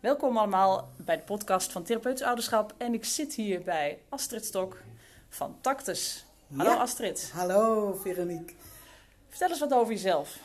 Welkom 0.00 0.36
allemaal 0.36 0.88
bij 0.96 1.16
de 1.16 1.22
podcast 1.22 1.72
van 1.72 1.82
Therapeutisch 1.82 2.22
Ouderschap. 2.26 2.74
En 2.76 2.94
ik 2.94 3.04
zit 3.04 3.34
hier 3.34 3.62
bij 3.62 3.98
Astrid 4.08 4.44
Stok 4.44 4.82
van 5.28 5.56
Tactus. 5.60 6.26
Hallo 6.56 6.70
Ja. 6.70 6.76
Astrid. 6.76 7.30
Hallo 7.34 7.92
Veronique. 8.02 8.54
Vertel 9.28 9.48
eens 9.48 9.58
wat 9.58 9.72
over 9.72 9.92
jezelf. 9.92 10.38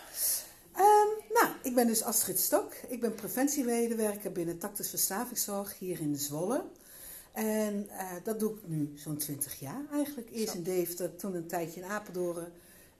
Ehm, 0.74 1.34
nou, 1.34 1.48
ik 1.64 1.76
ben 1.76 1.88
dus 1.88 2.04
Astrid 2.04 2.40
Stok. 2.40 2.74
Ik 2.88 3.00
ben 3.02 3.16
preventiemedewerker 3.16 4.32
binnen 4.32 4.58
Tactus 4.58 4.90
Verslavingszorg 4.90 5.80
hier 5.80 6.00
in 6.00 6.16
Zwolle. 6.16 6.64
En 7.32 7.90
eh, 7.90 8.12
dat 8.24 8.40
doe 8.40 8.52
ik 8.56 8.68
nu 8.68 8.92
zo'n 8.96 9.18
20 9.18 9.60
jaar 9.60 9.82
eigenlijk. 9.92 10.30
Eerst 10.32 10.52
Zo. 10.52 10.58
in 10.58 10.64
Deventer, 10.64 11.16
toen 11.16 11.36
een 11.36 11.48
tijdje 11.48 11.80
in 11.82 11.88
Apeldoorn 11.88 12.52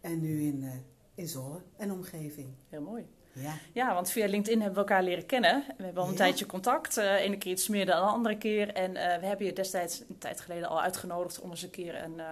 en 0.02 0.20
nu 0.22 0.42
in, 0.48 0.64
eh, 0.64 0.70
in 1.16 1.28
Zwolle 1.28 1.62
en 1.78 1.92
omgeving. 1.92 2.48
Heel 2.70 2.82
mooi. 2.82 3.06
Ja, 3.34 3.54
Ja, 3.74 3.94
want 3.94 4.10
via 4.12 4.28
LinkedIn 4.28 4.62
hebben 4.62 4.84
we 4.84 4.90
elkaar 4.90 5.04
leren 5.04 5.26
kennen. 5.26 5.64
We 5.78 5.84
hebben 5.84 6.02
al 6.02 6.08
een 6.08 6.14
Ja. 6.14 6.20
tijdje 6.20 6.46
contact. 6.46 6.98
eh 6.98 7.14
ene 7.22 7.38
keer 7.38 7.52
iets 7.52 7.68
meer 7.68 7.86
dan 7.86 7.96
de 8.06 8.12
andere 8.12 8.38
keer. 8.38 8.74
En 8.74 8.96
eh, 8.96 9.20
we 9.20 9.26
hebben 9.26 9.46
je 9.46 9.54
destijds 9.54 10.00
een 10.10 10.18
tijd 10.18 10.42
geleden 10.42 10.70
al 10.70 10.82
uitgenodigd 10.82 11.40
om 11.40 11.50
eens 11.50 11.62
een 11.64 11.70
keer 11.70 12.04
een 12.04 12.20
eh, 12.20 12.26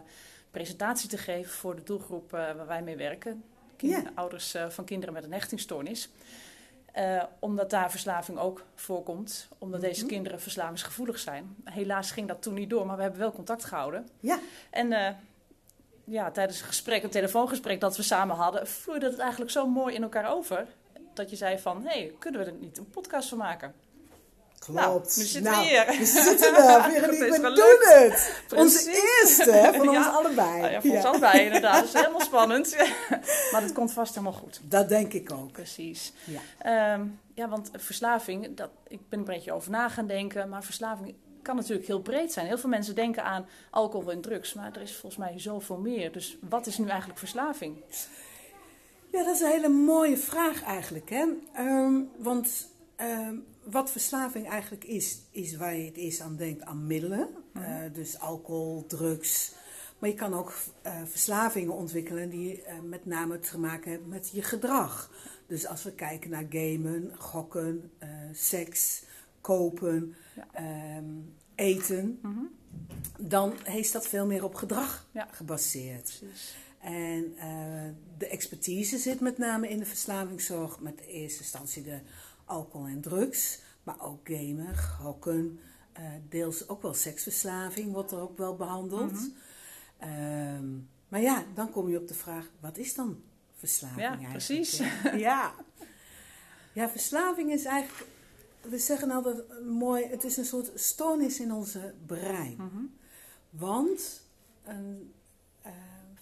presentatie 0.52 1.10
te 1.10 1.18
geven 1.18 1.52
voor 1.52 1.76
de 1.76 1.84
doelgroep 1.84 2.32
waar 2.32 2.68
wij 2.68 2.82
mee 2.82 2.96
werken. 2.98 3.44
Kind- 3.76 3.92
Ja. 3.94 4.12
Ouders 4.16 4.56
van 4.70 4.86
kinderen 4.86 5.14
met 5.14 5.24
een 5.24 5.34
hechtingstoornis. 5.34 6.10
Omdat 7.40 7.70
daar 7.70 7.92
verslaving 7.92 8.38
ook 8.38 8.66
voorkomt. 8.76 9.48
Omdat 9.58 9.82
deze 9.82 10.00
Mhm. 10.04 10.10
kinderen 10.14 10.42
verslavingsgevoelig 10.42 11.20
zijn. 11.20 11.56
Helaas 11.64 12.12
ging 12.12 12.28
dat 12.28 12.42
toen 12.42 12.54
niet 12.54 12.70
door, 12.70 12.86
maar 12.86 12.96
we 12.96 13.02
hebben 13.02 13.20
wel 13.20 13.32
contact 13.32 13.66
gehouden. 13.66 14.08
ja, 14.20 14.40
En 14.70 15.18
ja, 16.06 16.32
tijdens 16.32 16.60
een 16.62 16.68
gesprek, 16.68 17.04
een 17.04 17.10
telefoongesprek 17.10 17.80
dat 17.80 17.98
we 17.98 18.04
samen 18.04 18.36
hadden, 18.36 18.68
vloeide 18.68 19.06
het 19.10 19.20
eigenlijk 19.20 19.52
zo 19.52 19.68
mooi 19.68 19.96
in 19.96 20.04
elkaar 20.04 20.32
over. 20.34 20.68
Dat 21.14 21.30
je 21.30 21.36
zei 21.36 21.60
van, 21.60 21.82
hé, 21.86 22.00
hey, 22.00 22.14
kunnen 22.20 22.40
we 22.46 22.52
er 22.52 22.58
niet 22.60 22.78
een 22.78 22.90
podcast 22.90 23.30
van 23.30 23.38
maken? 23.38 23.74
klopt. 24.66 24.80
Nou, 24.80 25.02
nu 25.16 25.24
zitten 25.24 25.52
we 25.52 25.58
Nou, 25.58 25.68
hier. 25.68 25.86
We 26.00 26.06
zitten 26.06 26.56
er, 26.56 26.84
Veronique, 26.84 27.26
is 27.28 27.36
we 27.36 27.42
wel 27.42 27.56
doen 27.56 27.78
het. 27.80 28.44
Onze 28.56 28.84
Precies. 28.84 29.04
eerste 29.20 29.72
van 29.76 29.84
Ja. 29.92 29.98
ons 29.98 30.08
allebei. 30.16 30.60
Nou 30.60 30.72
ja, 30.72 30.82
voor 30.82 30.96
ons 30.96 31.04
allebei 31.06 31.46
inderdaad. 31.46 31.76
Dat 31.76 31.84
is 31.84 31.94
helemaal 32.02 32.20
spannend. 32.22 32.76
maar 33.52 33.62
dat 33.62 33.72
komt 33.74 33.94
vast 33.94 34.16
helemaal 34.16 34.40
goed. 34.40 34.60
Dat 34.64 34.90
denk 34.90 35.14
ik 35.14 35.32
ook. 35.32 35.52
Precies. 35.52 36.14
Ja. 36.24 36.40
Ehm, 36.58 37.06
ja, 37.34 37.50
want 37.50 37.70
verslaving, 37.74 38.56
dat, 38.58 38.70
ik 38.88 39.00
ben 39.10 39.20
er 39.20 39.28
een 39.28 39.34
beetje 39.34 39.52
over 39.52 39.72
na 39.72 39.90
gaan 39.90 40.08
denken, 40.08 40.50
maar 40.50 40.64
verslaving 40.64 41.16
kan 41.42 41.56
natuurlijk 41.56 41.88
heel 41.88 42.02
breed 42.02 42.34
zijn. 42.34 42.46
Heel 42.46 42.58
veel 42.58 42.70
mensen 42.70 42.96
denken 42.96 43.24
aan 43.24 43.46
alcohol 43.70 44.12
en 44.12 44.22
drugs, 44.22 44.54
maar 44.54 44.72
er 44.76 44.82
is 44.82 44.96
volgens 44.96 45.18
mij 45.22 45.40
zoveel 45.40 45.78
meer. 45.78 46.12
Dus 46.12 46.38
wat 46.50 46.66
is 46.68 46.78
nu 46.78 46.88
eigenlijk 46.88 47.20
verslaving? 47.20 47.76
Ja, 49.12 49.24
dat 49.24 49.36
is 49.36 49.42
een 49.42 49.50
hele 49.52 49.70
mooie 49.70 50.18
vraag 50.18 50.64
eigenlijk. 50.64 51.10
Hè? 51.10 51.26
Ehm, 51.54 51.94
want 52.18 52.70
ehm, 52.96 53.36
wat 53.64 53.92
verslaving 53.92 54.50
eigenlijk 54.50 54.84
is, 54.84 55.22
is 55.32 55.56
waar 55.56 55.76
je 55.76 55.86
het 55.86 55.98
eerst 55.98 56.22
aan 56.22 56.36
denkt 56.36 56.64
aan 56.64 56.88
middelen. 56.88 57.30
Mhm. 57.54 57.64
Eh, 57.64 57.94
dus 57.94 58.20
alcohol, 58.20 58.86
drugs. 58.88 59.54
Maar 60.00 60.10
je 60.10 60.16
kan 60.16 60.34
ook 60.34 60.54
eh, 60.82 61.02
verslavingen 61.06 61.74
ontwikkelen 61.74 62.30
die 62.30 62.62
eh, 62.64 62.80
met 62.80 63.06
name 63.06 63.40
te 63.40 63.60
maken 63.60 63.92
hebben 63.92 64.10
met 64.10 64.30
je 64.34 64.42
gedrag. 64.42 65.12
Dus 65.48 65.68
als 65.68 65.84
we 65.84 65.92
kijken 65.94 66.30
naar 66.30 66.46
gamen, 66.50 67.12
gokken, 67.18 67.92
seks, 68.34 69.04
kopen, 69.42 70.16
Ja. 70.36 70.48
ehm, 70.54 71.06
eten, 71.56 72.20
Mhm. 72.22 72.40
dan 73.20 73.54
heeft 73.64 73.94
dat 73.94 74.08
veel 74.08 74.26
meer 74.26 74.44
op 74.44 74.56
gedrag 74.56 75.08
Ja. 75.12 75.28
gebaseerd. 75.32 76.18
Precies. 76.20 76.56
En 76.82 77.38
eh, 77.38 77.90
de 78.18 78.28
expertise 78.28 78.98
zit 78.98 79.20
met 79.20 79.38
name 79.38 79.70
in 79.70 79.80
de 79.80 79.86
verslavingszorg, 79.86 80.80
met 80.80 81.02
in 81.02 81.08
eerste 81.08 81.40
instantie 81.40 81.84
de 81.84 82.00
alcohol 82.46 82.88
en 82.88 83.02
drugs, 83.02 83.60
maar 83.84 84.02
ook 84.02 84.20
gamen, 84.24 84.78
gokken, 84.78 85.60
eh, 85.94 86.04
deels 86.30 86.68
ook 86.68 86.82
wel 86.82 86.94
seksverslaving 86.94 87.92
wordt 87.92 88.12
er 88.12 88.20
ook 88.20 88.38
wel 88.38 88.56
behandeld. 88.56 89.12
Mhm. 89.12 89.30
Ehm, 89.98 90.70
maar 91.08 91.22
ja, 91.22 91.46
dan 91.54 91.72
kom 91.72 91.90
je 91.90 92.00
op 92.00 92.08
de 92.08 92.14
vraag, 92.14 92.52
wat 92.60 92.78
is 92.78 92.94
dan 92.94 93.22
verslaving 93.56 94.02
Ja, 94.02 94.08
eigenlijk? 94.18 94.46
precies. 94.46 94.78
Ja. 94.78 95.14
ja. 95.28 95.54
Ja, 96.74 96.90
verslaving 96.90 97.52
is 97.52 97.66
eigenlijk, 97.66 98.08
we 98.62 98.78
zeggen 98.78 99.12
altijd 99.12 99.48
eh, 99.48 99.66
mooi, 99.66 100.06
het 100.06 100.24
is 100.24 100.38
een 100.38 100.46
soort 100.46 100.72
stoornis 100.76 101.40
in 101.40 101.52
onze 101.52 101.94
brein. 102.06 102.56
Mhm. 102.58 102.84
Want 103.50 104.22
een 104.64 105.14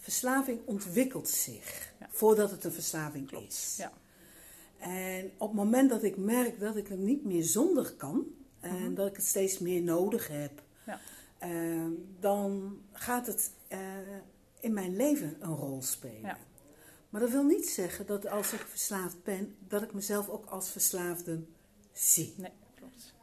verslaving 0.09 0.59
ontwikkelt 0.65 1.29
zich 1.29 1.93
Ja. 1.99 2.07
voordat 2.11 2.51
het 2.51 2.63
een 2.63 2.71
verslaving 2.71 3.27
Klopt, 3.27 3.47
is. 3.53 3.75
ja. 3.77 3.91
En 4.79 5.31
op 5.37 5.47
het 5.47 5.57
moment 5.57 5.89
dat 5.89 6.03
ik 6.03 6.17
merk 6.17 6.59
dat 6.59 6.75
ik 6.75 6.87
het 6.87 6.99
niet 6.99 7.25
meer 7.25 7.43
zonder 7.43 7.93
kan 7.93 8.25
en 8.59 8.75
Mhm. 8.83 8.93
dat 8.93 9.07
ik 9.07 9.15
het 9.15 9.25
steeds 9.25 9.59
meer 9.59 9.81
nodig 9.81 10.27
heb, 10.27 10.61
Ja. 10.85 10.99
eh, 11.37 11.85
dan 12.19 12.77
gaat 12.91 13.27
het 13.27 13.51
eh, 13.67 13.79
in 14.59 14.73
mijn 14.73 14.95
leven 14.95 15.37
een 15.39 15.55
rol 15.55 15.81
spelen. 15.81 16.21
Ja. 16.21 16.37
Maar 17.09 17.21
dat 17.21 17.29
wil 17.29 17.43
niet 17.43 17.69
zeggen 17.69 18.05
dat 18.05 18.27
als 18.27 18.53
ik 18.53 18.59
verslaafd 18.59 19.23
ben, 19.23 19.55
dat 19.67 19.81
ik 19.81 19.93
mezelf 19.93 20.29
ook 20.29 20.45
als 20.45 20.69
verslaafde 20.69 21.43
zie. 21.93 22.33
Nee, 22.37 22.51
klopt. 22.75 23.13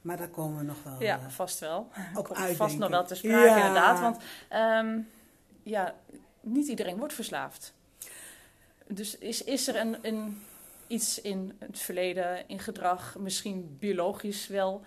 Maar 0.00 0.16
daar 0.16 0.28
komen 0.28 0.58
we 0.58 0.64
nog 0.64 0.82
wel 0.82 1.02
Ja, 1.02 1.18
eh, 1.20 1.28
vast 1.28 1.58
wel. 1.58 1.88
uit. 2.32 2.56
vast 2.64 2.78
nog 2.78 2.88
wel 2.90 3.06
te 3.06 3.14
sprake, 3.14 3.36
Ja. 3.48 3.56
inderdaad. 3.56 4.00
Want 4.00 4.16
ehm, 4.48 5.00
ja, 5.62 5.94
niet 6.40 6.68
iedereen 6.68 6.98
wordt 6.98 7.14
verslaafd. 7.14 7.74
Dus 8.86 9.18
is, 9.18 9.44
is 9.44 9.68
er 9.68 9.76
een, 9.76 9.96
een, 10.02 10.42
iets 10.86 11.20
in 11.20 11.56
het 11.58 11.78
verleden, 11.78 12.48
in 12.48 12.58
gedrag, 12.58 13.16
misschien 13.18 13.76
biologisch 13.78 14.46
wel, 14.46 14.82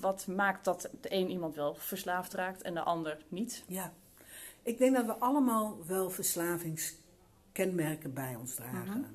wat 0.00 0.26
maakt 0.26 0.64
dat 0.64 0.88
de 1.00 1.12
een 1.12 1.30
iemand 1.30 1.54
wel 1.54 1.74
verslaafd 1.74 2.32
raakt 2.32 2.62
en 2.62 2.74
de 2.74 2.82
ander 2.82 3.18
niet? 3.28 3.64
Ja, 3.66 3.92
ik 4.62 4.78
denk 4.78 4.94
dat 4.94 5.06
we 5.06 5.12
allemaal 5.12 5.78
wel 5.86 6.10
verslavingskenmerken 6.10 8.12
bij 8.12 8.34
ons 8.34 8.54
dragen. 8.54 9.00
Mhm. 9.00 9.10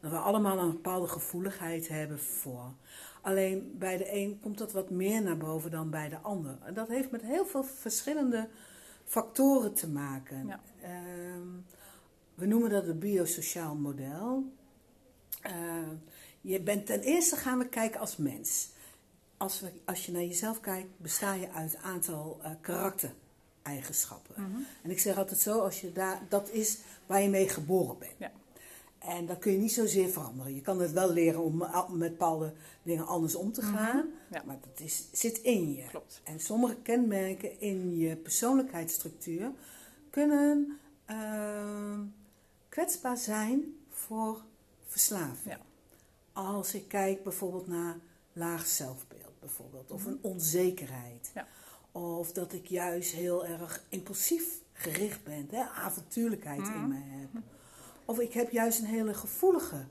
Dat 0.00 0.10
we 0.10 0.16
allemaal 0.16 0.58
een 0.58 0.70
bepaalde 0.70 1.08
gevoeligheid 1.08 1.88
hebben 1.88 2.20
voor. 2.20 2.72
Alleen 3.22 3.74
bij 3.78 3.96
de 3.96 4.14
een 4.14 4.38
komt 4.40 4.58
dat 4.58 4.72
wat 4.72 4.90
meer 4.90 5.22
naar 5.22 5.36
boven 5.36 5.70
dan 5.70 5.90
bij 5.90 6.08
de 6.08 6.18
ander. 6.18 6.58
En 6.64 6.74
dat 6.74 6.88
heeft 6.88 7.10
met 7.10 7.22
heel 7.22 7.46
veel 7.46 7.64
verschillende 7.64 8.48
factoren 9.08 9.74
te 9.74 9.88
maken. 9.88 10.46
Ja. 10.46 10.60
Ehm, 10.82 11.48
we 12.34 12.46
noemen 12.46 12.70
dat 12.70 12.86
het 12.86 12.98
biosociaal 12.98 13.74
model. 13.74 14.52
Eh, 15.42 15.52
je 16.40 16.60
bent, 16.60 16.86
ten 16.86 17.00
eerste 17.00 17.36
gaan 17.36 17.58
we 17.58 17.68
kijken 17.68 18.00
als 18.00 18.16
mens. 18.16 18.68
Als, 19.36 19.60
we, 19.60 19.72
als 19.84 20.06
je 20.06 20.12
naar 20.12 20.22
jezelf 20.22 20.60
kijkt, 20.60 20.88
besta 20.96 21.34
je 21.34 21.50
uit 21.50 21.74
een 21.74 21.80
aantal 21.80 22.40
eh, 22.42 22.50
karaktereigenschappen. 22.60 24.34
Mhm. 24.36 24.60
En 24.82 24.90
ik 24.90 24.98
zeg 24.98 25.16
altijd 25.16 25.40
zo, 25.40 25.60
als 25.60 25.80
je 25.80 25.92
daar, 25.92 26.22
dat 26.28 26.50
is 26.50 26.78
waar 27.06 27.22
je 27.22 27.28
mee 27.28 27.48
geboren 27.48 27.98
bent. 27.98 28.14
Ja. 28.18 28.30
En 28.98 29.26
dat 29.26 29.38
kun 29.38 29.52
je 29.52 29.58
niet 29.58 29.72
zozeer 29.72 30.08
veranderen. 30.08 30.54
Je 30.54 30.60
kan 30.60 30.80
het 30.80 30.92
wel 30.92 31.10
leren 31.12 31.40
om 31.42 31.56
met 31.90 32.10
bepaalde 32.10 32.52
dingen 32.82 33.06
anders 33.06 33.34
om 33.34 33.52
te 33.52 33.62
gaan. 33.62 33.96
Mhm. 33.96 34.06
Ja. 34.34 34.42
Maar 34.46 34.58
dat 34.60 34.80
is, 34.86 35.04
zit 35.12 35.38
in 35.38 35.74
je. 35.74 35.86
Klopt. 35.86 36.20
En 36.24 36.40
sommige 36.40 36.74
kenmerken 36.82 37.60
in 37.60 37.96
je 37.96 38.16
persoonlijkheidsstructuur 38.16 39.52
kunnen 40.10 40.78
ehm, 41.04 42.00
kwetsbaar 42.68 43.16
zijn 43.16 43.76
voor 43.90 44.42
verslaving. 44.86 45.54
Ja. 45.54 45.60
Als 46.32 46.74
ik 46.74 46.88
kijk 46.88 47.22
bijvoorbeeld 47.22 47.66
naar 47.66 47.96
laag 48.32 48.66
zelfbeeld, 48.66 49.40
bijvoorbeeld, 49.40 49.90
of 49.90 50.04
een 50.04 50.18
onzekerheid. 50.22 51.30
Ja. 51.34 51.46
Of 51.92 52.32
dat 52.32 52.52
ik 52.52 52.66
juist 52.66 53.12
heel 53.12 53.46
erg 53.46 53.84
impulsief 53.88 54.60
gericht 54.72 55.24
ben, 55.24 55.46
hè, 55.50 55.62
avontuurlijkheid 55.68 56.60
Mhm. 56.60 56.72
in 56.74 56.88
me 56.88 56.96
heb. 57.00 57.42
Of 58.08 58.18
ik 58.18 58.32
heb 58.32 58.50
juist 58.50 58.78
een 58.78 58.84
hele 58.86 59.14
gevoelige 59.14 59.86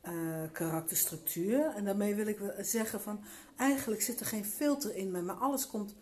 eh, 0.00 0.12
karakterstructuur. 0.52 1.66
En 1.66 1.84
daarmee 1.84 2.14
wil 2.14 2.26
ik 2.26 2.38
zeggen 2.58 3.00
van, 3.00 3.20
eigenlijk 3.56 4.02
zit 4.02 4.20
er 4.20 4.26
geen 4.26 4.44
filter 4.44 4.96
in 4.96 5.10
me, 5.10 5.22
maar 5.22 5.34
alles 5.34 5.66
komt 5.66 5.94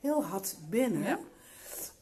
heel 0.00 0.24
hard 0.24 0.56
binnen. 0.68 1.02
Ja. 1.02 1.18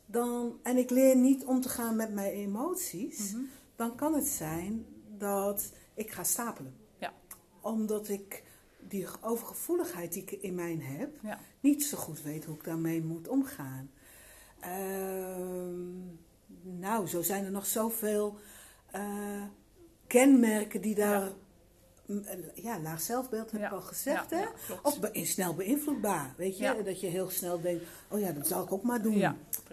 Dan, 0.07 0.59
en 0.63 0.77
ik 0.77 0.91
leer 0.91 1.17
niet 1.17 1.45
om 1.45 1.61
te 1.61 1.69
gaan 1.69 1.97
met 1.97 2.15
mijn 2.15 2.33
emoties. 2.33 3.33
Mhm. 3.33 3.43
Dan 3.77 3.95
kan 3.95 4.15
het 4.15 4.27
zijn 4.27 4.87
dat 5.19 5.73
ik 5.95 6.11
ga 6.11 6.25
stapelen. 6.25 6.77
Ja. 6.99 7.13
Omdat 7.61 8.09
ik 8.09 8.43
die 8.89 9.07
overgevoeligheid 9.21 10.13
die 10.13 10.23
ik 10.23 10.33
in 10.33 10.55
mij 10.55 10.79
heb, 10.81 11.19
Ja. 11.23 11.39
niet 11.61 11.85
zo 11.85 11.97
goed 11.97 12.23
weet 12.23 12.45
hoe 12.45 12.55
ik 12.55 12.65
daarmee 12.65 13.03
moet 13.03 13.29
omgaan. 13.29 13.91
Ehm, 14.61 15.91
nou, 16.79 17.07
zo 17.07 17.23
zijn 17.23 17.45
er 17.45 17.51
nog 17.51 17.67
zoveel 17.67 18.39
eh, 18.91 19.43
kenmerken 20.07 20.81
die 20.81 20.95
daar. 20.95 21.21
Ja. 21.21 21.33
Ja, 22.55 22.81
laag 22.81 23.01
zelfbeeld 23.01 23.51
heb 23.51 23.61
ik 23.63 23.73
al 23.73 23.81
gezegd, 23.81 24.31
hè? 24.31 24.45
Of 24.83 24.99
snel 25.13 25.55
beïnvloedbaar, 25.55 26.35
weet 26.37 26.59
je? 26.59 26.83
Dat 26.85 27.01
je 27.01 27.07
heel 27.07 27.31
snel 27.31 27.61
denkt, 27.61 27.85
oh 28.09 28.21
ja, 28.21 28.33
dat 28.33 28.47
zal 28.47 28.63
ik 28.63 28.73
ook 28.73 28.83
maar 28.83 29.03
doen. 29.03 29.19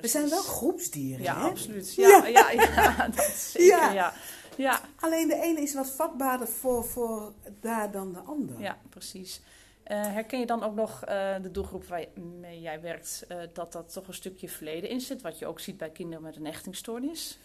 We 0.01 0.07
zijn 0.07 0.29
wel 0.29 0.41
groepsdieren, 0.41 1.23
Ja, 1.23 1.41
hè? 1.41 1.49
absoluut. 1.49 1.95
Ja, 1.95 2.25
ja. 2.25 2.51
Ja, 2.51 3.07
dat 3.15 3.25
zeker. 3.25 3.93
Ja. 3.93 4.13
Ja. 4.57 4.81
Alleen 4.99 5.27
de 5.27 5.41
ene 5.41 5.61
is 5.61 5.73
wat 5.73 5.89
vatbaarder 5.89 6.47
voor, 6.47 6.85
voor 6.85 7.33
daar 7.59 7.91
dan 7.91 8.13
de 8.13 8.19
ander. 8.19 8.59
Ja, 8.59 8.77
precies. 8.89 9.41
Eh, 9.83 10.01
herken 10.01 10.39
je 10.39 10.45
dan 10.45 10.63
ook 10.63 10.75
nog 10.75 11.03
eh, 11.03 11.35
de 11.41 11.51
doelgroep 11.51 11.85
waarmee 11.85 12.61
jij 12.61 12.81
werkt, 12.81 13.27
dat 13.53 13.71
dat 13.71 13.93
toch 13.93 14.07
een 14.07 14.13
stukje 14.13 14.49
verleden 14.49 14.89
in 14.89 15.01
zit, 15.01 15.21
wat 15.21 15.39
je 15.39 15.45
ook 15.45 15.59
ziet 15.59 15.77
bij 15.77 15.89
kinderen 15.89 16.23
met 16.23 16.35
een 16.35 16.45
hechtingstoornis? 16.45 17.39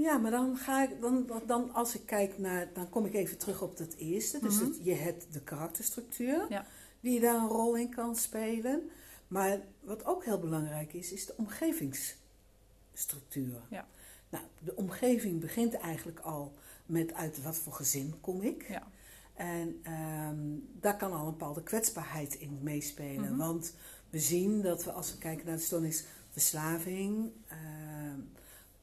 Ja, 0.00 0.18
maar 0.18 0.30
dan 0.30 0.56
ga 0.56 0.82
ik, 0.82 1.00
dan, 1.00 1.30
dan 1.46 1.72
als 1.74 1.94
ik 1.94 2.06
kijk 2.06 2.38
naar, 2.38 2.68
dan 2.72 2.88
kom 2.88 3.06
ik 3.06 3.14
even 3.14 3.38
terug 3.38 3.62
op 3.62 3.76
dat 3.76 3.94
eerste. 3.94 4.38
Dus 4.40 4.54
Mhm. 4.54 4.64
het- 4.64 4.78
je 4.82 4.94
hebt 4.94 5.26
de 5.32 5.40
karakterstructuur, 5.40 6.46
Ja. 6.48 6.66
die 7.00 7.20
daar 7.20 7.34
een 7.34 7.48
rol 7.48 7.76
in 7.76 7.88
kan 7.90 8.16
spelen. 8.16 8.90
Maar 9.28 9.58
wat 9.80 10.04
ook 10.04 10.24
heel 10.24 10.38
belangrijk 10.38 10.92
is, 10.92 11.12
is 11.12 11.26
de 11.26 11.34
omgevingsstructuur. 11.36 13.60
Ja. 13.70 13.86
Nou, 14.28 14.44
de 14.64 14.76
omgeving 14.76 15.40
begint 15.40 15.74
eigenlijk 15.74 16.20
al 16.20 16.52
met 16.86 17.14
uit 17.14 17.42
wat 17.42 17.56
voor 17.56 17.72
gezin 17.72 18.14
kom 18.20 18.42
ik. 18.42 18.68
Ja. 18.68 18.86
En 19.34 19.80
ehm, 19.82 20.36
daar 20.80 20.96
kan 20.96 21.12
al 21.12 21.24
een 21.26 21.32
bepaalde 21.32 21.62
kwetsbaarheid 21.62 22.34
in 22.34 22.58
meespelen. 22.62 23.28
Mhm. 23.30 23.36
Want 23.36 23.74
we 24.10 24.18
zien 24.18 24.62
dat 24.62 24.84
we, 24.84 24.92
als 24.92 25.12
we 25.12 25.18
kijken 25.18 25.46
naar 25.46 25.56
de 25.56 25.62
stoornis 25.62 26.04
verslaving, 26.30 27.30
ehm, 27.48 27.87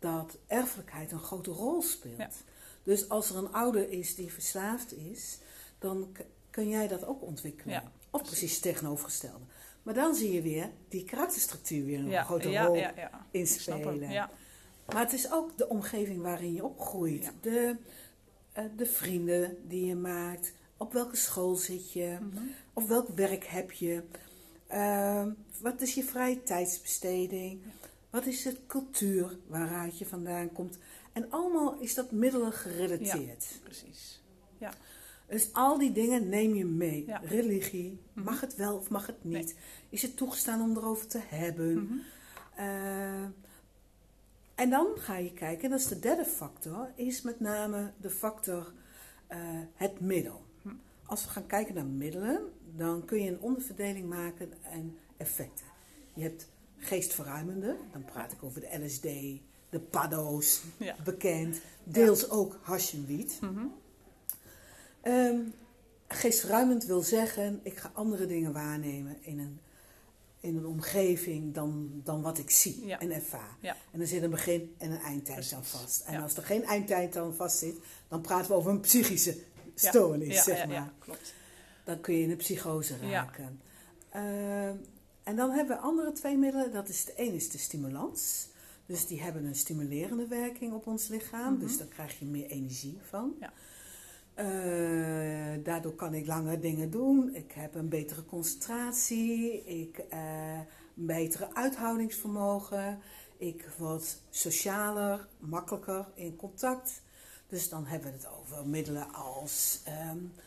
dat 0.06 0.38
erfelijkheid 0.48 1.12
een 1.12 1.20
grote 1.20 1.52
rol 1.52 1.82
speelt. 1.82 2.18
Ja. 2.18 2.30
Dus 2.84 3.10
als 3.10 3.30
er 3.30 3.36
een 3.38 3.54
ouder 3.54 3.90
is 3.90 4.16
die 4.16 4.34
verslaafd 4.34 4.94
is, 4.94 5.40
dan 5.80 6.16
kun 6.50 6.70
jij 6.70 6.88
dat 6.88 7.06
ook 7.06 7.22
ontwikkelen. 7.22 7.74
Ja, 7.74 7.92
of 8.10 8.24
precies 8.24 8.54
het 8.54 8.62
tegenovergestelde. 8.62 9.44
Maar 9.84 9.94
dan 9.94 10.16
zie 10.16 10.32
je 10.32 10.42
weer 10.42 10.70
die 10.90 11.04
karakterstructuur 11.04 11.86
weer 11.86 12.00
een 12.00 12.10
Ja, 12.10 12.24
grote 12.24 12.50
ja, 12.50 12.66
rol 12.66 12.76
ja, 12.76 13.26
inspelen. 13.32 14.10
Ja. 14.10 14.30
Maar 14.86 15.04
het 15.04 15.14
is 15.14 15.32
ook 15.32 15.58
de 15.58 15.70
omgeving 15.70 16.22
waarin 16.22 16.54
je 16.54 16.64
opgroeit. 16.64 17.32
De, 17.42 17.76
eh, 18.52 18.64
de 18.76 18.86
vrienden 18.86 19.58
die 19.68 19.86
je 19.86 19.96
maakt. 19.96 20.54
Op 20.78 20.94
welke 20.94 21.16
school 21.16 21.56
zit 21.56 21.92
je? 21.92 22.18
Mhm. 22.22 22.44
Of 22.74 22.88
welk 22.88 23.08
werk 23.08 23.46
heb 23.46 23.72
je? 23.72 24.04
Ehm, 24.68 25.30
wat 25.62 25.82
is 25.82 25.94
je 25.94 26.04
vrije 26.04 26.44
tijdsbesteding? 26.44 27.62
Wat 28.16 28.26
is 28.26 28.42
de 28.42 28.58
cultuur 28.68 29.38
waaruit 29.48 29.98
je 29.98 30.06
vandaan 30.06 30.52
komt? 30.52 30.78
En 31.14 31.32
allemaal 31.32 31.80
is 31.80 31.94
dat 31.94 32.12
middelen 32.12 32.52
gerelateerd. 32.54 33.60
Precies. 33.64 34.22
Dus 35.28 35.54
al 35.54 35.78
die 35.78 35.92
dingen 35.92 36.30
neem 36.30 36.56
je 36.56 36.66
mee. 36.66 37.04
Ja. 37.08 37.18
Religie, 37.24 38.00
Mhm. 38.14 38.26
mag 38.26 38.42
het 38.42 38.56
wel 38.56 38.76
of 38.78 38.90
mag 38.90 39.06
het 39.08 39.24
niet? 39.24 39.34
Nee. 39.46 39.56
Is 39.90 40.02
het 40.02 40.18
toegestaan 40.18 40.62
om 40.62 40.78
erover 40.78 41.08
te 41.08 41.20
hebben? 41.26 41.84
Mhm. 41.84 41.94
Eh, 42.56 43.24
en 44.56 44.70
dan 44.70 44.88
ga 44.96 45.18
je 45.18 45.34
kijken, 45.34 45.70
dat 45.70 45.80
is 45.80 45.88
de 45.88 46.00
derde 46.00 46.26
factor, 46.26 46.92
is 46.96 47.22
met 47.22 47.40
name 47.40 47.92
de 48.02 48.10
factor 48.10 48.74
eh, 49.28 49.40
het 49.76 50.00
middel. 50.00 50.46
Hm. 50.62 50.70
Als 51.06 51.24
we 51.26 51.30
gaan 51.30 51.46
kijken 51.46 51.76
naar 51.76 51.86
middelen, 51.86 52.42
dan 52.76 53.06
kun 53.06 53.22
je 53.24 53.30
een 53.30 53.42
onderverdeling 53.42 54.10
maken 54.10 54.54
en 54.64 54.98
effecten. 55.18 55.66
Je 56.14 56.22
hebt 56.24 56.48
geestverruimende, 56.86 57.76
dan 57.92 58.06
praat 58.06 58.32
ik 58.32 58.44
over 58.44 58.62
de 58.62 58.80
LSD, 58.86 59.02
de 59.70 59.80
paddo's, 59.90 60.62
Ja. 60.78 60.96
bekend, 61.04 61.58
deels 61.84 62.30
ook 62.30 62.60
hash 62.62 62.94
en 62.94 63.06
wiet. 63.06 63.38
Mhm. 63.42 63.66
Ehm, 65.02 65.40
geestverruimend 66.08 66.86
wil 66.86 67.02
zeggen, 67.02 67.60
ik 67.64 67.78
ga 67.78 67.92
andere 67.94 68.26
dingen 68.26 68.54
waarnemen 68.54 69.18
in 69.22 69.40
een, 69.40 69.60
in 70.40 70.56
een 70.58 70.66
omgeving 70.66 71.54
dan, 71.54 72.02
dan 72.04 72.22
wat 72.22 72.38
ik 72.38 72.50
zie 72.50 72.86
Ja. 72.86 73.00
en 73.00 73.12
ervaar. 73.12 73.58
En 73.92 74.02
er 74.02 74.08
zit 74.08 74.22
een 74.24 74.30
begin 74.30 74.76
en 74.78 74.92
een 74.92 75.00
eindtijd 75.02 75.54
aan 75.54 75.60
Precies. 75.62 75.80
vast. 75.80 76.02
En 76.06 76.22
als 76.22 76.38
er 76.38 76.44
geen 76.44 76.64
eindtijd 76.64 77.18
aan 77.18 77.34
vast 77.36 77.58
zit, 77.58 77.76
dan 78.08 78.22
praten 78.22 78.48
we 78.52 78.58
over 78.58 78.72
een 78.72 78.80
psychische 78.80 79.38
stoornis, 79.76 80.36
Ja, 80.36 80.44
zeg 80.44 80.66
maar. 80.66 80.76
ja, 80.76 80.94
klopt. 81.00 81.34
Dan 81.84 82.02
kun 82.02 82.16
je 82.16 82.24
in 82.24 82.32
een 82.32 82.38
psychose 82.38 82.98
raken. 83.10 83.62
Ehm, 84.10 84.76
en 85.26 85.36
dan 85.36 85.52
hebben 85.52 85.76
we 85.76 85.82
andere 85.82 86.12
twee 86.12 86.38
middelen. 86.38 86.72
Dat 86.72 86.90
is, 86.90 87.06
de 87.06 87.14
een 87.16 87.34
is 87.34 87.50
de 87.50 87.58
stimulans. 87.58 88.48
Dus 88.86 89.08
die 89.08 89.22
hebben 89.22 89.46
een 89.46 89.56
stimulerende 89.56 90.28
werking 90.28 90.74
op 90.74 90.88
ons 90.88 91.08
lichaam. 91.08 91.54
Mhm. 91.54 91.62
Dus 91.62 91.78
daar 91.78 91.88
krijg 91.88 92.20
je 92.20 92.26
meer 92.26 92.50
energie 92.50 92.98
van. 93.10 93.36
Ja. 93.40 93.54
Eh, 94.34 95.64
daardoor 95.64 95.96
kan 95.96 96.14
ik 96.14 96.28
langer 96.28 96.62
dingen 96.62 96.92
doen. 96.92 97.36
Ik 97.36 97.52
heb 97.52 97.76
een 97.76 97.90
betere 97.90 98.26
concentratie. 98.26 99.64
Ik 99.66 99.98
eh 99.98 100.60
een 100.98 101.06
betere 101.06 101.54
uithoudingsvermogen. 101.54 103.00
Ik 103.38 103.70
word 103.78 104.22
socialer, 104.30 105.28
makkelijker 105.40 106.08
in 106.14 106.36
contact. 106.36 107.02
Dus 107.48 107.70
dan 107.70 107.86
hebben 107.86 108.12
we 108.12 108.18
het 108.18 108.28
over 108.40 108.68
middelen 108.68 109.14
als 109.14 109.82
ehm, 109.86 109.98
eh, 109.98 110.46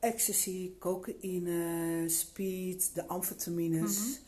ecstasy, 0.00 0.72
cocaïne, 0.78 2.04
speed, 2.08 2.94
de 2.94 3.06
amfetamines. 3.06 3.98
Mhm. 3.98 4.26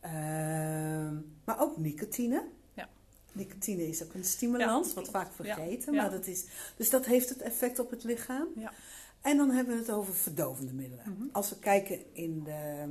Ehm, 0.00 1.14
maar 1.44 1.60
ook 1.60 1.76
nicotine. 1.76 2.48
Ja. 2.74 2.88
Nicotine 3.32 3.88
is 3.88 4.02
ook 4.02 4.14
een 4.14 4.24
stimulans, 4.24 4.88
Ja, 4.88 4.94
wat 4.94 5.08
vaak 5.08 5.32
vergeten. 5.32 5.92
ja. 5.94 6.02
Maar 6.02 6.10
dat 6.10 6.26
is, 6.26 6.44
dus 6.76 6.90
dat 6.90 7.06
heeft 7.06 7.28
het 7.28 7.40
effect 7.40 7.78
op 7.78 7.90
het 7.90 8.04
lichaam. 8.04 8.46
Ja. 8.54 8.72
En 9.20 9.36
dan 9.36 9.50
hebben 9.50 9.74
we 9.74 9.80
het 9.80 9.90
over 9.90 10.14
verdovende 10.14 10.72
middelen. 10.72 11.04
Mhm. 11.08 11.28
Als 11.32 11.48
we 11.50 11.58
kijken 11.58 12.14
in 12.14 12.42
de. 12.44 12.86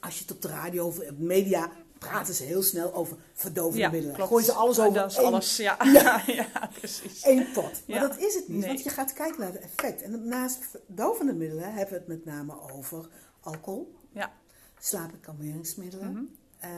Als 0.00 0.14
je 0.18 0.22
het 0.22 0.32
op 0.32 0.42
de 0.42 0.48
radio 0.48 0.86
of 0.86 0.98
op 0.98 1.18
media 1.18 1.72
praten 2.08 2.34
ze 2.34 2.44
heel 2.44 2.62
snel 2.62 2.94
over 2.94 3.16
verdovende 3.32 3.78
Ja, 3.78 3.90
middelen. 3.90 4.14
klopt. 4.14 4.30
Gooien 4.30 4.46
ze 4.46 4.52
alles 4.52 4.76
Ja, 4.76 4.82
over 4.86 5.00
dat 5.00 5.10
is 5.10 5.16
één, 5.16 5.26
alles, 5.26 5.56
ja. 5.56 5.76
Ja. 5.84 6.22
ja, 6.40 6.70
precies. 6.78 7.22
één 7.22 7.52
pot. 7.52 7.82
Maar 7.88 8.00
dat 8.00 8.18
is 8.18 8.34
het 8.34 8.48
niet, 8.48 8.58
Nee. 8.58 8.68
want 8.68 8.82
je 8.82 8.88
gaat 8.90 9.12
kijken 9.12 9.40
naar 9.40 9.52
het 9.52 9.60
effect. 9.62 10.02
En 10.02 10.28
naast 10.28 10.58
verdovende 10.70 11.32
middelen 11.34 11.64
hebben 11.74 11.88
we 11.94 11.94
het 11.94 12.06
met 12.06 12.24
name 12.24 12.60
over 12.72 13.08
alcohol, 13.40 13.94
Ja. 14.12 14.32
slaap- 14.80 15.12
en 15.12 15.20
kalmeringsmiddelen, 15.20 16.12
Mhm. 16.12 16.22
eh, 16.58 16.70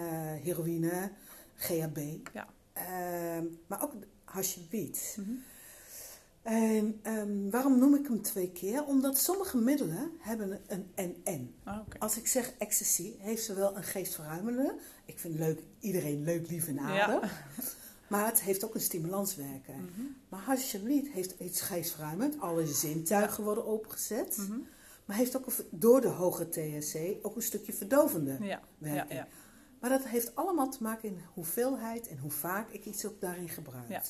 heroïne, 0.43 1.11
GHB, 1.57 1.99
Ja. 2.33 2.47
ehm, 2.73 3.45
maar 3.67 3.83
ook 3.83 3.93
hash 4.25 4.57
en 4.57 4.67
wiet. 4.71 5.17
Mhm. 5.21 5.31
En 6.43 6.99
ehm, 7.03 7.51
waarom 7.51 7.79
noem 7.79 7.95
ik 7.95 8.07
hem 8.07 8.23
twee 8.23 8.51
keer? 8.53 8.85
Omdat 8.85 9.19
sommige 9.19 9.57
middelen 9.57 10.13
hebben 10.19 10.61
een 10.67 10.91
en-en. 10.95 11.55
Ah. 11.65 11.79
Als 11.99 12.17
ik 12.17 12.27
zeg 12.27 12.53
ecstasy, 12.59 13.15
heeft 13.19 13.45
ze 13.45 13.55
wel 13.55 13.77
een 13.77 13.83
geestverruimende. 13.83 14.75
Ik 15.05 15.19
vind 15.19 15.39
leuk, 15.39 15.61
iedereen 15.81 16.23
leuk, 16.25 16.49
lief 16.51 16.67
en 16.69 16.75
Ja. 16.75 16.81
aardig. 17.07 17.43
Maar 18.09 18.27
het 18.27 18.41
heeft 18.41 18.65
ook 18.65 18.75
een 18.75 18.81
stimulanswerking. 18.81 19.77
Mhm. 19.91 20.01
Maar 20.29 20.41
hash 20.41 20.75
en 20.75 20.85
wiet 20.85 21.09
heeft 21.09 21.35
iets 21.39 21.61
geestverruimend. 21.61 22.41
Alle 22.41 22.67
zintuigen 22.67 23.45
worden 23.45 23.67
opengezet. 23.67 24.37
Mhm. 24.37 24.59
Maar 25.05 25.17
heeft 25.17 25.37
ook 25.37 25.47
een, 25.47 25.53
door 25.71 26.01
de 26.01 26.09
hoge 26.09 26.49
THC 26.49 27.17
ook 27.27 27.37
een 27.37 27.43
stukje 27.43 27.73
verdovende 27.73 28.37
Ja. 28.41 28.61
Werking. 28.79 29.13
ja. 29.13 29.29
Maar 29.81 29.91
dat 29.91 30.05
heeft 30.05 30.35
allemaal 30.37 30.71
te 30.71 30.83
maken 30.83 31.09
in 31.09 31.21
hoeveelheid 31.35 32.09
en 32.09 32.19
hoe 32.19 32.31
vaak 32.31 32.71
ik 32.71 32.85
iets 32.85 33.07
ook 33.07 33.21
daarin 33.21 33.49
gebruik. 33.49 34.01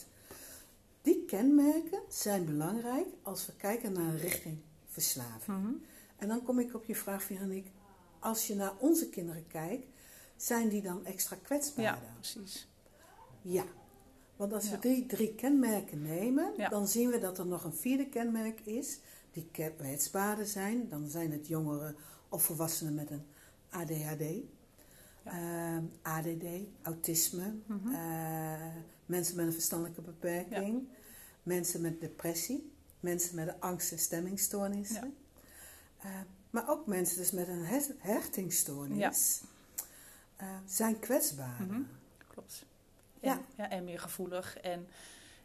Die 1.02 1.24
kenmerken 1.24 2.00
zijn 2.08 2.44
belangrijk 2.44 3.06
als 3.22 3.46
we 3.46 3.52
kijken 3.56 3.92
naar 3.92 4.04
een 4.08 4.18
richting 4.18 4.58
verslaving. 4.88 5.62
Mhm. 5.62 5.72
En 6.16 6.28
dan 6.28 6.42
kom 6.42 6.58
ik 6.58 6.74
op 6.74 6.84
je 6.84 6.94
vraag, 6.94 7.22
Veronique. 7.22 7.70
Als 8.18 8.46
je 8.46 8.54
naar 8.54 8.72
onze 8.78 9.08
kinderen 9.08 9.46
kijkt, 9.46 9.86
zijn 10.36 10.68
die 10.68 10.82
dan 10.82 11.04
extra 11.06 11.36
kwetsbaar? 11.42 11.84
Ja, 11.84 12.02
precies. 12.14 12.68
Ja. 13.42 13.64
Want 14.36 14.52
als 14.52 14.64
we 14.64 14.74
Ja. 14.74 14.80
die 14.80 15.06
drie 15.06 15.34
kenmerken 15.34 16.02
nemen, 16.02 16.52
Ja. 16.56 16.68
dan 16.68 16.88
zien 16.88 17.10
we 17.10 17.18
dat 17.18 17.38
er 17.38 17.46
nog 17.46 17.64
een 17.64 17.74
vierde 17.74 18.08
kenmerk 18.08 18.60
is. 18.60 18.98
Die 19.32 19.48
kwetsbaarder 19.52 20.46
zijn. 20.46 20.88
Dan 20.88 21.08
zijn 21.08 21.32
het 21.32 21.46
jongeren 21.46 21.96
of 22.28 22.42
volwassenen 22.42 22.94
met 22.94 23.10
een 23.10 23.22
ADHD. 23.68 24.22
Ehm, 25.24 25.82
ADD, 26.02 26.44
autisme, 26.82 27.54
Mhm. 27.66 27.94
eh, 27.94 28.66
mensen 29.06 29.36
met 29.36 29.46
een 29.46 29.52
verstandelijke 29.52 30.00
beperking, 30.02 30.88
mensen 31.42 31.80
met 31.80 32.00
depressie, 32.00 32.72
mensen 33.00 33.34
met 33.34 33.48
een 33.48 33.60
angst- 33.60 33.92
en 33.92 33.98
stemmingstoornissen. 33.98 35.14
Eh, 36.00 36.10
maar 36.50 36.68
ook 36.68 36.86
mensen 36.86 37.16
dus 37.16 37.30
met 37.30 37.48
een 37.48 37.64
her- 37.64 37.94
hechtingstoornis 37.98 39.40
eh, 40.44 40.56
zijn 40.66 40.98
kwetsbaar. 40.98 41.56
Mhm. 41.62 41.80
Klopt. 42.28 42.64
Ja. 43.20 43.32
En, 43.32 43.44
ja, 43.56 43.70
en 43.70 43.84
meer 43.84 44.00
gevoelig. 44.00 44.56
En 44.60 44.88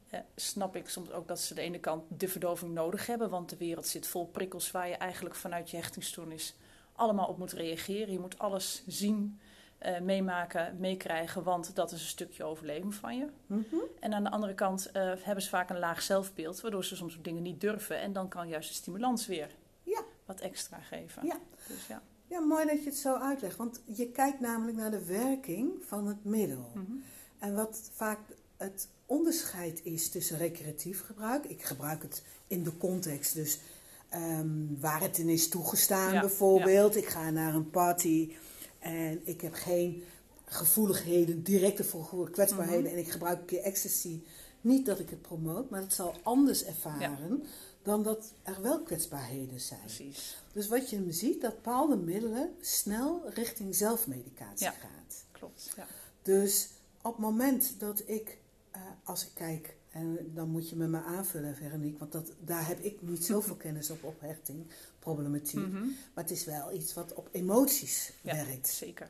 eh, 0.10 0.20
snap 0.36 0.76
ik 0.76 0.90
soms 0.90 1.12
ook 1.12 1.28
dat 1.28 1.40
ze 1.40 1.50
aan 1.50 1.56
de 1.56 1.62
ene 1.62 1.80
kant 1.80 2.04
de 2.08 2.28
verdoving 2.28 2.74
nodig 2.74 3.06
hebben. 3.06 3.30
Want 3.30 3.50
de 3.50 3.58
wereld 3.58 3.88
zit 3.88 4.08
vol 4.08 4.28
prikkels 4.28 4.72
waar 4.72 4.88
je 4.88 4.96
eigenlijk 4.96 5.36
vanuit 5.36 5.70
je 5.70 5.78
hechtingstoornis 5.78 6.56
allemaal 6.94 7.28
op 7.28 7.38
moet 7.38 7.52
reageren. 7.52 8.12
Je 8.12 8.20
moet 8.20 8.40
alles 8.40 8.84
zien, 8.88 9.40
eh, 9.78 10.00
meemaken, 10.00 10.80
meekrijgen. 10.80 11.44
Want 11.44 11.76
dat 11.76 11.92
is 11.92 12.02
een 12.02 12.08
stukje 12.08 12.44
overleving 12.44 12.96
van 12.96 13.18
je. 13.18 13.28
Mhm. 13.46 13.76
En 14.00 14.14
aan 14.14 14.24
de 14.24 14.30
andere 14.30 14.54
kant 14.54 14.90
hebben 14.94 15.44
ze 15.44 15.50
vaak 15.50 15.70
een 15.70 15.80
laag 15.80 16.02
zelfbeeld. 16.02 16.62
Waardoor 16.62 16.86
ze 16.86 16.96
soms 16.96 17.18
ook 17.18 17.24
dingen 17.24 17.42
niet 17.42 17.62
durven. 17.62 18.00
En 18.00 18.14
dan 18.14 18.28
kan 18.28 18.48
juist 18.48 18.70
de 18.70 18.76
stimulans 18.76 19.28
weer 19.28 19.56
Ja. 19.84 20.02
wat 20.26 20.40
extra 20.40 20.80
geven. 20.80 21.26
Ja. 21.26 21.38
Dus 21.68 21.88
ja. 21.88 22.02
Ja, 22.30 22.40
mooi 22.40 22.66
dat 22.66 22.84
je 22.84 22.90
het 22.90 22.98
zo 22.98 23.16
uitlegt. 23.16 23.56
Want 23.58 23.82
je 23.86 24.08
kijkt 24.08 24.40
namelijk 24.40 24.78
naar 24.78 24.92
de 24.92 25.06
werking 25.06 25.72
van 25.88 26.08
het 26.08 26.24
middel. 26.24 26.72
Mhm. 26.74 26.86
En 27.40 27.56
wat 27.56 27.80
vaak 27.94 28.20
het 28.58 28.88
onderscheid 29.06 29.80
is 29.84 30.10
tussen 30.10 30.38
recreatief 30.38 31.06
gebruik. 31.06 31.46
Ik 31.46 31.64
gebruik 31.64 32.02
het 32.02 32.24
in 32.48 32.64
de 32.64 32.78
context, 32.78 33.34
dus 33.34 33.60
ehm, 34.10 34.48
waar 34.80 35.02
het 35.02 35.18
in 35.18 35.30
is 35.30 35.50
toegestaan 35.50 36.14
Ja, 36.14 36.20
bijvoorbeeld. 36.20 36.96
Ik 36.96 37.08
ga 37.08 37.30
naar 37.30 37.56
een 37.56 37.70
party 37.70 38.32
en 38.80 39.22
ik 39.24 39.42
heb 39.42 39.54
geen 39.54 40.04
gevoeligheden, 40.46 41.44
directe 41.44 41.84
gevoelige 41.84 42.32
kwetsbaarheden 42.32 42.84
Mhm. 42.84 42.94
en 42.94 43.00
ik 43.00 43.12
gebruik 43.12 43.40
een 43.40 43.46
keer 43.46 43.62
ecstasy. 43.62 44.20
Niet 44.62 44.86
dat 44.86 45.00
ik 45.00 45.10
het 45.10 45.22
promoot, 45.22 45.70
maar 45.70 45.82
het 45.82 45.94
zal 45.94 46.16
anders 46.24 46.66
ervaren 46.66 47.44
dan 47.90 48.04
dat 48.04 48.34
er 48.44 48.62
wel 48.62 48.80
kwetsbaarheden 48.82 49.60
zijn. 49.60 49.80
Precies. 49.80 50.38
Dus 50.54 50.68
wat 50.68 50.90
je 50.90 51.12
ziet, 51.12 51.42
dat 51.42 51.56
bepaalde 51.56 51.96
middelen 51.96 52.56
snel 52.62 53.30
richting 53.34 53.76
zelfmedicatie 53.76 54.66
Ja. 54.66 54.72
gaat. 54.72 55.24
Klopt. 55.32 55.72
Ja. 55.76 55.88
Dus 56.22 56.70
op 57.02 57.12
het 57.12 57.22
moment 57.22 57.74
dat 57.80 58.04
ik, 58.06 58.38
eh, 58.72 58.82
als 59.04 59.24
ik 59.26 59.32
kijk, 59.34 59.76
en 59.92 60.32
dan 60.34 60.50
moet 60.50 60.70
je 60.70 60.76
me 60.76 60.88
maar 60.88 61.04
aanvullen, 61.04 61.56
Veronique, 61.56 61.98
want 62.00 62.12
dat, 62.12 62.32
daar 62.40 62.68
heb 62.68 62.80
ik 62.80 63.02
niet 63.02 63.26
zoveel 63.26 63.56
kennis 63.66 63.90
op, 63.90 64.04
op 64.04 64.22
hechting, 64.22 64.66
problematiek. 65.00 65.68
Mhm. 65.68 65.84
Maar 66.14 66.24
het 66.24 66.32
is 66.32 66.46
wel 66.46 66.74
iets 66.74 66.94
wat 66.94 67.14
op 67.14 67.30
emoties 67.32 68.12
Ja, 68.22 68.36
werkt. 68.36 68.68
zeker. 68.68 69.10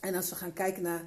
En 0.00 0.14
als 0.14 0.28
we 0.28 0.34
gaan 0.36 0.52
kijken 0.52 0.82
naar 0.82 1.04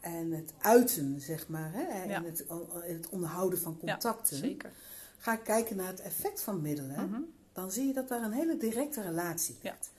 en 0.00 0.32
het 0.32 0.52
uiten, 0.58 1.20
zeg 1.20 1.48
maar, 1.48 1.72
hè, 1.72 1.82
en 1.82 2.08
Ja. 2.08 2.22
het, 2.24 2.44
het 2.82 3.08
onderhouden 3.08 3.58
van 3.58 3.78
Ja, 3.82 3.92
contacten, 3.92 4.36
zeker. 4.36 4.72
ga 5.18 5.32
ik 5.32 5.44
kijken 5.44 5.76
naar 5.76 5.86
het 5.86 6.00
effect 6.00 6.40
van 6.40 6.60
middelen, 6.60 7.08
Mhm. 7.10 7.20
dan 7.52 7.70
zie 7.72 7.86
je 7.86 7.92
dat 7.92 8.08
daar 8.08 8.22
een 8.22 8.32
hele 8.32 8.56
directe 8.56 9.02
relatie 9.02 9.56
Ja. 9.62 9.70
ligt. 9.70 9.90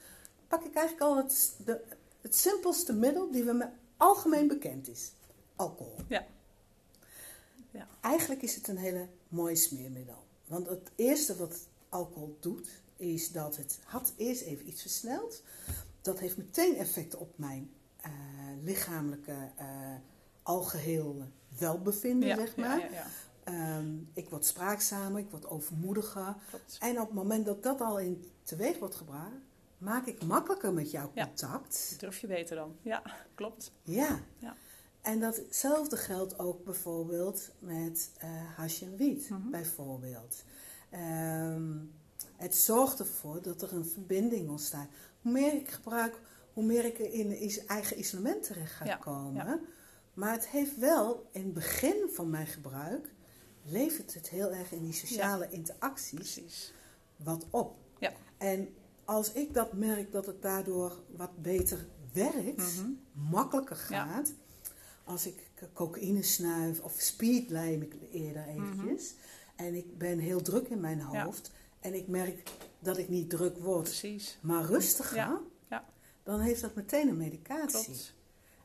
Pak 0.48 0.64
ik 0.64 0.74
eigenlijk 0.74 1.06
al 1.10 1.16
het, 1.16 1.54
de, 1.64 1.80
het 2.20 2.36
simpelste 2.36 2.92
middel 2.92 3.30
die 3.30 3.44
we 3.44 3.52
me 3.52 3.66
algemeen 3.96 4.48
bekend 4.48 4.88
is: 4.88 5.12
alcohol. 5.56 5.94
Ja. 6.08 6.26
Ja. 7.70 7.88
Eigenlijk 8.00 8.42
is 8.42 8.54
het 8.54 8.68
een 8.68 8.76
hele 8.78 9.06
mooi 9.28 9.56
smeermiddel. 9.56 10.24
Want 10.46 10.66
het 10.68 10.90
eerste 10.94 11.36
wat 11.36 11.56
alcohol 11.88 12.36
doet, 12.40 12.68
is 12.96 13.32
dat 13.32 13.56
het 13.56 13.78
had 13.84 14.12
eerst 14.16 14.42
even 14.42 14.68
iets 14.68 14.80
versneld. 14.80 15.42
Dat 16.00 16.18
heeft 16.18 16.36
meteen 16.36 16.76
effect 16.76 17.16
op 17.16 17.38
mijn 17.38 17.70
eh, 18.02 18.10
lichamelijke 18.62 19.50
eh 19.56 19.66
algeheel 20.42 21.22
welbevinden, 21.58 22.28
Ja, 22.28 22.36
zeg 22.36 22.56
maar. 22.56 22.78
ja, 22.78 22.88
ja. 22.92 23.06
Ehm, 23.44 23.94
ik 24.12 24.28
word 24.30 24.44
spraakzamer, 24.46 25.20
ik 25.20 25.30
word 25.30 25.46
overmoediger. 25.48 26.34
Klopt. 26.48 26.76
En 26.80 27.00
op 27.00 27.06
het 27.06 27.14
moment 27.14 27.46
dat 27.46 27.62
dat 27.62 27.80
al 27.80 27.98
in 27.98 28.30
teweeg 28.42 28.78
wordt 28.78 28.94
gebracht, 28.94 29.32
maak 29.78 30.06
ik 30.06 30.24
makkelijker 30.24 30.72
met 30.72 30.90
jou 30.90 31.08
contact. 31.14 31.94
Durf 31.98 32.18
je 32.18 32.26
beter 32.26 32.56
dan? 32.56 32.76
Ja, 32.82 33.02
klopt. 33.34 33.72
Ja. 33.82 34.20
Ja. 34.38 34.56
En 35.00 35.20
datzelfde 35.20 35.96
geldt 35.96 36.38
ook 36.38 36.64
bijvoorbeeld 36.64 37.50
met 37.58 38.10
eh 38.18 38.28
hash 38.56 38.82
en 38.82 38.96
wiet, 38.96 39.28
Mhm. 39.30 39.50
bijvoorbeeld. 39.50 40.42
Ehm, 40.90 41.72
het 42.36 42.54
zorgt 42.56 42.98
ervoor 42.98 43.42
dat 43.42 43.62
er 43.62 43.72
een 43.72 43.86
verbinding 43.86 44.48
ontstaat. 44.50 44.88
Hoe 45.22 45.32
meer 45.32 45.54
ik 45.54 45.68
gebruik, 45.70 46.20
hoe 46.52 46.64
meer 46.64 46.84
ik 46.84 46.98
in 46.98 47.38
is- 47.38 47.64
eigen 47.66 47.98
isolement 47.98 48.42
terecht 48.42 48.72
ga 48.72 48.84
Ja, 48.84 48.96
komen. 48.96 49.46
ja. 49.46 49.60
Maar 50.14 50.32
het 50.32 50.48
heeft 50.48 50.78
wel, 50.78 51.28
in 51.32 51.42
het 51.44 51.54
begin 51.54 52.08
van 52.12 52.30
mijn 52.30 52.46
gebruik, 52.46 53.12
levert 53.62 54.14
het 54.14 54.28
heel 54.28 54.50
erg 54.52 54.72
in 54.72 54.82
die 54.82 54.92
sociale 54.92 55.48
interacties 55.50 56.14
Precies. 56.34 56.72
wat 57.16 57.46
op. 57.50 57.76
Ja. 57.98 58.12
En 58.38 58.68
als 59.04 59.32
ik 59.32 59.54
dat 59.54 59.72
merk 59.72 60.12
dat 60.12 60.26
het 60.26 60.42
daardoor 60.42 61.02
wat 61.16 61.42
beter 61.42 61.86
werkt, 62.12 62.56
Mhm. 62.76 62.90
makkelijker 63.12 63.76
gaat. 63.76 64.32
Als 65.04 65.26
ik 65.26 65.48
cocaïne 65.74 66.22
snuif 66.22 66.80
of 66.80 66.94
speed 67.00 67.50
lijm 67.50 67.82
ik 67.82 67.94
eerder 68.12 68.46
eventjes. 68.48 69.14
En 69.56 69.74
ik 69.74 69.98
ben 69.98 70.18
heel 70.18 70.42
druk 70.42 70.68
in 70.68 70.80
mijn 70.80 70.98
Mhm. 70.98 71.16
Hoofd. 71.24 71.50
En 71.80 71.94
ik 71.94 72.08
merk 72.08 72.42
dat 72.78 72.98
ik 72.98 73.08
niet 73.08 73.30
druk 73.30 73.56
word, 73.58 73.82
Precies. 73.82 74.38
maar 74.42 74.64
rustiger. 74.64 75.16
Ja. 75.16 75.40
Dan 76.30 76.40
heeft 76.40 76.60
dat 76.60 76.74
meteen 76.74 77.08
een 77.08 77.16
medicatie. 77.16 77.84
Klopt. 77.84 78.14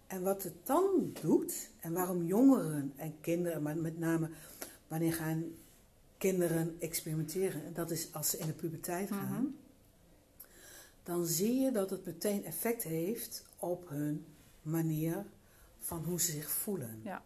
En 0.07 0.21
wat 0.21 0.43
het 0.43 0.65
dan 0.65 1.11
doet, 1.21 1.69
en 1.79 1.93
waarom 1.93 2.23
jongeren 2.25 2.93
en 2.95 3.19
kinderen, 3.21 3.61
maar 3.61 3.77
met 3.77 3.99
name 3.99 4.29
wanneer 4.87 5.13
gaan 5.13 5.43
kinderen 6.17 6.75
experimenteren, 6.79 7.65
en 7.65 7.73
dat 7.73 7.91
is 7.91 8.13
als 8.13 8.29
ze 8.29 8.37
in 8.37 8.45
de 8.47 8.53
puberteit 8.53 9.09
gaan, 9.11 9.41
Mhm. 9.43 9.45
dan 11.03 11.25
zie 11.25 11.59
je 11.59 11.71
dat 11.71 11.89
het 11.89 12.05
meteen 12.05 12.45
effect 12.45 12.83
heeft 12.83 13.43
op 13.57 13.89
hun 13.89 14.25
manier 14.61 15.25
van 15.79 16.03
hoe 16.03 16.21
ze 16.21 16.31
zich 16.31 16.49
voelen. 16.51 16.99
Ja. 17.03 17.21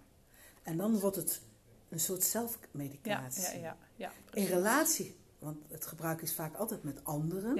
En 0.63 0.77
dan 0.77 0.99
wordt 0.99 1.15
het 1.15 1.41
een 1.89 1.99
soort 1.99 2.23
zelfmedicatie. 2.23 3.43
ja, 3.59 3.59
ja. 3.61 3.77
ja 3.95 4.11
In 4.33 4.45
relatie, 4.45 5.15
want 5.39 5.57
het 5.67 5.85
gebruik 5.85 6.21
is 6.21 6.33
vaak 6.33 6.55
altijd 6.55 6.83
met 6.83 7.05
anderen. 7.05 7.55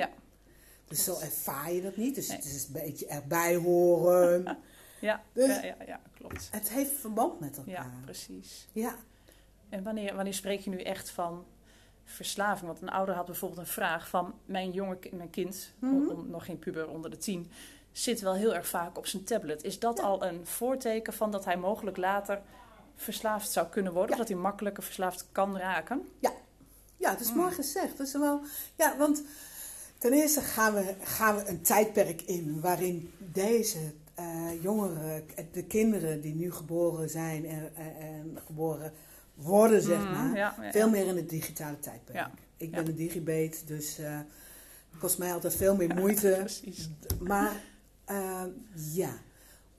Ja. 0.89 0.95
Dus 0.95 1.03
zo 1.03 1.19
ervaar 1.19 1.71
je 1.71 1.81
dat 1.81 1.95
niet. 1.97 2.15
Dus 2.15 2.27
Nee. 2.27 2.37
het 2.37 2.45
is 2.45 2.65
een 2.65 2.73
beetje 2.73 3.05
erbij 3.07 3.55
horen. 3.55 4.43
Ja, 5.01 5.23
Dus- 5.33 5.47
ja, 5.55 5.63
ja, 5.63 5.75
ja, 5.85 5.99
klopt. 6.13 6.47
het 6.51 6.69
heeft 6.69 6.91
verband 6.91 7.39
met 7.39 7.59
Ja, 7.65 7.75
elkaar. 7.75 7.91
precies. 8.03 8.67
Ja. 8.71 8.95
En 9.69 9.83
wanneer, 9.83 10.15
wanneer 10.15 10.33
spreek 10.33 10.59
je 10.59 10.69
nu 10.69 10.81
echt 10.81 11.09
van 11.09 11.45
verslaving? 12.05 12.67
Want 12.67 12.81
een 12.81 12.89
ouder 12.89 13.15
had 13.15 13.25
bijvoorbeeld 13.25 13.59
een 13.59 13.67
vraag 13.73 14.09
van 14.09 14.33
mijn 14.45 14.71
jonge 14.71 14.97
mijn 15.11 15.29
kind, 15.29 15.71
Mhm. 15.79 15.93
on- 15.93 16.09
on- 16.11 16.29
nog 16.29 16.45
geen 16.45 16.59
puber 16.59 16.87
onder 16.87 17.09
de 17.09 17.17
tien, 17.17 17.51
zit 17.91 18.21
wel 18.21 18.33
heel 18.33 18.55
erg 18.55 18.67
vaak 18.67 18.97
op 18.97 19.05
zijn 19.07 19.23
tablet. 19.23 19.63
Is 19.63 19.79
dat 19.79 19.97
Ja. 19.97 20.03
al 20.03 20.23
een 20.25 20.45
voorteken 20.45 21.13
van 21.13 21.31
dat 21.31 21.45
hij 21.45 21.57
mogelijk 21.57 21.97
later 21.97 22.41
verslaafd 22.95 23.51
zou 23.51 23.67
kunnen 23.67 23.93
worden? 23.93 24.09
Ja. 24.15 24.21
Of 24.21 24.27
dat 24.27 24.33
hij 24.37 24.43
makkelijker 24.43 24.83
verslaafd 24.83 25.25
kan 25.31 25.57
raken? 25.57 26.07
Ja, 26.97 27.09
het 27.11 27.19
is 27.19 27.29
Hmm. 27.29 27.37
mooi 27.37 27.51
gezegd. 27.53 27.97
Dat 27.97 28.07
is 28.07 28.13
wel, 28.13 28.41
ja, 28.75 28.97
want 28.97 29.23
ten 29.99 30.13
eerste 30.13 30.41
gaan 30.41 30.73
we, 30.73 30.95
gaan 31.03 31.35
we 31.35 31.47
een 31.47 31.61
tijdperk 31.61 32.21
in 32.21 32.59
waarin 32.61 33.11
deze 33.19 33.79
eh, 34.15 34.61
jongeren, 34.61 35.23
de 35.51 35.63
kinderen 35.63 36.21
die 36.21 36.35
nu 36.35 36.51
geboren 36.51 37.09
zijn 37.09 37.45
en, 37.45 37.75
en, 37.75 37.95
en 37.99 38.37
geboren 38.45 38.93
worden, 39.33 39.81
zeg 39.81 39.97
Mm, 39.97 40.11
maar, 40.11 40.35
ja, 40.35 40.55
ja, 40.61 40.71
veel 40.71 40.89
meer 40.89 41.05
in 41.07 41.15
het 41.15 41.29
digitale 41.29 41.79
tijdperk. 41.79 42.17
Ja, 42.17 42.31
Ik 42.57 42.71
ben 42.71 42.87
een 42.87 42.95
digibate, 42.95 43.57
dus 43.65 43.97
het 43.97 44.99
kost 44.99 45.17
mij 45.17 45.33
altijd 45.33 45.55
veel 45.55 45.75
meer 45.75 45.95
moeite. 46.01 46.35
Precies. 46.39 46.89
Maar 47.19 47.63
eh, 48.05 48.43
ja, 48.93 49.17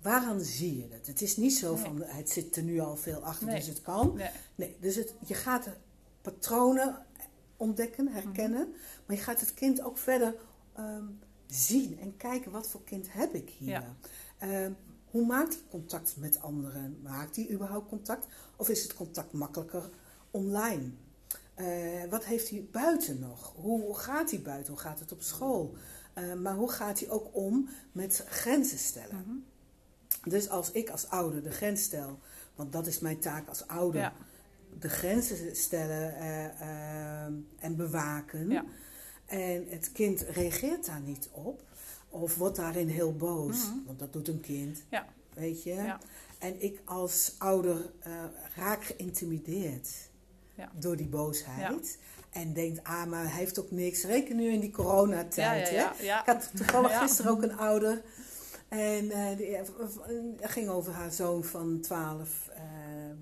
waaraan 0.02 0.40
zie 0.40 0.76
je 0.76 0.86
het? 0.90 1.06
Het 1.06 1.22
is 1.22 1.36
niet 1.36 1.54
zo 1.54 1.74
Nee. 1.74 1.82
van 1.84 2.02
het 2.06 2.30
zit 2.30 2.56
er 2.56 2.62
nu 2.62 2.78
al 2.80 2.96
veel 2.96 3.18
achter, 3.24 3.46
Nee. 3.46 3.56
dus 3.56 3.66
het 3.66 3.82
kan. 3.82 4.12
Nee. 4.16 4.30
Nee, 4.54 4.76
dus 4.80 4.94
het, 4.96 5.14
je 5.26 5.34
gaat 5.34 5.68
patronen 6.22 6.96
ontdekken, 7.56 8.08
herkennen, 8.08 8.68
Mhm. 8.68 8.78
Maar 9.10 9.18
je 9.18 9.24
gaat 9.24 9.40
het 9.40 9.54
kind 9.54 9.82
ook 9.82 9.98
verder 9.98 10.34
ehm, 10.72 11.04
zien 11.46 11.98
en 12.00 12.16
kijken 12.16 12.50
wat 12.52 12.68
voor 12.68 12.84
kind 12.84 13.12
heb 13.12 13.34
ik 13.34 13.50
hier. 13.58 13.68
Ja. 13.68 13.96
Ehm, 14.38 14.72
hoe 15.10 15.26
maakt 15.26 15.52
hij 15.52 15.62
contact 15.70 16.16
met 16.16 16.42
anderen? 16.42 16.98
Maakt 17.02 17.36
hij 17.36 17.50
überhaupt 17.50 17.88
contact? 17.88 18.26
Of 18.56 18.68
is 18.68 18.82
het 18.82 18.94
contact 18.94 19.32
makkelijker 19.32 19.90
online? 20.30 20.90
Eh, 21.54 21.66
wat 22.10 22.24
heeft 22.24 22.50
hij 22.50 22.68
buiten 22.70 23.18
nog? 23.20 23.52
Hoe 23.56 23.96
gaat 23.96 24.30
hij 24.30 24.40
buiten? 24.40 24.72
Hoe 24.72 24.82
gaat 24.82 24.98
het 24.98 25.12
op 25.12 25.22
school? 25.22 25.74
Eh, 26.14 26.34
maar 26.34 26.54
hoe 26.54 26.70
gaat 26.70 26.98
hij 27.00 27.08
ook 27.08 27.28
om 27.32 27.68
met 27.92 28.24
grenzen 28.28 28.78
stellen? 28.78 29.24
Mhm. 29.26 30.30
Dus 30.30 30.48
als 30.48 30.70
ik 30.70 30.90
als 30.90 31.08
ouder 31.08 31.42
de 31.42 31.50
grens 31.50 31.82
stel, 31.82 32.18
want 32.54 32.72
dat 32.72 32.86
is 32.86 32.98
mijn 32.98 33.18
taak 33.18 33.48
als 33.48 33.66
ouder, 33.66 34.00
Ja. 34.00 34.12
de 34.78 34.88
grenzen 34.88 35.56
stellen 35.56 36.14
eh, 36.16 37.24
en 37.64 37.76
bewaken. 37.76 38.48
Ja. 38.50 38.64
En 39.30 39.66
het 39.68 39.92
kind 39.92 40.20
reageert 40.20 40.86
daar 40.86 41.00
niet 41.00 41.28
op, 41.32 41.62
of 42.08 42.36
wordt 42.36 42.56
daarin 42.56 42.88
heel 42.88 43.16
boos, 43.16 43.56
Mhm. 43.66 43.76
want 43.86 43.98
dat 43.98 44.12
doet 44.12 44.28
een 44.28 44.40
kind, 44.40 44.82
Ja. 44.88 45.06
weet 45.34 45.62
je. 45.62 45.74
Ja. 45.74 45.98
En 46.38 46.62
ik 46.62 46.80
als 46.84 47.34
ouder 47.38 47.90
eh, 48.00 48.12
raak 48.56 48.84
geïntimideerd 48.84 49.88
Ja. 50.54 50.70
door 50.78 50.96
die 50.96 51.06
boosheid. 51.08 51.98
En 52.30 52.52
denkt, 52.52 52.84
ah, 52.84 53.04
maar 53.06 53.22
hij 53.22 53.38
heeft 53.38 53.58
ook 53.60 53.70
niks. 53.70 54.04
Reken 54.04 54.36
nu 54.36 54.48
in 54.52 54.60
die 54.60 54.70
coronatijd. 54.70 55.68
ja, 55.70 55.92
hè? 55.96 56.04
Ik 56.20 56.26
had 56.26 56.50
toevallig 56.56 56.98
gisteren 56.98 57.30
ook 57.30 57.42
een 57.42 57.56
ouder. 57.56 58.02
En 58.68 59.10
eh, 59.10 59.36
die 59.36 59.56
eh, 59.56 59.62
ging 60.40 60.68
over 60.68 60.92
haar 60.92 61.10
zoon 61.12 61.44
van 61.44 61.80
12, 61.80 62.48
eh, 62.54 62.62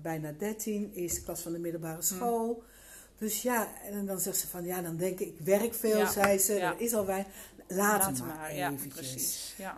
bijna 0.01 0.31
13, 0.37 0.91
eerste 0.93 1.23
klas 1.23 1.41
van 1.41 1.51
de 1.51 1.59
middelbare 1.59 2.01
school. 2.01 2.63
Dus 3.19 3.41
ja, 3.41 3.67
en 3.83 4.05
dan 4.05 4.19
zegt 4.19 4.37
ze 4.37 4.47
van 4.47 4.65
ja, 4.65 4.81
dan 4.81 4.97
denk 4.97 5.19
ik, 5.19 5.27
ik 5.27 5.39
werk 5.45 5.73
veel, 5.73 5.97
Ja, 5.97 6.11
zei 6.11 6.37
ze. 6.37 6.53
ja. 6.53 6.73
Er 6.73 6.81
is 6.81 6.93
al 6.93 7.05
wij. 7.05 7.25
Laat, 7.67 8.01
Laat 8.01 8.19
maar. 8.19 8.55
Ja, 8.55 8.73
precies. 8.89 9.53
Ja. 9.57 9.77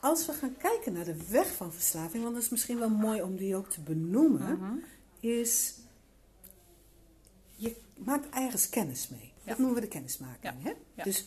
Als 0.00 0.26
we 0.26 0.32
gaan 0.32 0.56
kijken 0.56 0.92
naar 0.92 1.04
de 1.04 1.16
weg 1.30 1.54
van 1.54 1.72
verslaving, 1.72 2.22
want 2.22 2.34
dat 2.34 2.42
is 2.44 2.48
misschien 2.48 2.78
wel 2.78 2.88
mooi 2.88 3.22
om 3.22 3.36
die 3.36 3.56
ook 3.56 3.70
te 3.70 3.80
benoemen, 3.80 4.58
Mhm. 4.58 4.72
is 5.20 5.74
je 7.56 7.76
maakt 7.96 8.26
ergens 8.34 8.68
kennis 8.68 9.08
mee. 9.08 9.32
Dat 9.44 9.58
noemen 9.58 9.74
we 9.74 9.80
de 9.80 9.88
kennismaking. 9.88 10.54
Hè? 10.62 10.72
Dus 11.04 11.24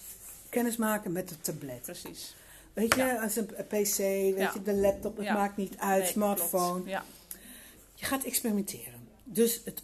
kennismaken 0.50 1.12
met 1.12 1.30
de 1.30 1.40
tablet. 1.40 1.82
Precies. 1.82 2.36
Weet 2.74 2.96
je, 2.96 3.22
als 3.22 3.36
een 3.36 3.46
PC, 3.46 3.98
weet 3.98 4.54
je, 4.54 4.62
de 4.64 4.74
laptop, 4.74 5.18
het 5.18 5.28
maakt 5.28 5.58
niet 5.58 5.78
uit, 5.78 6.02
Nee, 6.04 6.12
smartphone. 6.12 6.90
Je 7.96 8.06
gaat 8.06 8.24
experimenteren. 8.24 9.08
dus 9.24 9.62
het, 9.66 9.82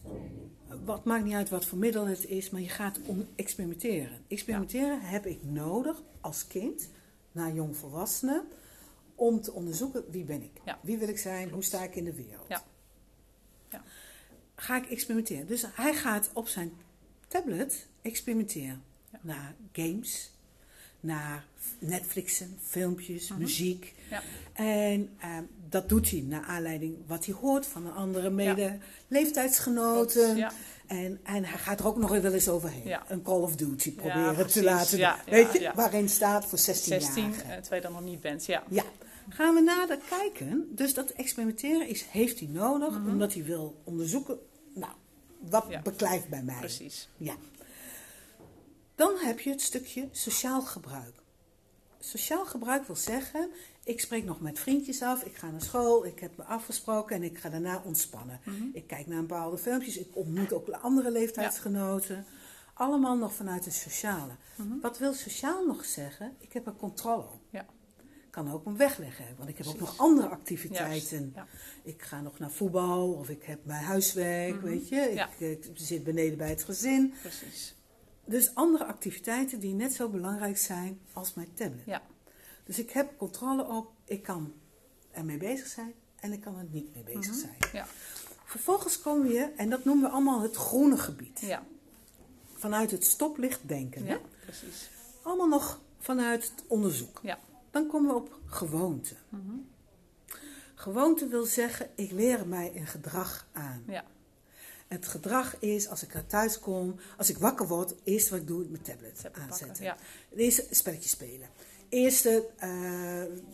wat 0.85 1.05
maakt 1.05 1.23
niet 1.23 1.33
uit 1.33 1.49
wat 1.49 1.65
voor 1.65 1.77
middel 1.77 2.05
het 2.07 2.25
is, 2.25 2.49
maar 2.49 2.61
je 2.61 2.69
gaat 2.69 2.99
om 3.05 3.27
experimenteren. 3.35 4.23
Experimenteren 4.27 5.01
heb 5.01 5.25
ik 5.25 5.43
nodig 5.43 6.01
als 6.21 6.47
kind, 6.47 6.89
naar 7.31 7.53
jong 7.53 7.75
volwassene, 7.77 8.43
om 9.15 9.41
te 9.41 9.51
onderzoeken 9.53 10.03
wie 10.11 10.23
ben 10.23 10.41
ik, 10.43 10.61
Ja. 10.65 10.79
wie 10.81 10.97
wil 10.97 11.07
ik 11.07 11.17
zijn, 11.17 11.49
hoe 11.49 11.63
sta 11.63 11.83
ik 11.83 11.95
in 11.95 12.03
de 12.03 12.13
wereld. 12.13 12.47
Ja. 12.47 12.63
Ja. 13.69 13.83
Ga 14.55 14.77
ik 14.77 14.89
experimenteren. 14.89 15.47
Dus 15.47 15.65
hij 15.75 15.93
gaat 15.93 16.29
op 16.33 16.47
zijn 16.47 16.71
tablet 17.27 17.87
experimenteren. 18.01 18.83
Naar 19.21 19.55
games, 19.71 20.31
naar 21.07 21.45
Netflixen, 21.79 22.57
filmpjes, 22.67 23.29
Mhm. 23.29 23.39
muziek. 23.39 23.93
Ja. 24.09 24.21
En 24.53 25.09
ehm, 25.19 25.43
dat 25.69 25.89
doet 25.89 26.09
hij 26.09 26.19
naar 26.21 26.43
aanleiding 26.43 26.95
wat 27.07 27.25
hij 27.25 27.35
hoort 27.35 27.65
van 27.65 27.85
een 27.85 27.93
andere 27.93 28.29
mede 28.29 28.77
leeftijdsgenoten. 29.07 30.35
Ja. 30.35 30.51
En, 30.87 31.19
en 31.23 31.45
hij 31.45 31.57
gaat 31.59 31.79
er 31.79 31.87
ook 31.87 31.97
nog 31.97 32.09
wel 32.19 32.33
eens 32.33 32.47
overheen. 32.49 32.87
Ja. 32.87 33.03
Een 33.07 33.21
Call 33.21 33.41
of 33.41 33.55
Duty 33.55 33.91
proberen 33.93 34.47
te 34.47 34.63
laten 34.63 34.97
doen. 34.97 35.07
Weet 35.25 35.53
je, 35.53 35.71
waarin 35.75 36.09
staat 36.09 36.45
voor 36.45 36.57
16, 36.57 37.01
16, 37.01 37.23
jaar. 37.23 37.33
eh, 37.33 37.41
terwijl 37.61 37.81
je 37.81 37.87
dan 37.87 37.91
nog 37.91 38.03
niet 38.11 38.21
bent. 38.21 38.45
Ja. 38.45 38.63
Ja, 38.69 38.83
gaan 39.29 39.53
we 39.55 39.61
nader 39.61 39.97
kijken. 40.09 40.67
Dus 40.75 40.93
dat 40.93 41.09
experimenteren 41.09 41.87
is, 41.87 42.05
heeft 42.09 42.39
hij 42.39 42.47
nodig, 42.51 42.99
Mhm. 42.99 43.09
omdat 43.09 43.33
hij 43.33 43.43
wil 43.43 43.81
onderzoeken, 43.83 44.37
nou, 44.73 44.91
wat 45.49 45.83
beklijft 45.83 46.29
bij 46.29 46.43
mij. 46.43 46.59
Precies. 46.59 47.09
Ja. 47.17 47.33
Dan 48.97 49.15
heb 49.17 49.39
je 49.39 49.49
het 49.49 49.61
stukje 49.61 50.07
sociaal 50.11 50.61
gebruik. 50.61 51.13
Sociaal 51.99 52.45
gebruik 52.45 52.87
wil 52.87 52.95
zeggen, 52.95 53.49
ik 53.83 53.99
spreek 53.99 54.23
nog 54.25 54.41
met 54.41 54.59
vriendjes 54.59 55.01
af, 55.01 55.23
ik 55.23 55.35
ga 55.35 55.51
naar 55.51 55.61
school, 55.61 56.05
ik 56.05 56.19
heb 56.19 56.37
me 56.37 56.43
afgesproken 56.43 57.15
en 57.15 57.23
ik 57.23 57.37
ga 57.37 57.49
daarna 57.49 57.81
ontspannen. 57.85 58.39
Mhm. 58.43 58.63
Ik 58.73 58.87
kijk 58.87 59.07
naar 59.07 59.17
een 59.17 59.27
bepaalde 59.27 59.57
filmpjes, 59.57 59.97
ik 59.97 60.07
ontmoet 60.13 60.53
ook 60.53 60.69
andere 60.69 61.11
leeftijdsgenoten. 61.11 62.25
Allemaal 62.73 63.17
nog 63.17 63.33
vanuit 63.33 63.65
het 63.65 63.73
sociale. 63.73 64.31
Mhm. 64.55 64.79
Wat 64.81 64.97
wil 64.97 65.13
sociaal 65.13 65.65
nog 65.65 65.85
zeggen? 65.85 66.35
Ik 66.39 66.53
heb 66.53 66.67
er 66.67 66.75
controle 66.75 67.23
op. 67.23 67.41
Ja. 67.49 67.65
Ik 68.25 68.31
kan 68.43 68.51
ook 68.53 68.65
een 68.65 68.77
weg 68.77 68.97
leggen, 68.97 69.25
want 69.37 69.49
ik 69.49 69.57
heb 69.57 69.67
ook 69.67 69.79
nog 69.79 69.97
andere 69.97 70.27
activiteiten. 70.27 71.31
Ja. 71.35 71.47
Ik 71.83 72.01
ga 72.01 72.21
nog 72.21 72.39
naar 72.39 72.51
voetbal 72.51 73.11
of 73.13 73.29
ik 73.29 73.43
heb 73.43 73.65
mijn 73.65 73.83
huiswerk, 73.83 74.55
Mhm. 74.55 74.63
weet 74.65 74.87
je. 74.89 74.95
Ik, 74.95 75.13
Ja. 75.15 75.29
ik 75.37 75.69
zit 75.73 76.03
beneden 76.03 76.37
bij 76.37 76.49
het 76.49 76.63
gezin. 76.63 77.13
Precies. 77.21 77.75
Dus 78.27 78.55
andere 78.55 78.85
activiteiten 78.85 79.59
die 79.59 79.73
net 79.73 79.93
zo 79.93 80.09
belangrijk 80.09 80.57
zijn 80.57 80.99
als 81.13 81.33
mijn 81.33 81.53
tablet. 81.53 81.85
Ja. 81.85 82.01
Dus 82.63 82.79
ik 82.79 82.89
heb 82.91 83.17
controle 83.17 83.65
op, 83.65 83.91
ik 84.05 84.23
kan 84.23 84.53
ermee 85.11 85.37
bezig 85.37 85.67
zijn 85.67 85.93
en 86.19 86.33
ik 86.33 86.41
kan 86.41 86.57
er 86.57 86.65
niet 86.69 86.93
mee 86.93 87.03
bezig 87.03 87.31
Mhm. 87.31 87.39
zijn. 87.39 87.55
Ja. 87.73 87.87
Vervolgens 88.45 89.01
kom 89.01 89.25
je, 89.27 89.51
en 89.57 89.69
dat 89.69 89.85
noemen 89.85 90.03
we 90.03 90.09
allemaal 90.15 90.41
het 90.41 90.55
groene 90.55 90.97
gebied. 90.97 91.39
Ja. 91.39 91.63
Vanuit 92.53 92.91
het 92.91 93.03
stoplicht 93.05 93.67
denken. 93.67 94.05
Hè? 94.05 94.13
Ja. 94.13 94.19
Precies. 94.41 94.89
Allemaal 95.21 95.47
nog 95.47 95.79
vanuit 95.99 96.43
het 96.43 96.63
onderzoek. 96.67 97.19
Ja. 97.23 97.39
Dan 97.71 97.87
komen 97.87 98.09
we 98.09 98.15
op 98.15 98.39
gewoonte. 98.45 99.15
Mhm. 99.29 99.55
Gewoonte 100.75 101.27
wil 101.27 101.45
zeggen, 101.45 101.89
ik 101.95 102.11
leer 102.11 102.47
mij 102.47 102.71
een 102.75 102.87
gedrag 102.87 103.47
aan. 103.51 103.83
Ja. 103.87 104.03
Het 104.87 105.07
gedrag 105.07 105.59
is, 105.59 105.87
als 105.87 106.03
ik 106.03 106.13
er 106.13 106.25
thuis 106.27 106.59
kom, 106.59 106.95
als 107.17 107.29
ik 107.29 107.37
wakker 107.37 107.67
word, 107.67 107.93
eerst 108.03 108.29
wat 108.29 108.39
ik 108.39 108.47
doe, 108.47 108.65
mijn 108.69 108.83
tablet 108.83 109.15
Tablet 109.15 109.21
pakken. 109.33 109.41
aanzetten. 109.51 109.83
Ja. 109.83 109.97
Eerst 110.35 110.67
spelletjes 110.71 111.11
spelen. 111.11 111.49
Eerste 111.89 112.47
eh, 112.57 112.69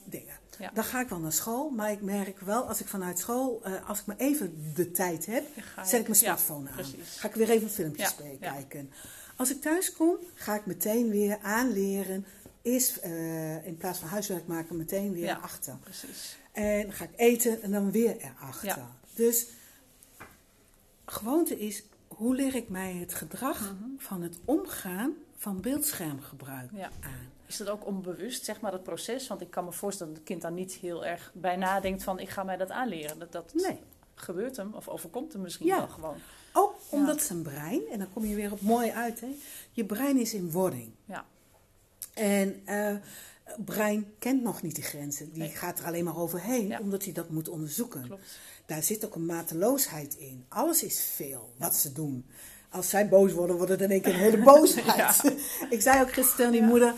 dingen. 0.06 0.34
Ja. 0.60 0.72
Dan 0.74 0.84
ga 0.84 1.02
ik 1.02 1.08
wel 1.10 1.20
naar 1.20 1.32
school, 1.32 1.70
maar 1.70 1.92
ik 1.92 2.02
merk 2.02 2.40
wel, 2.40 2.64
als 2.68 2.80
ik 2.80 2.88
vanuit 2.88 3.20
school, 3.20 3.62
eh, 3.64 3.90
als 3.90 4.00
ik 4.00 4.06
maar 4.06 4.18
even 4.18 4.72
de 4.76 4.92
tijd 4.92 5.26
heb, 5.26 5.44
Dan 5.56 5.64
ga 5.64 5.86
zet 5.86 6.00
ik- 6.02 6.08
mijn 6.08 6.20
ja, 6.20 6.26
smartphone 6.26 6.70
aan. 6.70 6.76
precies. 6.76 7.18
Ga 7.20 7.28
ik 7.28 7.34
weer 7.36 7.50
even 7.50 7.64
een 7.64 7.70
filmpje 7.74 8.02
Ja, 8.04 8.10
spelen, 8.10 8.38
ja. 8.40 8.52
kijken. 8.54 8.92
Als 9.36 9.52
ik 9.52 9.62
thuis 9.62 9.92
kom, 9.94 10.16
ga 10.34 10.56
ik 10.56 10.66
meteen 10.66 11.10
weer 11.10 11.38
aanleren. 11.42 12.26
Eerst 12.62 12.96
eh, 12.98 13.66
in 13.66 13.78
plaats 13.78 14.00
van 14.00 14.08
huiswerk 14.08 14.48
maken, 14.48 14.78
meteen 14.78 15.14
weer 15.14 15.24
Ja. 15.26 15.36
achter. 15.42 15.78
Precies. 15.84 16.38
En 16.52 16.94
ga 16.94 17.04
ik 17.04 17.10
eten 17.16 17.62
en 17.62 17.72
dan 17.72 17.92
weer 17.92 18.18
erachter. 18.18 18.68
Ja. 18.68 18.96
Dus 19.14 19.46
gewoonte 21.06 21.60
is, 21.60 21.84
hoe 22.08 22.36
leer 22.36 22.56
ik 22.56 22.70
mij 22.70 22.94
het 22.94 23.14
gedrag 23.14 23.60
Mhm. 23.60 23.84
van 23.98 24.22
het 24.22 24.38
omgaan 24.46 25.14
van 25.38 25.62
beeldschermgebruik 25.62 26.70
Ja. 26.74 26.90
aan? 27.04 27.32
Is 27.46 27.58
dat 27.58 27.70
ook 27.70 27.86
onbewust, 27.86 28.46
zeg 28.46 28.62
maar, 28.62 28.72
dat 28.72 28.84
proces? 28.84 29.28
Want 29.28 29.42
ik 29.42 29.50
kan 29.52 29.66
me 29.66 29.72
voorstellen 29.72 30.12
dat 30.14 30.22
het 30.22 30.32
kind 30.32 30.42
daar 30.42 30.52
niet 30.52 30.74
heel 30.74 31.06
erg 31.06 31.32
bij 31.34 31.56
nadenkt 31.56 32.04
van... 32.04 32.20
ik 32.20 32.30
ga 32.30 32.44
mij 32.44 32.58
dat 32.58 32.70
aanleren. 32.72 33.20
Dat, 33.20 33.32
dat 33.32 33.54
Nee. 33.54 33.80
gebeurt 34.16 34.58
hem 34.58 34.74
of 34.74 34.88
overkomt 34.88 35.34
hem 35.34 35.42
misschien 35.42 35.66
Ja. 35.66 35.78
wel 35.78 35.88
gewoon. 35.88 36.16
Ook 36.54 36.76
Ja. 36.92 36.98
omdat 36.98 37.22
zijn 37.22 37.42
brein, 37.42 37.82
en 37.92 38.00
dan 38.00 38.14
kom 38.14 38.26
je 38.26 38.36
weer 38.36 38.52
op 38.52 38.62
mooi 38.62 38.92
uit, 38.92 39.20
hè? 39.22 39.36
je 39.72 39.86
brein 39.86 40.18
is 40.20 40.34
in 40.34 40.52
wording. 40.52 40.92
Ja. 41.06 41.26
En 42.14 42.62
eh 42.66 42.96
brein 43.66 44.14
kent 44.20 44.44
nog 44.44 44.62
niet 44.62 44.76
die 44.76 44.84
grenzen. 44.84 45.30
Die 45.32 45.40
Nee. 45.42 45.50
gaat 45.50 45.80
er 45.80 45.86
alleen 45.86 46.04
maar 46.04 46.18
overheen, 46.18 46.68
Ja. 46.68 46.80
omdat 46.80 47.04
hij 47.04 47.14
dat 47.14 47.30
moet 47.30 47.50
onderzoeken. 47.50 48.02
Klopt. 48.06 48.40
Daar 48.66 48.84
zit 48.84 49.06
ook 49.06 49.16
een 49.16 49.26
mateloosheid 49.26 50.16
in. 50.16 50.46
Alles 50.48 50.84
is 50.84 51.10
veel 51.16 51.54
wat 51.58 51.76
ze 51.76 51.92
doen. 51.94 52.26
Als 52.70 52.90
zij 52.90 53.10
boos 53.10 53.32
worden, 53.34 53.56
wordt 53.56 53.72
het 53.72 53.82
in 53.82 53.92
één 53.92 54.02
keer 54.02 54.14
een 54.14 54.20
hele 54.20 54.44
boosheid. 54.52 55.24
Ik 55.70 55.82
zei 55.82 56.02
ook 56.02 56.14
gisteren 56.14 56.52
die 56.52 56.62
moeder. 56.64 56.94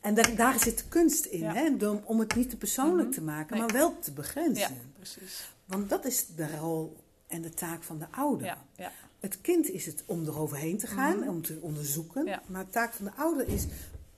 En 0.00 0.14
daar, 0.14 0.34
daar 0.36 0.60
zit 0.60 0.78
de 0.78 0.84
kunst 0.88 1.24
in, 1.24 1.42
hè? 1.44 1.88
Om, 1.88 2.00
om 2.04 2.18
het 2.18 2.34
niet 2.34 2.50
te 2.50 2.56
persoonlijk 2.56 3.08
Mhm. 3.08 3.16
te 3.16 3.22
maken, 3.22 3.56
Nee. 3.56 3.64
maar 3.66 3.72
wel 3.74 3.98
te 3.98 4.12
begrenzen. 4.12 4.74
Ja, 4.74 4.80
precies. 4.96 5.50
Want 5.64 5.88
dat 5.88 6.04
is 6.04 6.26
de 6.36 6.56
rol 6.58 6.96
en 7.26 7.42
de 7.42 7.50
taak 7.54 7.82
van 7.82 7.98
de 7.98 8.06
ouder. 8.10 8.56
Het 9.20 9.40
kind 9.40 9.68
is 9.70 9.86
het 9.86 10.02
om 10.06 10.24
eroverheen 10.26 10.78
te 10.78 10.86
gaan, 10.86 11.18
Mhm. 11.18 11.28
om 11.28 11.42
te 11.42 11.58
onderzoeken. 11.60 12.40
Maar 12.46 12.64
de 12.64 12.70
taak 12.70 12.92
van 12.92 13.04
de 13.04 13.12
ouder 13.16 13.48
is 13.48 13.66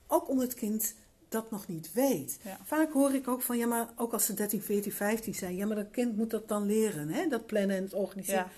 ook 0.07 0.29
om 0.29 0.39
het 0.39 0.55
kind 0.55 0.95
dat 1.35 1.51
nog 1.51 1.69
niet 1.69 1.93
weet. 1.93 2.39
Ja. 2.43 2.59
Vaak 2.65 2.93
hoor 2.93 3.15
ik 3.15 3.29
ook 3.29 3.43
van, 3.43 3.59
ja, 3.59 3.67
maar 3.67 3.89
ook 3.97 4.13
als 4.13 4.27
ze 4.27 4.35
13, 4.35 4.63
14, 4.63 4.93
15 4.93 5.35
zijn, 5.35 5.57
ja, 5.57 5.67
maar 5.67 5.77
dat 5.77 5.91
kind 5.91 6.17
moet 6.17 6.31
dat 6.31 6.49
dan 6.49 6.67
leren, 6.67 7.09
hè? 7.09 7.29
dat 7.29 7.47
plannen 7.47 7.77
en 7.77 7.83
het 7.83 7.95
organiseren. 7.95 8.51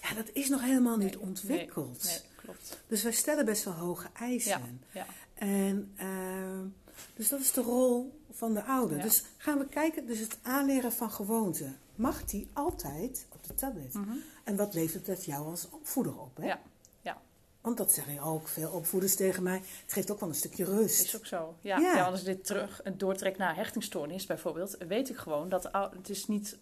Ja. 0.00 0.08
Ja, 0.08 0.14
dat 0.14 0.30
is 0.32 0.48
nog 0.48 0.60
helemaal 0.60 0.96
niet 0.96 1.16
ontwikkeld. 1.16 2.04
Nee, 2.04 2.12
nee, 2.12 2.22
klopt. 2.36 2.80
Dus 2.86 3.02
wij 3.02 3.12
stellen 3.12 3.44
best 3.44 3.64
wel 3.64 3.74
hoge 3.74 4.08
eisen. 4.12 4.80
Ja, 4.92 5.06
ja. 5.06 5.06
En 5.34 5.92
ehm, 5.96 6.66
dus 7.14 7.28
dat 7.28 7.40
is 7.40 7.52
de 7.52 7.60
rol 7.60 8.20
van 8.30 8.54
de 8.54 8.62
ouder. 8.64 9.02
Dus 9.02 9.24
gaan 9.36 9.58
we 9.58 9.66
kijken, 9.66 10.06
dus 10.06 10.18
het 10.18 10.38
aanleren 10.42 10.92
van 10.92 11.10
gewoonten. 11.10 11.78
Mag 11.94 12.24
die 12.24 12.48
altijd 12.52 13.26
op 13.28 13.46
de 13.46 13.54
tablet? 13.54 13.94
Mhm. 13.94 14.16
En 14.44 14.56
wat 14.56 14.74
levert 14.74 15.06
dat 15.06 15.24
jou 15.24 15.46
als 15.46 15.68
opvoeder 15.70 16.18
op? 16.18 16.36
Hè? 16.36 16.46
Ja. 16.46 16.60
Want 17.62 17.76
dat 17.76 17.92
zeggen 17.92 18.18
ook 18.22 18.48
veel 18.48 18.70
opvoeders 18.70 19.16
tegen 19.16 19.42
mij. 19.42 19.62
Het 19.82 19.92
geeft 19.92 20.10
ook 20.10 20.20
wel 20.20 20.28
een 20.28 20.34
stukje 20.34 20.64
rust. 20.64 21.04
Is 21.04 21.16
ook 21.16 21.26
zo. 21.26 21.56
Ja, 21.60 21.78
Ja. 21.78 22.04
als 22.04 22.22
dit 22.24 22.44
terug 22.44 22.80
doortrek 22.96 23.36
naar 23.36 23.56
hechtingstoornis 23.56 24.26
bijvoorbeeld, 24.26 24.76
weet 24.88 25.08
ik 25.10 25.16
gewoon 25.16 25.48
dat 25.48 25.68
het 25.96 26.08
is 26.08 26.26
niet 26.26 26.58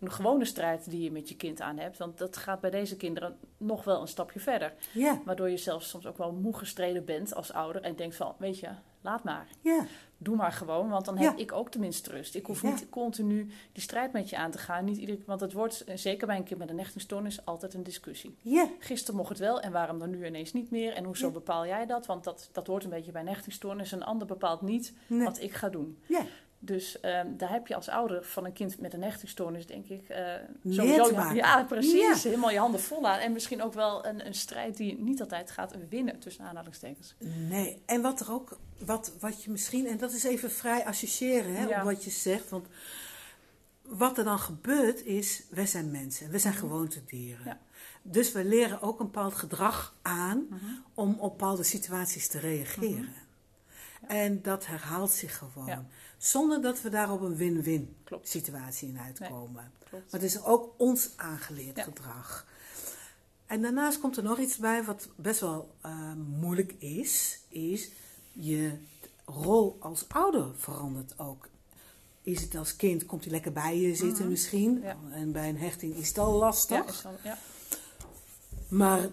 een 0.00 0.12
gewone 0.12 0.44
strijd 0.44 0.90
die 0.90 1.02
je 1.02 1.10
met 1.12 1.28
je 1.28 1.36
kind 1.36 1.60
aan 1.60 1.78
hebt. 1.78 1.98
Want 1.98 2.18
dat 2.18 2.36
gaat 2.36 2.60
bij 2.60 2.70
deze 2.70 2.96
kinderen 2.96 3.38
nog 3.56 3.84
wel 3.84 4.00
een 4.00 4.08
stapje 4.08 4.40
verder. 4.40 4.74
Ja, 4.92 5.20
Waardoor 5.24 5.50
je 5.50 5.56
zelfs 5.56 5.88
soms 5.88 6.06
ook 6.06 6.18
wel 6.18 6.32
moe 6.32 6.56
gestreden 6.56 7.04
bent 7.04 7.34
als 7.34 7.52
ouder 7.52 7.82
en 7.82 7.96
denkt 7.96 8.16
van, 8.16 8.34
weet 8.38 8.58
je, 8.58 8.68
laat 9.00 9.24
maar. 9.24 9.46
ja, 9.60 9.86
Doe 10.22 10.36
maar 10.36 10.52
gewoon, 10.52 10.88
want 10.88 11.04
dan 11.04 11.16
Ja. 11.18 11.22
heb 11.22 11.38
ik 11.38 11.52
ook 11.52 11.70
tenminste 11.70 12.10
rust. 12.10 12.34
Ik 12.34 12.46
hoef 12.46 12.62
Ja. 12.62 12.68
niet 12.70 12.88
continu 12.88 13.50
die 13.72 13.82
strijd 13.82 14.12
met 14.12 14.30
je 14.30 14.36
aan 14.36 14.50
te 14.50 14.58
gaan. 14.58 14.84
Niet 14.84 14.96
ieder, 14.96 15.18
want 15.26 15.40
het 15.40 15.52
wordt, 15.52 15.84
eh, 15.84 15.96
zeker 15.96 16.26
bij 16.26 16.36
een 16.36 16.44
kind 16.44 16.58
met 16.58 16.70
een 16.70 16.78
hechtingstoornis, 16.78 17.44
altijd 17.44 17.74
een 17.74 17.82
discussie. 17.82 18.36
ja. 18.42 18.68
Gisteren 18.78 19.16
mocht 19.16 19.28
het 19.28 19.38
wel 19.38 19.60
en 19.60 19.72
waarom 19.72 19.98
dan 19.98 20.10
nu 20.10 20.26
ineens 20.26 20.52
niet 20.52 20.70
meer? 20.70 20.92
En 20.92 21.04
hoezo 21.04 21.30
bepaal 21.30 21.66
jij 21.66 21.86
dat? 21.86 22.06
Want 22.06 22.24
dat, 22.24 22.48
dat 22.52 22.66
hoort 22.66 22.84
een 22.84 22.90
beetje 22.90 23.12
bij 23.12 23.20
een 23.20 23.28
hechtingstoornis. 23.28 23.92
Een 23.92 24.02
ander 24.04 24.26
bepaalt 24.26 24.60
niet 24.62 24.92
Nee. 25.06 25.24
wat 25.24 25.40
ik 25.40 25.52
ga 25.52 25.68
doen. 25.68 25.98
Dus 26.64 27.00
ehm, 27.00 27.26
daar 27.36 27.50
heb 27.50 27.66
je 27.66 27.74
als 27.74 27.88
ouder 27.88 28.24
van 28.24 28.44
een 28.44 28.52
kind 28.52 28.80
met 28.80 28.92
een 28.94 29.02
hechtingstoornis, 29.02 29.66
denk 29.66 29.86
ik, 29.88 30.08
Meer 30.08 30.74
sowieso 30.74 31.14
maken. 31.14 31.34
Ja, 31.36 31.64
precies. 31.64 32.22
Ja. 32.22 32.28
Helemaal 32.28 32.50
je 32.50 32.58
handen 32.58 32.80
vol 32.80 33.08
aan. 33.08 33.18
En 33.18 33.32
misschien 33.32 33.62
ook 33.62 33.74
wel 33.74 34.06
een, 34.06 34.26
een 34.26 34.34
strijd 34.34 34.76
die 34.76 34.98
niet 34.98 35.20
altijd 35.20 35.50
gaat 35.50 35.74
winnen, 35.88 36.18
tussen 36.18 36.44
aanhalingstekens. 36.44 37.14
Nee, 37.48 37.82
en 37.86 38.02
wat 38.02 38.20
er 38.20 38.32
ook, 38.32 38.58
wat, 38.78 39.12
wat 39.20 39.42
je 39.44 39.50
misschien, 39.50 39.86
en 39.86 39.96
dat 39.98 40.12
is 40.12 40.24
even 40.24 40.50
vrij 40.50 40.84
associëren 40.84 41.54
hè, 41.54 41.64
Ja. 41.66 41.78
op 41.78 41.84
wat 41.84 42.04
je 42.04 42.10
zegt. 42.10 42.48
Want 42.50 42.66
wat 43.82 44.18
er 44.18 44.24
dan 44.24 44.38
gebeurt 44.38 45.04
is, 45.04 45.42
wij 45.50 45.66
zijn 45.66 45.90
mensen, 45.90 46.30
we 46.30 46.38
zijn 46.38 46.54
gewoontedieren. 46.54 47.40
Mhm. 47.40 47.48
Ja. 47.48 47.58
Dus 48.02 48.32
we 48.32 48.44
leren 48.44 48.82
ook 48.82 49.00
een 49.00 49.06
bepaald 49.06 49.34
gedrag 49.34 49.94
aan 50.02 50.46
Mhm. 50.50 50.64
om 50.94 51.16
op 51.18 51.38
bepaalde 51.38 51.62
situaties 51.62 52.28
te 52.28 52.38
reageren. 52.38 53.14
En 54.06 54.42
dat 54.42 54.66
herhaalt 54.66 55.10
zich 55.10 55.36
gewoon. 55.38 55.86
Zonder 56.22 56.62
dat 56.62 56.82
we 56.82 56.88
daar 56.88 57.12
op 57.12 57.20
een 57.20 57.36
win-win 57.36 57.96
situatie 58.22 58.88
in 58.88 58.98
uitkomen. 58.98 59.72
Maar 59.90 60.00
het 60.10 60.22
is 60.22 60.42
ook 60.44 60.74
ons 60.76 61.10
aangeleerd 61.16 61.76
Ja. 61.76 61.82
gedrag. 61.82 62.46
En 63.46 63.62
daarnaast 63.62 64.00
komt 64.00 64.16
er 64.16 64.22
nog 64.22 64.38
iets 64.38 64.56
bij 64.56 64.84
wat 64.84 65.08
best 65.16 65.40
wel 65.40 65.74
eh, 65.80 66.12
moeilijk 66.40 66.72
is. 66.78 67.38
Is 67.48 67.90
je 68.32 68.78
rol 69.24 69.76
als 69.80 70.08
ouder 70.08 70.46
verandert 70.56 71.18
ook. 71.18 71.48
Is 72.22 72.40
het 72.40 72.54
als 72.54 72.76
kind, 72.76 73.06
komt 73.06 73.22
hij 73.22 73.32
lekker 73.32 73.52
bij 73.52 73.78
je 73.78 73.94
zitten 73.94 74.28
misschien. 74.28 74.80
Ja. 74.82 74.96
En 75.10 75.32
bij 75.32 75.48
een 75.48 75.58
hechting 75.58 75.96
is 75.96 76.08
het 76.08 76.18
al 76.18 76.32
lastig. 76.32 77.02
Ja, 77.02 77.10
ja. 77.22 77.38
Maar 78.68 79.08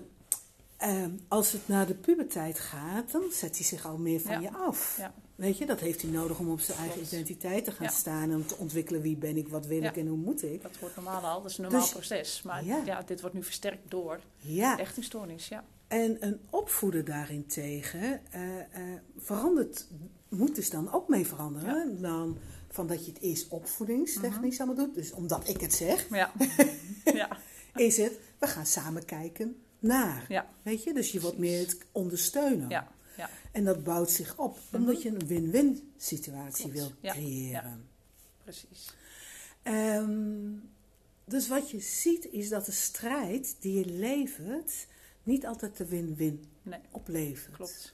ehm, 0.78 1.12
als 1.28 1.52
het 1.52 1.68
naar 1.68 1.88
de 1.88 1.96
puberteit 1.96 2.60
gaat, 2.60 3.12
dan 3.12 3.24
zet 3.32 3.56
hij 3.58 3.66
zich 3.66 3.86
al 3.86 3.98
meer 3.98 4.20
van 4.20 4.42
je 4.42 4.52
af. 4.54 4.98
Ja. 4.98 5.14
Weet 5.40 5.58
je, 5.58 5.66
dat 5.66 5.80
heeft 5.80 6.02
hij 6.02 6.12
nodig 6.12 6.40
om 6.40 6.50
op 6.50 6.60
zijn 6.60 6.78
eigen 6.78 6.96
Klopt. 6.98 7.12
identiteit 7.12 7.64
te 7.64 7.72
gaan 7.72 7.86
Ja. 7.86 7.92
staan. 7.92 8.24
En 8.30 8.36
om 8.36 8.46
te 8.48 8.56
ontwikkelen 8.58 9.02
wie 9.02 9.18
ben 9.18 9.38
ik, 9.38 9.48
wat 9.48 9.66
wil 9.66 9.82
Ja. 9.82 9.90
ik 9.90 9.98
en 9.98 10.08
hoe 10.08 10.18
moet 10.18 10.44
ik. 10.44 10.62
Dat 10.62 10.80
wordt 10.80 10.96
normaal 10.96 11.22
al, 11.22 11.42
dat 11.42 11.52
is 11.52 11.58
een 11.58 11.64
normaal 11.64 11.82
Dus- 11.82 11.92
proces. 11.92 12.42
Maar 12.42 12.66
Ja. 12.66 12.82
ja. 12.86 13.02
dit 13.02 13.22
wordt 13.22 13.36
nu 13.36 13.44
versterkt 13.44 13.92
door 13.92 14.20
Ja, 14.38 14.78
echt 14.80 14.98
een 14.98 15.04
stoornis. 15.04 15.48
Ja. 15.48 15.64
en 15.88 16.18
een 16.20 16.40
opvoeder 16.50 17.06
daarentegen 17.06 18.22
eh, 18.32 18.60
eh, 18.60 18.66
verandert, 19.18 19.88
moet 20.30 20.56
dus 20.56 20.70
dan 20.70 20.92
ook 20.94 21.08
mee 21.08 21.28
veranderen. 21.28 22.02
Dan 22.02 22.38
van 22.70 22.88
dat 22.88 23.06
je 23.06 23.12
het 23.12 23.22
eerst 23.22 23.48
opvoedingstechnisch 23.50 24.58
Mhm. 24.58 24.68
allemaal 24.68 24.86
doet. 24.86 24.96
Dus 24.96 25.12
omdat 25.12 25.48
ik 25.50 25.62
het 25.62 25.74
zeg, 25.74 26.08
Ja. 26.10 26.32
ja. 27.14 27.38
is 27.76 27.98
het, 27.98 28.20
we 28.40 28.48
gaan 28.48 28.66
samen 28.66 29.06
kijken 29.06 29.56
naar. 29.80 30.26
Ja. 30.28 30.50
Weet 30.64 30.84
je, 30.84 30.94
dus 30.94 31.12
je 31.12 31.22
wordt 31.22 31.38
meer 31.38 31.60
het 31.60 31.78
ondersteunen. 31.92 32.70
Ja. 32.70 32.88
Ja. 33.20 33.30
En 33.52 33.64
dat 33.64 33.84
bouwt 33.84 34.12
zich 34.12 34.38
op, 34.38 34.58
omdat 34.72 35.02
je 35.02 35.10
een 35.10 35.28
win-win 35.28 35.92
situatie 35.98 36.72
wil 36.72 36.92
creëren. 37.02 37.88
Precies. 38.44 38.94
Ehm, 39.64 40.52
dus 41.26 41.48
wat 41.48 41.70
je 41.72 41.80
ziet 41.80 42.26
is 42.32 42.50
dat 42.50 42.66
de 42.66 42.72
strijd 42.72 43.56
die 43.60 43.80
je 43.80 43.86
levert 43.86 44.88
niet 45.24 45.46
altijd 45.46 45.78
de 45.78 45.86
win-win 45.86 46.46
Nee, 46.62 46.80
oplevert. 46.92 47.56
klopt. 47.56 47.94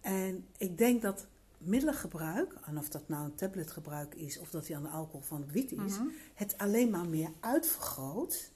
En 0.00 0.46
ik 0.58 0.78
denk 0.78 1.02
dat 1.02 1.26
middelengebruik, 1.58 2.54
en 2.66 2.78
of 2.78 2.88
dat 2.88 3.08
nou 3.08 3.24
een 3.24 3.34
tabletgebruik 3.34 4.14
is 4.14 4.38
of 4.38 4.50
dat 4.50 4.66
hij 4.66 4.76
aan 4.76 4.82
de 4.82 4.88
alcohol 4.88 5.20
van 5.20 5.40
het 5.40 5.50
wiet 5.52 5.72
is, 5.72 5.78
Mhm. 5.98 6.06
het 6.34 6.58
alleen 6.58 6.90
maar 6.90 7.08
meer 7.08 7.30
uitvergroot 7.40 8.50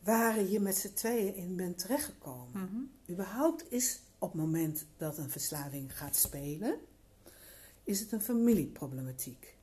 waar 0.00 0.42
je 0.42 0.60
met 0.60 0.76
z'n 0.76 0.92
tweeën 0.92 1.34
in 1.34 1.56
bent 1.56 1.78
terechtgekomen. 1.78 2.50
Mhm. 2.62 3.12
Überhaupt 3.12 3.72
is 3.72 4.00
op 4.24 4.32
het 4.32 4.40
moment 4.40 4.86
dat 4.96 5.18
een 5.18 5.30
verslaving 5.30 5.98
gaat 5.98 6.16
spelen, 6.16 6.76
is 7.84 8.00
het 8.00 8.12
een 8.12 8.20
familieproblematiek. 8.20 9.56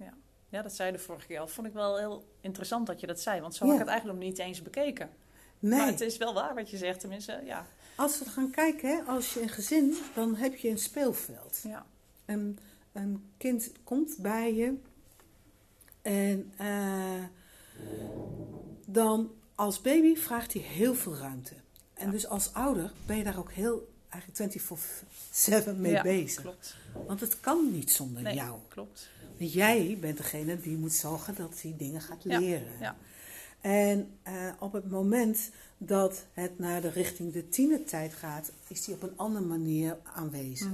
Ja, 0.49 0.61
dat 0.61 0.73
zei 0.73 0.91
je 0.91 0.97
de 0.97 1.03
vorige 1.03 1.27
keer 1.27 1.39
al. 1.39 1.47
Vond 1.47 1.67
ik 1.67 1.73
wel 1.73 1.97
heel 1.97 2.25
interessant 2.41 2.87
dat 2.87 2.99
je 2.99 3.07
dat 3.07 3.21
zei. 3.21 3.41
Want 3.41 3.55
zo 3.55 3.65
Ja. 3.65 3.71
had 3.71 3.79
ik 3.79 3.85
het 3.85 3.93
eigenlijk 3.93 4.19
nog 4.19 4.29
niet 4.29 4.39
eens 4.39 4.61
bekeken. 4.61 5.09
Nee, 5.59 5.79
Maar 5.79 5.87
het 5.87 6.01
is 6.01 6.17
wel 6.17 6.33
waar 6.33 6.55
wat 6.55 6.69
je 6.69 6.77
zegt. 6.77 6.99
Tenminste, 6.99 7.41
ja. 7.45 7.65
als 7.95 8.19
we 8.19 8.29
gaan 8.29 8.49
kijken, 8.51 8.89
hè, 8.89 9.01
als 9.01 9.33
je 9.33 9.41
een 9.41 9.49
gezin, 9.49 9.95
dan 10.15 10.35
heb 10.35 10.55
je 10.55 10.69
een 10.69 10.77
speelveld. 10.79 11.59
ja. 11.63 11.85
Een, 12.25 12.59
een 12.91 13.31
kind 13.37 13.71
komt 13.83 14.17
bij 14.17 14.53
je 14.55 14.77
en 16.01 16.53
eh, 16.57 17.23
dan 18.85 19.31
als 19.55 19.81
baby 19.81 20.15
vraagt 20.15 20.53
hij 20.53 20.61
heel 20.61 20.93
veel 20.95 21.15
ruimte. 21.15 21.55
En 21.93 22.05
Ja. 22.05 22.11
dus 22.11 22.27
als 22.27 22.53
ouder 22.53 22.91
ben 23.05 23.17
je 23.17 23.23
daar 23.23 23.37
ook 23.39 23.51
heel 23.51 23.90
eigenlijk 24.11 24.53
24-7 25.75 25.75
mee 25.77 25.91
Ja, 25.91 26.01
bezig. 26.01 26.41
Klopt. 26.41 26.75
Want 27.07 27.19
het 27.19 27.39
kan 27.39 27.71
niet 27.71 27.91
zonder 27.91 28.21
Nee, 28.21 28.35
jou. 28.35 28.59
klopt. 28.67 29.09
Want 29.37 29.53
jij 29.53 29.97
bent 30.01 30.17
degene 30.17 30.61
die 30.61 30.77
moet 30.77 30.93
zorgen 30.93 31.35
dat 31.35 31.61
hij 31.61 31.73
dingen 31.77 32.01
gaat 32.01 32.23
leren. 32.23 32.67
ja. 32.79 32.95
En 33.61 34.09
eh, 34.23 34.33
op 34.59 34.73
het 34.73 34.89
moment 34.89 35.49
dat 35.77 36.23
het 36.33 36.59
naar 36.59 36.81
de 36.81 36.89
richting 36.89 37.33
de 37.33 37.49
tienertijd 37.49 38.13
gaat, 38.13 38.51
is 38.67 38.85
hij 38.85 38.95
op 38.95 39.03
een 39.03 39.13
andere 39.17 39.45
manier 39.45 39.97
aanwezig. 40.13 40.67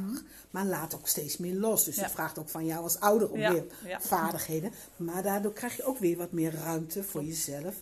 Maar 0.51 0.65
laat 0.65 0.95
ook 0.95 1.07
steeds 1.07 1.37
meer 1.37 1.53
los. 1.53 1.83
Dus 1.83 1.93
Mhm. 1.93 1.99
Ja. 1.99 2.05
het 2.07 2.15
vraagt 2.15 2.37
ook 2.39 2.49
van 2.49 2.65
jou 2.65 2.83
als 2.83 2.99
ouder 2.99 3.29
om 3.29 3.39
Ja, 3.39 3.63
ja. 3.85 4.01
vaardigheden. 4.01 4.71
Maar 4.95 5.23
daardoor 5.23 5.53
krijg 5.53 5.75
je 5.75 5.83
ook 5.83 5.97
weer 5.97 6.17
wat 6.17 6.31
meer 6.31 6.53
ruimte 6.53 7.03
voor 7.03 7.23
jezelf 7.23 7.75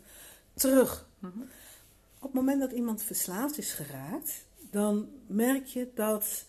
terug. 0.53 1.07
Mhm. 1.19 1.39
Op 2.19 2.21
het 2.21 2.33
moment 2.33 2.59
dat 2.59 2.71
iemand 2.71 3.01
verslaafd 3.03 3.57
is 3.57 3.71
geraakt, 3.73 4.31
dan 4.75 5.09
merk 5.27 5.65
je 5.65 5.87
dat 5.95 6.45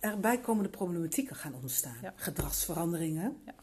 er 0.00 0.20
bijkomende 0.20 0.68
problematieken 0.68 1.36
gaan 1.36 1.54
ontstaan. 1.62 1.96
Ja. 2.02 2.12
Gedragsveranderingen. 2.16 3.36
Ja. 3.46 3.54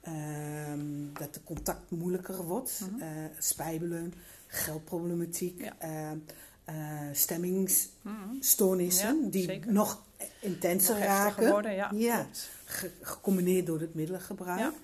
Ehm, 0.00 0.82
dat 1.12 1.34
de 1.34 1.40
contact 1.44 1.90
moeilijker 1.90 2.42
wordt. 2.44 2.80
Mhm. 2.90 3.02
eh, 3.02 3.08
spijbelen, 3.38 4.14
geldproblematiek, 4.46 5.60
Ja. 5.60 5.74
ehm, 5.78 6.18
eh, 6.64 7.00
stemmingsstoornissen 7.12 9.22
Ja, 9.24 9.28
die 9.30 9.44
zeker. 9.44 9.72
nog 9.72 10.02
intenser 10.40 10.94
Nog 10.94 11.04
raken. 11.04 11.50
Worden, 11.50 11.74
ja. 11.92 12.26
Ge- 12.64 12.90
gecombineerd 13.00 13.66
door 13.66 13.80
het 13.80 13.94
middelengebruik. 13.94 14.74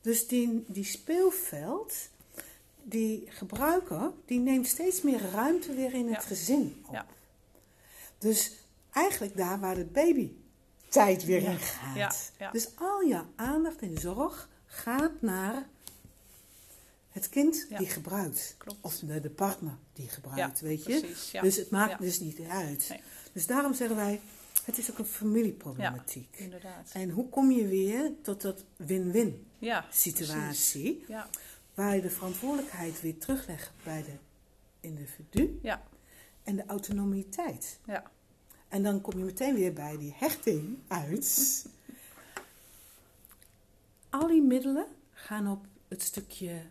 Dus 0.00 0.26
die, 0.28 0.64
die 0.66 0.84
speelveld, 0.84 1.94
die 2.82 3.24
gebruiker, 3.28 4.10
die 4.26 4.38
neemt 4.38 4.66
steeds 4.66 5.02
meer 5.02 5.20
ruimte 5.32 5.74
weer 5.74 5.94
in 5.94 6.12
het 6.12 6.24
gezin 6.24 6.84
op. 6.86 7.04
Dus 8.24 8.52
eigenlijk 8.92 9.36
daar 9.36 9.60
waar 9.60 9.74
de 9.74 9.84
babytijd 9.84 11.24
weer 11.24 11.42
in 11.42 11.58
gaat. 11.58 11.96
Ja, 11.96 12.12
ja. 12.38 12.50
Dus 12.50 12.68
al 12.76 13.00
je 13.00 13.22
aandacht 13.36 13.80
en 13.80 13.98
zorg 13.98 14.48
gaat 14.66 15.12
naar 15.20 15.68
het 17.10 17.28
kind 17.28 17.66
Ja. 17.68 17.78
die 17.78 17.86
gebruikt. 17.88 18.54
Klopt. 18.58 18.78
Of 18.80 18.98
de, 18.98 19.20
de 19.20 19.30
partner 19.30 19.76
die 19.92 20.08
gebruikt, 20.08 20.60
weet 20.60 20.84
je. 20.84 21.00
Precies. 21.00 21.30
Dus 21.40 21.56
het 21.56 21.70
maakt 21.70 22.00
dus 22.00 22.20
niet 22.20 22.40
uit. 22.40 22.86
Nee. 22.88 23.00
Dus 23.32 23.46
daarom 23.46 23.74
zeggen 23.74 23.96
wij, 23.96 24.20
het 24.64 24.78
is 24.78 24.90
ook 24.90 24.98
een 24.98 25.04
familieproblematiek. 25.04 26.36
Inderdaad. 26.36 26.90
En 26.92 27.10
hoe 27.10 27.28
kom 27.28 27.50
je 27.50 27.66
weer 27.66 28.10
tot 28.22 28.40
dat 28.40 28.64
win-win 28.76 29.46
situatie, 29.90 31.04
Ja, 31.08 31.28
waar 31.74 31.94
je 31.94 32.02
de 32.02 32.10
verantwoordelijkheid 32.10 33.00
weer 33.00 33.18
teruglegt 33.18 33.70
bij 33.84 34.02
de 34.02 34.12
individu 34.80 35.58
ja, 35.62 35.82
en 36.42 36.56
de 36.56 36.64
autonomiteit. 36.66 37.78
ja. 37.86 38.12
En 38.74 38.82
dan 38.82 39.00
kom 39.00 39.18
je 39.18 39.24
meteen 39.24 39.54
weer 39.54 39.72
bij 39.72 39.98
die 39.98 40.14
hechting 40.16 40.78
uit. 40.88 41.64
Al 44.10 44.26
die 44.26 44.42
middelen 44.42 44.86
gaan 45.12 45.48
op 45.50 45.64
het 45.88 46.02
stukje 46.02 46.62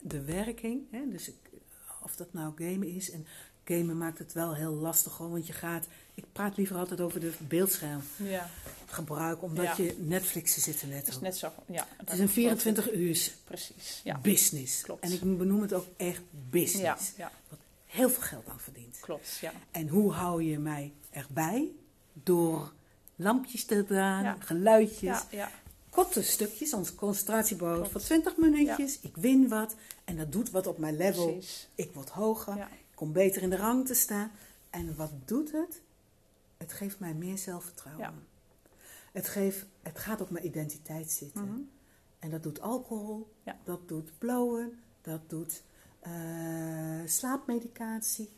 de 0.00 0.20
werking. 0.24 0.80
Hè? 0.90 1.08
Dus 1.10 1.28
ik- 1.28 1.34
of 2.02 2.16
dat 2.16 2.32
nou 2.32 2.52
gamen 2.58 2.88
is. 2.88 3.10
En 3.10 3.26
gamen 3.64 3.98
maakt 3.98 4.18
het 4.18 4.32
wel 4.32 4.54
heel 4.54 4.72
lastig 4.74 5.16
hoor. 5.16 5.30
Want 5.30 5.46
je 5.46 5.52
gaat. 5.52 5.86
Ik 6.14 6.24
praat 6.32 6.56
liever 6.56 6.76
altijd 6.76 7.00
over 7.00 7.20
de 7.20 7.32
beeldschermgebruik. 7.48 9.38
ja. 9.40 9.46
Omdat 9.46 9.64
Ja. 9.76 9.84
je 9.84 9.94
Netflixen 9.98 10.62
zitten 10.62 10.88
net 10.88 10.98
Het 11.06 11.14
is 11.14 11.20
net 11.20 11.36
zo. 11.36 11.52
Ja, 11.66 11.86
Het 11.96 12.12
is 12.12 12.18
een 12.18 12.28
24 12.28 12.92
uur 12.92 13.32
Precies. 13.44 14.00
Ja. 14.04 14.18
business. 14.18 14.82
Klopt. 14.82 15.02
En 15.02 15.12
ik 15.12 15.20
benoem 15.38 15.60
het 15.62 15.72
ook 15.72 15.86
echt 15.96 16.20
business. 16.50 17.12
Ja, 17.16 17.30
ja, 17.50 17.56
Heel 17.86 18.10
veel 18.10 18.22
geld 18.22 18.48
aan 18.48 18.60
verdient. 18.60 18.98
klopt. 19.00 19.38
Ja. 19.40 19.52
En 19.70 19.88
hoe 19.88 20.12
hou 20.12 20.42
je 20.42 20.58
mij 20.58 20.92
erbij? 21.16 21.70
Door 22.12 22.72
lampjes 23.16 23.64
te 23.64 23.84
draaien, 23.84 24.24
Ja. 24.24 24.36
geluidjes, 24.38 25.00
Ja, 25.00 25.26
ja, 25.30 25.50
korte 25.90 26.22
stukjes, 26.22 26.72
ons 26.74 26.94
concentratiebouw 26.94 27.84
voor 27.84 28.00
20 28.00 28.36
minuutjes. 28.36 29.00
Ik 29.00 29.16
win 29.16 29.48
wat 29.48 29.74
en 30.04 30.16
dat 30.16 30.32
doet 30.32 30.50
wat 30.50 30.66
op 30.66 30.78
mijn 30.78 30.96
level. 30.96 31.32
precies. 31.32 31.68
Ik 31.74 31.92
word 31.92 32.08
hoger, 32.08 32.56
ik 32.56 32.94
kom 32.94 33.12
beter 33.12 33.42
in 33.42 33.50
de 33.50 33.56
rang 33.56 33.86
te 33.86 33.94
staan. 33.94 34.30
En 34.70 34.96
wat 34.96 35.10
doet 35.24 35.52
het? 35.52 35.80
Het 36.56 36.72
geeft 36.72 36.98
mij 36.98 37.14
meer 37.14 37.38
zelfvertrouwen. 37.38 38.14
Het, 39.12 39.28
geeft, 39.28 39.64
het 39.82 39.98
gaat 39.98 40.20
op 40.20 40.30
mijn 40.30 40.46
identiteit 40.46 41.10
zitten. 41.10 41.44
Mhm. 41.44 41.60
En 42.18 42.30
dat 42.30 42.42
doet 42.42 42.60
alcohol, 42.60 43.32
dat 43.64 43.88
doet 43.88 44.18
blowen, 44.18 44.78
dat 45.02 45.20
doet 45.30 45.62
eh, 46.00 46.12
slaapmedicatie, 47.04 48.28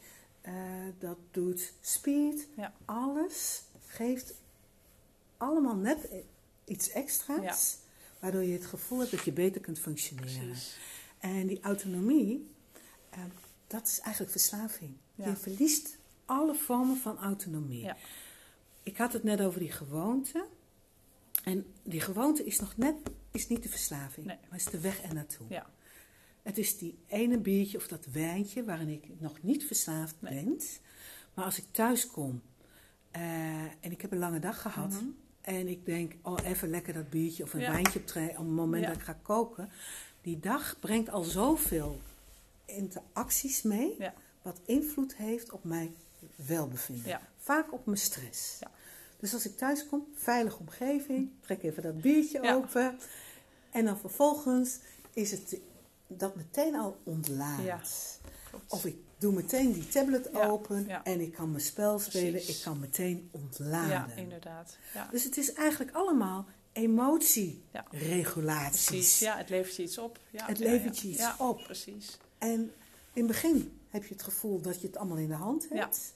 eh, 0.48 0.54
dat 0.98 1.18
doet 1.30 1.72
speed. 1.80 2.48
Ja. 2.56 2.74
Alles 2.84 3.62
geeft 3.86 4.34
allemaal 5.36 5.76
net 5.76 6.08
iets 6.64 6.90
extra's, 6.90 7.76
waardoor 8.18 8.42
je 8.42 8.52
het 8.52 8.66
gevoel 8.66 8.98
hebt 8.98 9.10
dat 9.10 9.24
je 9.24 9.32
beter 9.32 9.60
kunt 9.60 9.78
functioneren. 9.78 10.46
Precies. 10.46 10.76
En 11.18 11.46
die 11.46 11.60
autonomie, 11.60 12.50
eh, 13.10 13.20
dat 13.66 13.86
is 13.86 14.00
eigenlijk 14.00 14.32
verslaving. 14.32 14.96
Ja. 15.14 15.28
Je 15.28 15.36
verliest 15.36 15.96
alle 16.24 16.54
vormen 16.54 16.96
van 16.96 17.18
autonomie. 17.18 17.82
Ja. 17.82 17.96
Ik 18.82 18.96
had 18.96 19.12
het 19.12 19.22
net 19.22 19.40
over 19.40 19.60
die 19.60 19.72
gewoonte. 19.72 20.46
En 21.44 21.66
die 21.82 22.00
gewoonte 22.00 22.44
is 22.44 22.60
nog 22.60 22.76
net, 22.76 22.94
is 23.30 23.48
niet 23.48 23.62
de 23.62 23.68
verslaving, 23.68 24.26
Nee. 24.26 24.38
maar 24.48 24.58
is 24.58 24.64
de 24.64 24.80
weg 24.80 25.02
er 25.02 25.14
naartoe. 25.14 25.46
Ja. 25.48 25.66
Het 26.42 26.58
is 26.58 26.78
die 26.78 26.98
ene 27.06 27.38
biertje 27.38 27.76
of 27.76 27.88
dat 27.88 28.06
wijntje 28.12 28.64
waarin 28.64 28.88
ik 28.88 29.20
nog 29.20 29.42
niet 29.42 29.64
verslaafd 29.64 30.14
Nee. 30.18 30.44
ben. 30.44 30.60
Maar 31.34 31.44
als 31.44 31.58
ik 31.58 31.64
thuis 31.70 32.06
kom 32.06 32.42
eh, 33.10 33.62
en 33.62 33.90
ik 33.90 34.00
heb 34.00 34.12
een 34.12 34.18
lange 34.18 34.38
dag 34.38 34.60
gehad. 34.62 34.90
Mhm. 34.90 35.04
En 35.40 35.68
ik 35.68 35.86
denk, 35.86 36.12
oh 36.22 36.38
even 36.44 36.70
lekker 36.70 36.92
dat 36.92 37.10
biertje 37.10 37.42
of 37.42 37.54
een 37.54 37.60
Ja. 37.60 37.70
wijntje 37.70 37.98
op, 38.00 38.14
het 38.14 38.38
moment 38.38 38.82
Ja. 38.82 38.88
dat 38.88 38.96
ik 38.98 39.02
ga 39.04 39.18
koken. 39.22 39.70
Die 40.22 40.40
dag 40.40 40.76
brengt 40.80 41.10
al 41.10 41.22
zoveel 41.22 42.00
interacties 42.64 43.62
mee. 43.62 43.94
Ja. 43.98 44.14
Wat 44.42 44.60
invloed 44.64 45.16
heeft 45.16 45.52
op 45.52 45.64
mijn 45.64 45.94
welbevinden. 46.36 47.20
Vaak 47.36 47.72
op 47.72 47.86
mijn 47.86 47.98
stress. 47.98 48.56
Ja. 48.60 48.70
Dus 49.18 49.34
als 49.34 49.46
ik 49.46 49.56
thuis 49.56 49.86
kom, 49.86 50.06
veilige 50.14 50.58
omgeving, 50.58 51.30
trek 51.40 51.62
even 51.62 51.82
dat 51.82 52.00
biertje 52.00 52.54
open. 52.54 52.98
En 53.70 53.84
dan 53.84 53.98
vervolgens 53.98 54.78
is 55.12 55.30
het 55.30 55.58
dat 56.08 56.36
meteen 56.36 56.74
al 56.74 56.96
ontlaat. 57.04 57.62
Ja. 57.62 57.80
Of 58.68 58.84
ik 58.84 58.96
doe 59.18 59.32
meteen 59.32 59.72
die 59.72 59.88
tablet 59.88 60.28
Ja, 60.32 60.46
open 60.46 60.84
ja. 60.86 61.04
en 61.04 61.20
ik 61.20 61.32
kan 61.32 61.50
mijn 61.50 61.62
spel 61.62 61.98
spelen. 61.98 62.48
Ik 62.48 62.60
kan 62.64 62.78
meteen 62.80 63.28
ontladen. 63.32 63.88
Ja, 63.88 64.08
inderdaad. 64.16 64.76
Ja. 64.94 65.08
Dus 65.10 65.24
het 65.24 65.36
is 65.36 65.52
eigenlijk 65.52 65.96
allemaal 65.96 66.46
emotieregulaties. 66.72 68.84
Precies, 68.84 69.18
ja, 69.18 69.36
het 69.36 69.48
levert 69.48 69.76
je 69.76 69.82
iets 69.82 69.98
op. 69.98 70.18
Ja, 70.30 70.46
Het 70.46 70.58
levert 70.58 70.98
je 70.98 71.08
iets 71.08 71.24
op. 71.38 71.62
Precies. 71.62 72.18
En 72.38 72.60
in 73.12 73.22
het 73.22 73.26
begin 73.26 73.78
heb 73.90 74.04
je 74.04 74.12
het 74.14 74.22
gevoel 74.22 74.60
dat 74.60 74.80
je 74.80 74.86
het 74.86 74.96
allemaal 74.96 75.16
in 75.16 75.28
de 75.28 75.34
hand 75.34 75.68
hebt. 75.68 76.12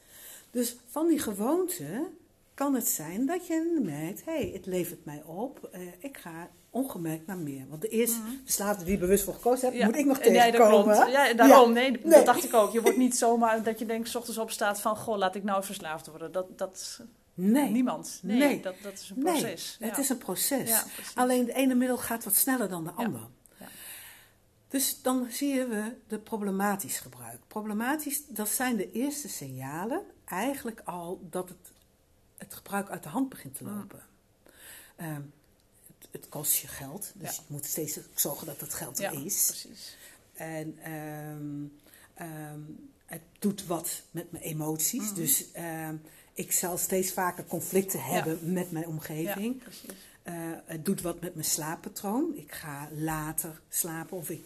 Dus 0.51 0.77
van 0.87 1.09
die 1.09 1.19
gewoonte 1.19 2.09
kan 2.55 2.75
het 2.75 2.89
zijn 2.89 3.27
dat 3.27 3.47
je 3.47 3.81
merkt, 3.83 4.25
hé, 4.25 4.33
hey, 4.33 4.51
het 4.55 4.67
levert 4.67 5.05
mij 5.05 5.23
op. 5.27 5.69
eh, 5.73 5.81
ik 5.99 6.17
ga 6.19 6.49
ongemerkt 6.71 7.27
naar 7.27 7.39
meer. 7.39 7.67
Want 7.69 7.81
de 7.83 7.89
eerste 7.89 8.21
verslaafde 8.45 8.85
die 8.85 8.99
bewust 8.99 9.25
voor 9.25 9.35
gekozen 9.35 9.75
Ja, 9.75 9.87
moet 9.87 9.97
ik 9.97 10.07
nog 10.07 10.19
tegenkomen. 10.19 11.11
Ja, 11.11 11.35
daarom. 11.35 11.69
Ja. 11.69 11.81
Nee, 11.81 11.91
Nee. 11.91 12.01
dat 12.13 12.27
dacht 12.27 12.45
ik 12.45 12.55
ook. 12.55 12.73
Je 12.73 12.83
wordt 12.83 12.97
niet 12.97 13.17
zomaar 13.17 13.63
dat 13.63 13.79
je 13.79 13.87
denkt, 13.87 14.09
s 14.09 14.15
ochtends 14.15 14.39
opstaat 14.39 14.81
van, 14.81 14.97
goh, 14.97 15.17
laat 15.17 15.35
ik 15.35 15.43
nou 15.43 15.65
verslaafd 15.65 16.07
worden. 16.07 16.33
Dat, 16.33 16.59
dat 16.59 17.01
Nee. 17.35 17.71
niemand. 17.71 18.19
Nee, 18.23 18.39
Nee. 18.39 18.61
Dat, 18.61 18.75
dat 18.83 18.93
is 18.93 19.11
een 19.11 19.23
Nee, 19.23 19.33
proces. 19.41 19.77
het 19.81 19.91
Ja. 19.97 20.03
is 20.03 20.09
een 20.09 20.19
proces. 20.19 20.85
Alleen 21.15 21.45
de 21.45 21.53
ene 21.53 21.75
middel 21.75 21.99
gaat 21.99 22.25
wat 22.25 22.35
sneller 22.35 22.69
dan 22.69 22.85
de 22.85 22.91
ander. 22.91 23.21
Dus 24.69 25.03
dan 25.03 25.27
zien 25.31 25.69
we 25.69 25.83
de 26.09 26.19
problematisch 26.19 26.99
gebruik. 26.99 27.39
Problematisch, 27.49 28.27
dat 28.27 28.49
zijn 28.49 28.77
de 28.77 28.93
eerste 28.93 29.29
signalen 29.29 30.03
eigenlijk 30.25 30.81
al 30.85 31.21
dat 31.31 31.49
het, 31.49 31.72
het 32.43 32.55
gebruik 32.55 32.89
uit 32.89 33.03
de 33.03 33.09
hand 33.09 33.29
begint 33.29 33.55
te 33.55 33.65
lopen. 33.65 34.03
Ehm, 34.97 35.21
het, 35.87 36.09
het 36.11 36.29
kost 36.29 36.57
je 36.57 36.69
geld, 36.69 37.13
dus 37.15 37.37
Ja. 37.37 37.43
je 37.47 37.53
moet 37.53 37.67
steeds 37.67 37.99
zorgen 38.15 38.47
dat 38.47 38.61
het 38.61 38.75
geld 38.75 38.99
Ja, 38.99 39.13
er 39.13 39.25
is. 39.25 39.47
precies. 39.47 39.97
En 40.35 40.79
ehm, 40.83 41.65
ehm, 42.15 42.61
het 43.07 43.23
doet 43.39 43.67
wat 43.67 44.03
met 44.11 44.33
mijn 44.33 44.45
emoties. 44.45 45.05
Mhm. 45.05 45.15
Dus 45.15 45.45
ik 46.35 46.53
zal 46.53 46.79
steeds 46.79 47.13
vaker 47.13 47.45
conflicten 47.45 48.03
hebben 48.05 48.53
met 48.53 48.71
mijn 48.71 48.85
Ja, 48.85 48.91
omgeving. 48.91 49.63
precies. 49.63 49.91
Eh, 50.23 50.35
het 50.65 50.85
doet 50.85 51.01
wat 51.01 51.21
met 51.21 51.35
mijn 51.35 51.47
slaappatroon. 51.47 52.37
Ik 52.37 52.53
ga 52.53 52.89
later 52.93 53.61
slapen 53.69 54.17
of 54.17 54.31
ik 54.31 54.45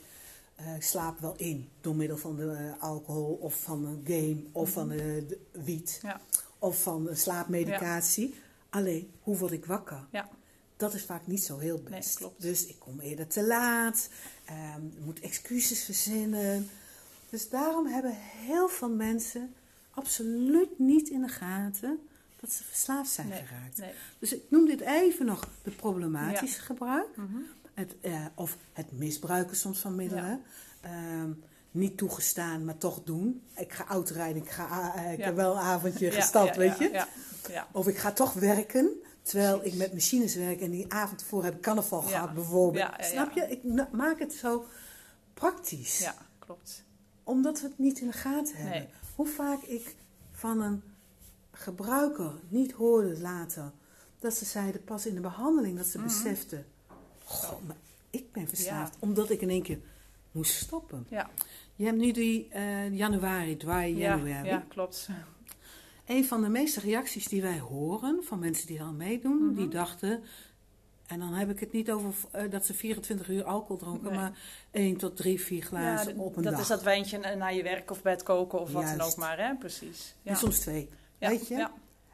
eh, 0.57 0.67
slaap 0.79 1.19
wel 1.19 1.35
in 1.37 1.69
door 1.81 1.97
middel 1.97 2.17
van 2.17 2.37
de 2.37 2.53
eh, 2.53 2.83
alcohol 2.83 3.39
of 3.41 3.61
van 3.61 3.85
een 3.85 4.03
game 4.05 4.43
of 4.53 4.71
van 4.71 4.89
de, 4.89 5.25
de 5.29 5.39
wiet 5.53 5.99
Ja, 6.03 6.21
of 6.59 6.83
van 6.83 7.09
slaapmedicatie. 7.13 8.35
Alleen, 8.71 9.11
hoe 9.23 9.37
word 9.37 9.53
ik 9.53 9.65
wakker? 9.65 10.07
ja, 10.11 10.29
Dat 10.77 10.95
is 10.95 11.05
vaak 11.05 11.27
niet 11.27 11.45
zo 11.45 11.59
heel 11.59 11.83
best. 11.91 12.29
Dus 12.37 12.67
ik 12.67 12.79
kom 12.79 13.01
eerder 13.01 13.27
te 13.27 13.47
laat, 13.47 14.09
ik 14.97 15.05
moet 15.05 15.21
excuses 15.21 15.85
verzinnen. 15.85 16.69
Dus 17.31 17.49
daarom 17.49 17.87
hebben 17.87 18.17
heel 18.17 18.69
veel 18.69 18.91
mensen 18.91 19.55
absoluut 19.91 20.79
niet 20.79 21.09
in 21.09 21.21
de 21.21 21.29
gaten 21.29 21.99
dat 22.41 22.53
ze 22.53 22.65
verslaafd 22.65 23.11
zijn 23.11 23.29
nee, 23.29 23.45
geraakt. 23.45 23.79
nee. 23.79 23.93
Dus 24.19 24.33
ik 24.33 24.43
noem 24.49 24.67
dit 24.67 24.81
even 24.81 25.27
nog 25.27 25.49
de 25.63 25.71
problematische 25.71 26.61
gebruik. 26.61 27.17
Mhm. 27.17 27.37
Het, 27.77 27.95
eh, 28.01 28.27
of 28.35 28.57
het 28.73 28.93
misbruiken 28.93 29.57
soms 29.57 29.79
van 29.79 29.95
middelen. 29.95 30.43
Ehm, 30.81 31.31
niet 31.71 31.97
toegestaan, 31.97 32.65
maar 32.65 32.79
toch 32.79 33.03
doen. 33.05 33.43
Ik 33.57 33.73
ga 33.73 33.87
autorijden, 33.87 34.43
ik, 34.43 34.51
ga, 34.51 34.95
eh, 34.95 35.13
ik 35.13 35.19
Ja. 35.19 35.25
heb 35.25 35.35
wel 35.37 35.53
een 35.53 35.61
avondje 35.63 36.11
gestapt, 36.11 36.55
ja, 36.55 36.61
weet 36.61 36.79
je. 36.79 36.89
Ja, 36.93 37.09
ja. 37.49 37.69
Of 37.73 37.87
ik 37.89 37.97
ga 37.99 38.13
toch 38.13 38.33
werken, 38.33 38.91
terwijl 39.23 39.65
ik 39.65 39.75
met 39.75 39.93
machines 39.93 40.35
werk 40.35 40.61
en 40.61 40.71
die 40.71 40.93
avond 40.93 41.23
voor 41.23 41.45
heb 41.45 41.55
ik 41.55 41.61
carnaval 41.61 42.03
gehad 42.03 42.35
bijvoorbeeld. 42.35 42.91
Snap 42.99 43.33
je? 43.33 43.41
Ik 43.43 43.65
na- 43.65 43.89
maak 43.93 44.19
het 44.19 44.33
zo 44.33 44.67
praktisch. 45.35 45.99
ja, 45.99 46.15
klopt. 46.39 46.85
Omdat 47.25 47.61
we 47.61 47.67
het 47.67 47.79
niet 47.79 48.01
in 48.01 48.07
de 48.07 48.13
gaten 48.13 48.57
hebben. 48.57 48.79
Nee. 48.81 48.89
Hoe 49.15 49.27
vaak 49.27 49.63
ik 49.63 49.97
van 50.31 50.61
een 50.61 50.83
gebruiker 51.53 52.33
niet 52.49 52.73
hoorde 52.73 53.21
later 53.21 53.73
dat 54.19 54.35
ze 54.35 54.45
zeiden 54.45 54.85
pas 54.85 55.07
in 55.07 55.15
de 55.15 55.21
behandeling 55.21 55.77
dat 55.77 55.87
ze 55.87 55.99
Mhm. 55.99 56.07
besefte: 56.07 56.65
Goh, 57.29 57.63
maar 57.67 57.77
ik 58.11 58.33
ben 58.33 58.49
verslaafd. 58.49 58.93
Ja. 58.93 58.99
Omdat 59.01 59.31
ik 59.31 59.41
in 59.41 59.51
één 59.51 59.63
keer 59.63 59.79
moest 60.33 60.55
stoppen. 60.55 61.07
Ja, 61.09 61.31
Je 61.77 61.85
hebt 61.85 61.97
nu 61.99 62.13
die 62.13 62.49
eh, 62.51 62.93
januari, 62.95 63.57
dry 63.57 63.71
ja, 63.73 64.17
January. 64.17 64.47
ja, 64.49 64.65
klopt. 64.69 65.09
Een 66.07 66.25
van 66.25 66.43
de 66.43 66.49
meeste 66.49 66.81
reacties 66.81 67.29
die 67.29 67.43
wij 67.43 67.59
horen 67.59 68.25
van 68.25 68.39
mensen 68.39 68.67
die 68.67 68.83
aan 68.83 68.97
meedoen, 68.97 69.47
Mhm. 69.47 69.55
die 69.55 69.69
dachten. 69.69 70.23
En 71.07 71.19
dan 71.19 71.33
heb 71.33 71.51
ik 71.51 71.61
het 71.61 71.73
niet 71.73 71.91
over 71.91 72.15
eh, 72.31 72.51
dat 72.51 72.67
ze 72.67 72.75
24 72.75 73.29
uur 73.29 73.45
alcohol 73.45 73.77
dronken, 73.77 74.11
Nee. 74.11 74.19
maar 74.19 74.39
1 74.71 74.97
tot 74.97 75.17
3, 75.17 75.41
4 75.41 75.59
Ja, 75.61 75.65
glazen 75.67 76.19
op 76.19 76.37
een 76.37 76.43
dat 76.43 76.53
dag. 76.53 76.61
is 76.63 76.69
dat 76.69 76.83
wijntje 76.83 77.19
na- 77.19 77.35
na 77.35 77.49
je 77.49 77.63
werk 77.63 77.91
of 77.91 78.03
bij 78.03 78.13
het 78.13 78.23
koken 78.23 78.61
of 78.61 78.73
wat 78.73 78.83
dan 78.83 79.01
ook 79.01 79.17
maar, 79.17 79.39
hè? 79.39 79.55
Precies. 79.55 80.15
Ja. 80.23 80.31
En 80.31 80.37
soms 80.37 80.59
twee. 80.59 80.89
ja. 81.19 81.29
weet 81.29 81.49
je? 81.49 81.55
Ja, 81.55 81.73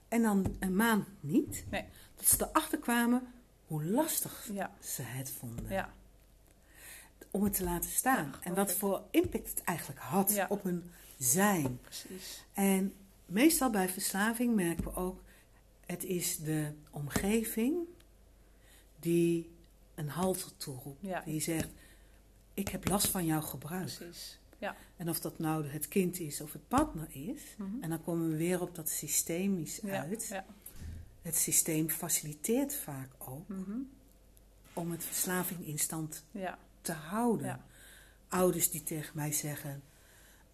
En 0.08 0.22
dan 0.22 0.56
een 0.58 0.76
maand 0.76 1.06
niet. 1.20 1.64
Nee. 1.70 1.84
Dat 2.16 2.26
ze 2.26 2.36
erachter 2.50 2.78
kwamen 2.78 3.31
hoe 3.72 3.84
lastig 3.84 4.48
ja, 4.52 4.70
ze 4.80 5.02
het 5.02 5.30
vonden. 5.30 5.68
ja, 5.70 5.92
Om 7.30 7.44
het 7.44 7.54
te 7.54 7.64
laten 7.64 7.90
staan. 7.90 8.34
En 8.42 8.54
wat 8.54 8.72
voor 8.72 9.02
impact 9.10 9.50
het 9.50 9.64
eigenlijk 9.64 10.00
had 10.00 10.46
op 10.48 10.62
hun 10.62 10.90
zijn. 11.18 11.80
precies. 11.80 12.44
En 12.52 12.94
meestal 13.26 13.70
bij 13.70 13.88
verslaving 13.88 14.54
merken 14.54 14.84
we 14.84 14.94
ook, 14.94 15.22
het 15.86 16.04
is 16.04 16.36
de 16.38 16.72
omgeving 16.90 17.76
die 19.00 19.50
een 19.94 20.08
halt 20.08 20.54
toeroept. 20.56 21.24
Die 21.24 21.40
zegt, 21.40 21.68
ik 22.54 22.68
heb 22.68 22.88
last 22.88 23.08
van 23.08 23.24
jouw 23.24 23.40
gebruik. 23.40 23.94
Precies. 23.96 24.38
Ja. 24.58 24.76
En 24.96 25.08
of 25.08 25.20
dat 25.20 25.38
nou 25.38 25.66
het 25.66 25.88
kind 25.88 26.18
is 26.20 26.40
of 26.40 26.52
het 26.52 26.68
partner 26.68 27.06
is. 27.10 27.42
Mhm. 27.56 27.82
En 27.82 27.90
dan 27.90 28.02
komen 28.02 28.30
we 28.30 28.36
weer 28.36 28.60
op 28.60 28.74
dat 28.74 28.88
systemisch 28.88 29.80
Ja, 29.82 30.00
uit. 30.04 30.26
ja. 30.28 30.44
Het 31.22 31.36
systeem 31.36 31.90
faciliteert 31.90 32.74
vaak 32.74 33.08
ook 33.18 33.48
Mhm. 33.48 33.78
om 34.72 34.90
het 34.90 35.04
verslaving 35.04 35.66
in 35.66 35.78
stand 35.78 36.24
ja, 36.30 36.58
te 36.80 36.92
houden. 36.92 37.46
Ja. 37.46 37.64
Ouders 38.28 38.70
die 38.70 38.82
tegen 38.82 39.12
mij 39.16 39.32
zeggen, 39.32 39.82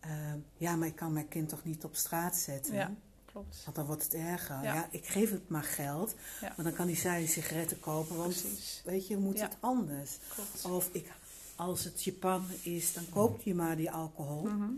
ehm, 0.00 0.38
ja, 0.56 0.76
maar 0.76 0.88
ik 0.88 0.96
kan 0.96 1.12
mijn 1.12 1.28
kind 1.28 1.48
toch 1.48 1.64
niet 1.64 1.84
op 1.84 1.96
straat 1.96 2.36
zetten. 2.36 2.74
Ja. 2.74 2.94
klopt. 3.32 3.62
Want 3.64 3.76
dan 3.76 3.86
wordt 3.86 4.02
het 4.02 4.14
erger. 4.14 4.62
Ja. 4.62 4.88
Ik 4.90 5.06
geef 5.06 5.30
het 5.30 5.48
maar 5.48 5.62
geld. 5.62 6.14
Maar 6.40 6.62
dan 6.64 6.72
kan 6.72 6.86
hij 6.86 6.96
zijn 6.96 7.28
sigaretten 7.28 7.80
kopen. 7.80 8.16
Want 8.16 8.40
Precies. 8.40 8.82
weet 8.84 9.06
je, 9.06 9.16
moet 9.16 9.40
het 9.40 9.56
anders. 9.60 10.18
Klopt. 10.28 10.64
Of 10.64 10.88
ik, 10.92 11.12
als 11.56 11.84
het 11.84 12.18
partner 12.20 12.56
is, 12.62 12.92
dan 12.92 13.08
koopt 13.08 13.42
je 13.44 13.54
maar 13.54 13.76
die 13.76 13.90
alcohol. 13.90 14.42
Mhm. 14.42 14.70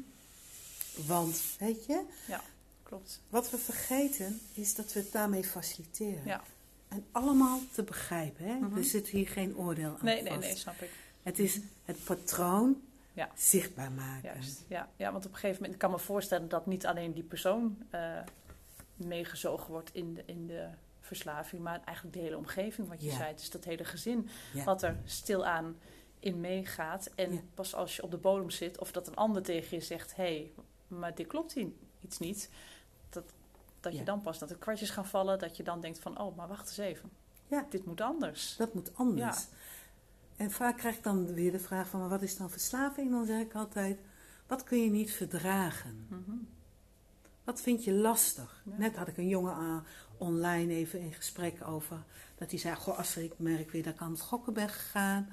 Want, 1.06 1.42
weet 1.58 1.86
je, 1.86 2.04
Ja, 2.26 2.40
klopt. 2.90 3.20
wat 3.28 3.50
we 3.50 3.58
vergeten 3.58 4.40
is 4.54 4.74
dat 4.74 4.92
we 4.92 5.00
het 5.00 5.12
daarmee 5.12 5.44
faciliteren. 5.44 6.24
Ja. 6.24 6.42
En 6.88 7.04
allemaal 7.12 7.58
te 7.72 7.82
begrijpen. 7.82 8.44
Hè? 8.44 8.54
Mhm. 8.54 8.76
Er 8.76 8.84
zit 8.84 9.08
hier 9.08 9.28
geen 9.28 9.56
oordeel 9.56 9.90
aan 9.90 9.98
Nee, 10.04 10.22
nee, 10.22 10.32
vast. 10.32 10.46
nee, 10.46 10.56
snap 10.56 10.80
ik. 10.80 10.90
Het 11.22 11.38
is 11.38 11.60
het 11.84 12.04
patroon 12.04 12.82
Ja. 13.12 13.30
zichtbaar 13.36 13.92
maken. 13.92 14.22
Juist. 14.32 14.64
Ja, 14.68 14.88
ja, 14.96 15.12
want 15.12 15.24
op 15.24 15.30
een 15.30 15.36
gegeven 15.36 15.56
moment 15.56 15.72
ik 15.72 15.78
kan 15.80 15.90
me 15.90 15.98
voorstellen 15.98 16.48
dat 16.48 16.66
niet 16.66 16.86
alleen 16.86 17.12
die 17.12 17.22
persoon 17.22 17.78
eh, 17.90 18.18
meegezogen 18.96 19.70
wordt 19.70 19.90
in 19.94 20.14
de, 20.14 20.22
in 20.26 20.46
de 20.46 20.68
verslaving, 21.00 21.62
maar 21.62 21.80
eigenlijk 21.84 22.16
de 22.16 22.22
hele 22.22 22.36
omgeving, 22.36 22.88
wat 22.88 23.00
je 23.02 23.06
Ja. 23.10 23.16
zei. 23.16 23.34
Dus 23.34 23.50
dat 23.50 23.64
hele 23.64 23.84
gezin, 23.84 24.28
Ja. 24.52 24.64
wat 24.64 24.82
er 24.82 24.96
stilaan 25.04 25.76
in 26.20 26.40
meegaat. 26.40 27.10
En 27.14 27.32
Ja. 27.32 27.40
pas 27.54 27.74
als 27.74 27.96
je 27.96 28.02
op 28.02 28.10
de 28.10 28.16
bodem 28.16 28.50
zit, 28.50 28.78
of 28.78 28.92
dat 28.92 29.06
een 29.08 29.16
ander 29.16 29.42
tegen 29.42 29.76
je 29.76 29.82
zegt: 29.82 30.16
hé, 30.16 30.22
hey, 30.24 30.52
maar 30.88 31.14
dit 31.14 31.26
klopt 31.26 31.52
hier 31.52 31.68
iets 32.00 32.18
niet. 32.18 32.50
Dat, 33.10 33.24
dat 33.80 33.92
je 33.92 33.98
Ja. 33.98 34.04
dan 34.04 34.20
pas 34.20 34.38
dat 34.38 34.48
de 34.48 34.58
kwartjes 34.58 34.90
gaan 34.90 35.06
vallen, 35.06 35.38
dat 35.38 35.56
je 35.56 35.62
dan 35.62 35.80
denkt: 35.80 35.98
van 35.98 36.20
oh, 36.20 36.36
maar 36.36 36.48
wacht 36.48 36.68
eens 36.68 36.78
even. 36.78 37.10
Ja. 37.46 37.66
Dit 37.70 37.84
moet 37.84 38.00
anders. 38.00 38.56
Dat 38.56 38.74
moet 38.74 38.96
anders. 38.96 39.36
Ja. 39.36 39.46
En 40.36 40.50
vaak 40.50 40.76
krijg 40.76 40.96
ik 40.96 41.02
dan 41.02 41.34
weer 41.34 41.52
de 41.52 41.58
vraag 41.58 41.88
van, 41.88 42.00
maar 42.00 42.08
wat 42.08 42.22
is 42.22 42.36
dan 42.36 42.50
verslaving? 42.50 43.10
Dan 43.10 43.26
zeg 43.26 43.40
ik 43.40 43.54
altijd, 43.54 43.98
wat 44.46 44.64
kun 44.64 44.82
je 44.82 44.90
niet 44.90 45.12
verdragen? 45.12 46.06
Mhm. 46.08 46.36
Wat 47.44 47.60
vind 47.60 47.84
je 47.84 47.92
lastig? 47.92 48.62
Ja. 48.64 48.76
Net 48.76 48.96
had 48.96 49.08
ik 49.08 49.16
een 49.16 49.28
jongen 49.28 49.54
aan 49.54 49.84
online 50.18 50.72
even 50.74 51.00
in 51.00 51.12
gesprek 51.12 51.66
over. 51.66 52.04
Dat 52.38 52.50
hij 52.50 52.58
zei, 52.60 52.74
goh, 52.76 52.98
als 52.98 53.16
ik 53.16 53.38
merk 53.38 53.70
weer 53.70 53.82
dat 53.82 53.94
ik 53.94 54.00
aan 54.00 54.10
het 54.10 54.20
gokken 54.20 54.52
ben 54.52 54.68
gegaan. 54.68 55.28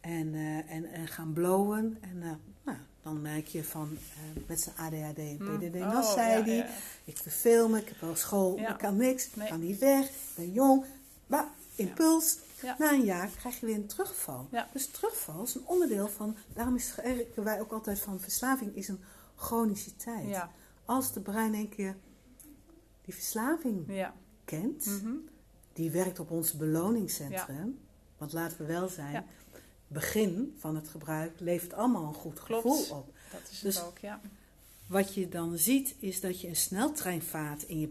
En, 0.00 0.34
eh, 0.34 0.70
en, 0.70 0.84
en 0.84 1.08
gaan 1.08 1.32
blowen. 1.32 1.98
En 2.00 2.22
eh, 2.22 2.30
nou, 2.64 2.78
dan 3.04 3.20
merk 3.22 3.46
je 3.46 3.64
van, 3.64 3.88
eh, 4.14 4.42
met 4.46 4.60
zijn 4.60 4.76
ADHD 4.76 5.18
en 5.18 5.36
Mm. 5.40 5.58
PDD. 5.58 5.74
Oh, 5.76 5.92
dan 5.92 6.04
zei 6.04 6.38
ja, 6.38 6.44
hij, 6.44 6.56
ja. 6.56 6.66
ik 7.04 7.16
verveel 7.18 7.68
me, 7.68 7.78
ik 7.80 7.88
heb 7.88 8.00
wel 8.00 8.16
school, 8.16 8.58
Ja. 8.58 8.72
ik 8.72 8.78
kan 8.78 8.96
niks. 8.96 9.26
Ik 9.26 9.36
Nee. 9.36 9.48
kan 9.48 9.60
niet 9.60 9.78
weg, 9.78 10.08
ik 10.08 10.14
ben 10.34 10.52
jong. 10.52 10.84
Maar 11.26 11.46
impuls, 11.74 12.38
na 12.78 12.92
een 12.92 13.04
jaar 13.04 13.28
krijg 13.38 13.60
je 13.60 13.66
weer 13.66 13.74
een 13.74 13.86
terugval. 13.86 14.48
Dus 14.72 14.86
terugval 14.86 15.42
is 15.42 15.54
een 15.54 15.66
onderdeel 15.66 16.08
van, 16.08 16.36
daarom 16.54 16.74
is, 16.76 16.94
werken 16.94 17.44
wij 17.44 17.60
ook 17.60 17.72
altijd 17.72 17.98
van, 18.00 18.20
verslaving 18.20 18.74
is 18.76 18.88
een 18.88 19.00
chroniciteit. 19.36 20.42
Als 20.84 21.12
de 21.12 21.20
brein 21.20 21.54
een 21.54 21.68
keer 21.68 21.96
die 23.04 23.14
verslaving 23.14 23.86
kent, 24.44 24.86
Mhm. 24.86 25.12
die 25.72 25.90
werkt 25.90 26.18
op 26.18 26.30
ons 26.30 26.52
beloningscentrum. 26.52 27.78
Want 28.18 28.32
laten 28.32 28.58
we 28.58 28.64
wel 28.64 28.88
zijn. 28.88 29.24
Begin 29.94 30.54
van 30.58 30.74
het 30.76 30.88
gebruik 30.88 31.32
levert 31.40 31.72
allemaal 31.74 32.06
een 32.06 32.14
goed 32.14 32.42
Klopt. 32.42 32.62
gevoel 32.62 32.96
op. 32.98 33.12
dat 33.32 33.40
is 33.50 33.60
Dus- 33.60 33.76
het 33.76 33.84
ook, 33.86 33.98
ja. 33.98 34.20
Wat 34.86 35.14
je 35.14 35.28
dan 35.28 35.58
ziet, 35.58 35.94
is 35.98 36.20
dat 36.20 36.40
je 36.40 36.48
een 36.48 36.56
sneltreinvaart 36.56 37.62
in 37.62 37.80
je 37.80 37.88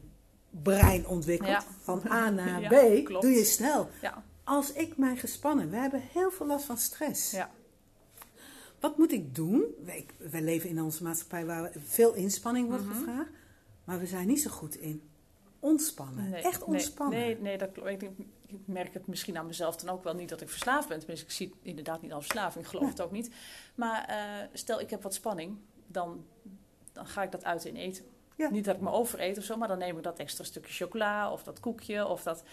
brein 0.50 1.08
ontwikkelt. 1.08 1.50
Ja. 1.50 1.64
Van 1.82 2.02
A 2.10 2.30
naar 2.30 2.62
Ja, 2.72 3.00
B 3.02 3.06
klopt. 3.06 3.24
doe 3.24 3.32
je 3.32 3.44
snel. 3.44 3.90
Ja, 4.02 4.24
Als 4.44 4.72
ik 4.74 4.98
mij 4.98 5.16
gespannen, 5.18 5.70
we 5.70 5.76
hebben 5.76 6.02
heel 6.12 6.32
veel 6.32 6.46
last 6.46 6.66
van 6.66 6.78
stress. 6.78 7.32
ja. 7.32 7.52
Wat 8.80 8.98
moet 8.98 9.12
ik 9.12 9.36
doen? 9.36 9.64
Wij, 9.86 10.06
wij 10.18 10.42
leven 10.42 10.70
in 10.70 10.82
onze 10.82 11.04
maatschappij 11.04 11.46
waar 11.46 11.72
veel 11.86 12.14
inspanning 12.14 12.68
wordt 12.68 12.86
Mhm. 12.86 12.94
gevraagd. 12.98 13.30
Maar 13.84 14.00
we 14.00 14.06
zijn 14.06 14.28
niet 14.28 14.42
zo 14.42 14.50
goed 14.50 14.76
in 14.76 15.02
ontspannen. 15.60 16.30
Nee, 16.30 16.42
Echt 16.42 16.60
nee, 16.60 16.68
ontspannen. 16.68 17.20
Nee, 17.20 17.38
nee, 17.40 17.58
dat 17.58 17.72
klopt. 17.72 17.90
Ik, 17.90 18.00
denk- 18.00 18.18
ik 18.54 18.74
merk 18.74 18.94
het 18.94 19.08
misschien 19.08 19.38
aan 19.38 19.46
mezelf 19.46 19.76
dan 19.76 19.96
ook 19.96 20.04
wel 20.04 20.14
niet 20.14 20.30
dat 20.30 20.42
ik 20.42 20.50
verslaafd 20.50 20.88
ben. 20.88 21.00
Tenminste, 21.00 21.26
ik 21.26 21.32
zie 21.32 21.48
het 21.48 21.58
inderdaad 21.62 22.02
niet 22.02 22.14
als 22.14 22.26
verslaving, 22.26 22.64
ik 22.64 22.70
geloof 22.70 22.90
het 22.90 23.02
ook 23.02 23.12
niet. 23.12 23.34
Maar 23.76 24.06
eh, 24.06 24.48
stel 24.54 24.80
ik 24.80 24.90
heb 24.90 25.04
wat 25.04 25.14
spanning, 25.14 25.58
dan, 25.88 26.26
dan 26.92 27.08
ga 27.08 27.24
ik 27.24 27.32
dat 27.32 27.44
uit 27.44 27.66
in 27.66 27.76
eten. 27.76 28.06
Ja. 28.36 28.50
Niet 28.50 28.66
dat 28.66 28.76
ik 28.76 28.82
me 28.82 28.92
overeet 28.92 29.38
of 29.38 29.44
zo, 29.44 29.58
maar 29.58 29.68
dan 29.68 29.78
neem 29.78 29.98
ik 29.98 30.04
dat 30.04 30.20
extra 30.20 30.44
stukje 30.44 30.74
chocola 30.74 31.32
of 31.32 31.44
dat 31.44 31.60
koekje 31.60 32.08
of 32.08 32.24
dat... 32.24 32.44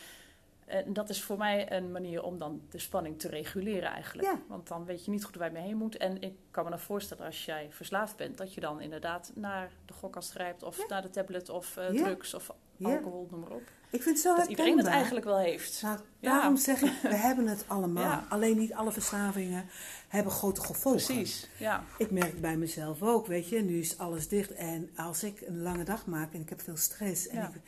En 0.64 0.92
dat 0.92 1.08
is 1.08 1.22
voor 1.22 1.38
mij 1.38 1.72
een 1.72 1.92
manier 1.92 2.22
om 2.22 2.38
dan 2.38 2.62
de 2.68 2.78
spanning 2.78 3.18
te 3.18 3.28
reguleren 3.28 3.90
eigenlijk. 3.90 4.28
Ja. 4.28 4.40
Want 4.48 4.68
dan 4.68 4.84
weet 4.84 5.04
je 5.04 5.10
niet 5.10 5.24
goed 5.24 5.36
waar 5.36 5.46
je 5.46 5.52
mee 5.52 5.62
heen 5.62 5.76
moet. 5.76 5.96
En 5.96 6.22
ik 6.22 6.34
kan 6.50 6.64
me 6.64 6.70
dan 6.70 6.78
voorstellen 6.78 7.26
als 7.26 7.44
jij 7.44 7.66
verslaafd 7.70 8.16
bent... 8.16 8.38
dat 8.38 8.54
je 8.54 8.60
dan 8.60 8.80
inderdaad 8.80 9.32
naar 9.34 9.70
de 9.86 9.92
gokkast 9.92 10.30
grijpt... 10.30 10.62
of 10.62 10.76
Ja. 10.76 10.84
naar 10.88 11.02
de 11.02 11.10
tablet 11.10 11.48
of 11.48 11.76
eh, 11.76 11.86
drugs 11.86 12.34
of. 12.34 12.50
Alcohol, 12.86 13.28
noem 13.30 13.40
maar 13.40 13.50
op. 13.50 13.62
Ik 13.90 14.02
vind 14.02 14.16
het 14.16 14.24
zo 14.24 14.36
Dat 14.36 14.46
iedereen 14.48 14.76
het 14.78 14.86
eigenlijk 14.86 15.24
wel 15.26 15.38
heeft. 15.38 15.82
Nou, 15.82 15.98
Ja. 16.20 16.30
daarom 16.30 16.56
zeg 16.56 16.82
ik, 16.82 16.92
we 17.02 17.14
hebben 17.14 17.46
het 17.46 17.64
allemaal. 17.66 18.02
Ja. 18.02 18.26
Alleen 18.28 18.58
niet 18.58 18.72
alle 18.74 18.92
verslavingen 18.92 19.66
hebben 20.08 20.32
grote 20.32 20.60
gevolgen. 20.60 21.04
Precies, 21.14 21.48
ja. 21.58 21.84
Ik 21.98 22.10
merk 22.10 22.40
bij 22.40 22.56
mezelf 22.56 23.02
ook, 23.02 23.26
weet 23.26 23.48
je, 23.48 23.60
nu 23.62 23.78
is 23.78 23.98
alles 23.98 24.28
dicht. 24.28 24.52
En 24.54 24.90
als 24.96 25.22
ik 25.22 25.40
een 25.46 25.62
lange 25.62 25.84
dag 25.84 26.06
maak 26.06 26.32
en 26.34 26.40
ik 26.40 26.48
heb 26.48 26.60
veel 26.60 26.76
stress. 26.76 27.28
En 27.28 27.36
Ja. 27.38 27.48
ik, 27.54 27.60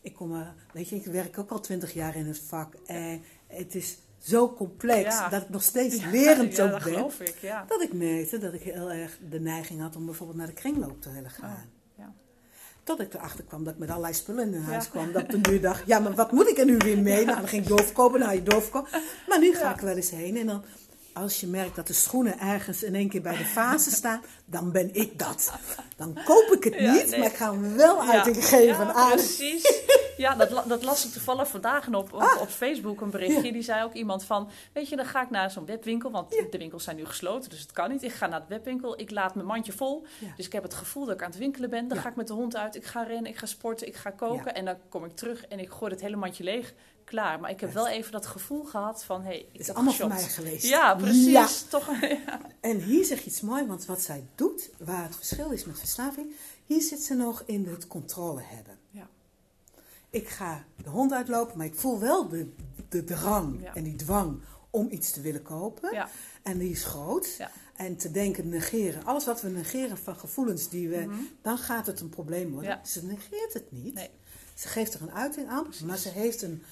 ik 0.00 0.14
kom 0.14 0.34
er, 0.34 0.54
weet 0.72 0.88
je, 0.88 0.96
ik 0.96 1.04
werk 1.06 1.38
ook 1.38 1.50
al 1.50 1.60
twintig 1.60 1.92
jaar 1.94 2.16
in 2.16 2.26
het 2.26 2.38
vak. 2.38 2.74
En 2.86 3.22
het 3.46 3.74
is 3.74 3.98
zo 4.18 4.54
complex 4.54 5.02
Ja. 5.14 5.28
dat 5.28 5.42
ik 5.42 5.48
nog 5.48 5.62
steeds 5.62 6.04
lerend 6.12 6.56
ja, 6.56 6.64
ook 6.64 6.70
dat 6.70 6.84
ben. 7.18 7.26
ik, 7.26 7.38
ja. 7.40 7.64
Dat 7.68 7.82
ik 7.82 7.92
merkte 7.92 8.38
dat 8.38 8.52
ik 8.54 8.62
heel 8.62 8.90
erg 8.90 9.18
de 9.30 9.40
neiging 9.40 9.80
had 9.80 9.96
om 9.96 10.04
bijvoorbeeld 10.06 10.38
naar 10.38 10.46
de 10.46 10.52
kringloop 10.52 11.00
te 11.02 11.12
willen 11.12 11.30
gaan. 11.30 11.70
Tot 12.84 13.00
ik 13.00 13.14
erachter 13.14 13.44
kwam 13.44 13.64
dat 13.64 13.72
ik 13.72 13.78
met 13.78 13.88
allerlei 13.88 14.14
spullen 14.14 14.54
in 14.54 14.62
huis 14.62 14.84
Ja. 14.84 14.90
kwam. 14.90 15.12
Dat 15.12 15.22
ik 15.22 15.28
toen 15.30 15.44
nu 15.50 15.60
dacht, 15.60 15.82
ja, 15.86 15.98
maar 15.98 16.14
wat 16.14 16.32
moet 16.32 16.48
ik 16.48 16.58
er 16.58 16.64
nu 16.64 16.76
weer 16.76 16.98
mee? 16.98 17.24
Nou, 17.24 17.38
dan 17.38 17.48
ging 17.48 17.62
ik 17.62 17.68
doorverkopen, 17.68 18.18
dan 18.18 18.28
had 18.28 18.36
je 18.38 18.42
doorverkopen. 18.42 18.90
Maar 19.28 19.38
nu 19.38 19.54
ga 19.54 19.74
ik 19.74 19.80
wel 19.80 19.96
eens 19.96 20.10
heen 20.10 20.36
en 20.36 20.46
dan... 20.46 20.64
Als 21.14 21.40
je 21.40 21.46
merkt 21.46 21.76
dat 21.76 21.86
de 21.86 21.92
schoenen 21.92 22.38
ergens 22.38 22.82
in 22.82 22.94
één 22.94 23.08
keer 23.08 23.22
bij 23.22 23.36
de 23.36 23.44
fase 23.44 23.90
staan, 24.00 24.22
dan 24.44 24.72
ben 24.72 24.94
ik 24.94 25.18
dat. 25.18 25.52
Dan 25.96 26.18
koop 26.24 26.52
ik 26.52 26.64
het 26.64 26.74
Ja, 26.74 26.92
niet, 26.92 27.10
nee. 27.10 27.18
maar 27.20 27.28
ik 27.28 27.34
ga 27.36 27.52
hem 27.52 27.76
wel 27.76 28.02
uiting 28.02 28.36
ja. 28.36 28.42
geven 28.42 28.86
Ja, 28.86 28.92
aan. 28.92 29.10
precies. 29.10 29.82
Ja, 30.16 30.34
dat, 30.34 30.68
dat 30.68 30.82
las 30.84 31.04
ik 31.06 31.12
toevallig 31.12 31.48
vandaag 31.48 31.86
op, 31.88 31.94
op, 32.12 32.20
Ah. 32.20 32.40
op 32.40 32.48
Facebook 32.48 33.00
een 33.00 33.10
berichtje. 33.10 33.52
Die 33.52 33.62
zei 33.62 33.84
ook 33.84 33.92
iemand 33.92 34.24
van, 34.24 34.48
weet 34.72 34.88
je, 34.88 34.96
dan 34.96 35.04
ga 35.06 35.22
ik 35.22 35.30
naar 35.30 35.50
zo'n 35.50 35.66
webwinkel. 35.66 36.10
Want 36.10 36.30
de 36.30 36.58
winkels 36.58 36.84
zijn 36.84 36.96
nu 36.96 37.04
gesloten, 37.06 37.50
dus 37.50 37.60
het 37.60 37.72
kan 37.72 37.90
niet. 37.90 38.02
Ik 38.02 38.12
ga 38.12 38.26
naar 38.26 38.40
de 38.40 38.46
webwinkel, 38.48 39.00
ik 39.00 39.10
laat 39.10 39.34
mijn 39.34 39.46
mandje 39.46 39.72
vol. 39.72 40.06
Dus 40.36 40.46
ik 40.46 40.52
heb 40.52 40.62
het 40.62 40.74
gevoel 40.74 41.04
dat 41.04 41.14
ik 41.14 41.22
aan 41.22 41.30
het 41.30 41.38
winkelen 41.38 41.70
ben. 41.70 41.88
Dan 41.88 41.98
ga 41.98 42.08
ik 42.08 42.16
met 42.16 42.26
de 42.26 42.32
hond 42.32 42.56
uit, 42.56 42.76
ik 42.76 42.84
ga 42.84 43.02
rennen, 43.02 43.30
ik 43.30 43.36
ga 43.38 43.46
sporten, 43.46 43.86
ik 43.86 43.96
ga 43.96 44.10
koken. 44.10 44.54
En 44.54 44.64
dan 44.64 44.76
kom 44.88 45.04
ik 45.04 45.16
terug 45.16 45.46
en 45.46 45.58
ik 45.58 45.70
gooi 45.70 45.92
het 45.92 46.00
hele 46.00 46.16
mandje 46.16 46.44
leeg. 46.44 46.74
Klaar. 47.04 47.40
Maar 47.40 47.50
ik 47.50 47.60
heb 47.60 47.72
wel 47.72 47.88
even 47.88 48.12
dat 48.12 48.26
gevoel 48.26 48.64
gehad 48.64 49.04
van, 49.04 49.20
hé, 49.20 49.26
hey, 49.26 49.38
ik 49.38 49.48
Het 49.52 49.60
is 49.60 49.66
heb 49.66 49.76
allemaal 49.76 49.94
voor 49.94 50.08
mij 50.08 50.22
geweest. 50.22 50.66
Ja, 50.66 50.94
precies. 50.94 51.26
Ja. 51.30 51.48
Toch, 51.68 52.00
ja. 52.26 52.40
En 52.60 52.80
hier 52.82 53.04
zeg 53.04 53.20
je 53.20 53.30
iets 53.30 53.40
moois, 53.40 53.66
want 53.66 53.84
wat 53.86 54.00
zij 54.02 54.24
doet, 54.34 54.70
waar 54.78 55.02
het 55.02 55.16
verschil 55.16 55.50
is 55.50 55.64
met 55.64 55.78
verslaving, 55.78 56.26
hier 56.66 56.82
zit 56.82 57.02
ze 57.02 57.14
nog 57.14 57.42
in 57.46 57.66
het 57.68 57.86
controle 57.86 58.42
hebben. 58.44 58.78
Ja. 58.90 59.08
Ik 60.10 60.28
ga 60.28 60.64
de 60.82 60.88
hond 60.90 61.12
uitlopen, 61.12 61.56
maar 61.56 61.66
ik 61.66 61.74
voel 61.74 62.00
wel 62.00 62.28
de, 62.28 62.52
de 62.88 63.04
drang 63.04 63.62
Ja. 63.62 63.74
en 63.74 63.82
die 63.84 63.96
dwang 63.96 64.40
om 64.70 64.86
iets 64.90 65.10
te 65.10 65.20
willen 65.20 65.42
kopen. 65.42 65.92
Ja. 65.94 66.08
En 66.42 66.58
die 66.58 66.70
is 66.70 66.84
groot. 66.84 67.36
En 67.76 67.96
te 67.96 68.10
denken, 68.10 68.48
negeren. 68.48 69.04
Alles 69.04 69.24
wat 69.26 69.40
we 69.40 69.48
negeren 69.48 69.98
van 69.98 70.16
gevoelens, 70.16 70.68
die 70.68 70.88
we, 70.88 71.26
dan 71.42 71.58
gaat 71.58 71.86
het 71.86 72.00
een 72.00 72.08
probleem 72.08 72.50
worden. 72.52 72.76
Mhm. 72.76 72.86
Ze 72.86 73.04
negeert 73.04 73.52
het 73.52 73.72
niet. 73.72 73.94
Nee. 73.94 74.10
Ze 74.54 74.68
geeft 74.68 74.94
er 74.94 75.02
een 75.02 75.12
uiting 75.12 75.48
aan, 75.48 75.66
maar 75.84 75.96
ze 75.98 76.08
heeft 76.08 76.42
een, 76.42 76.62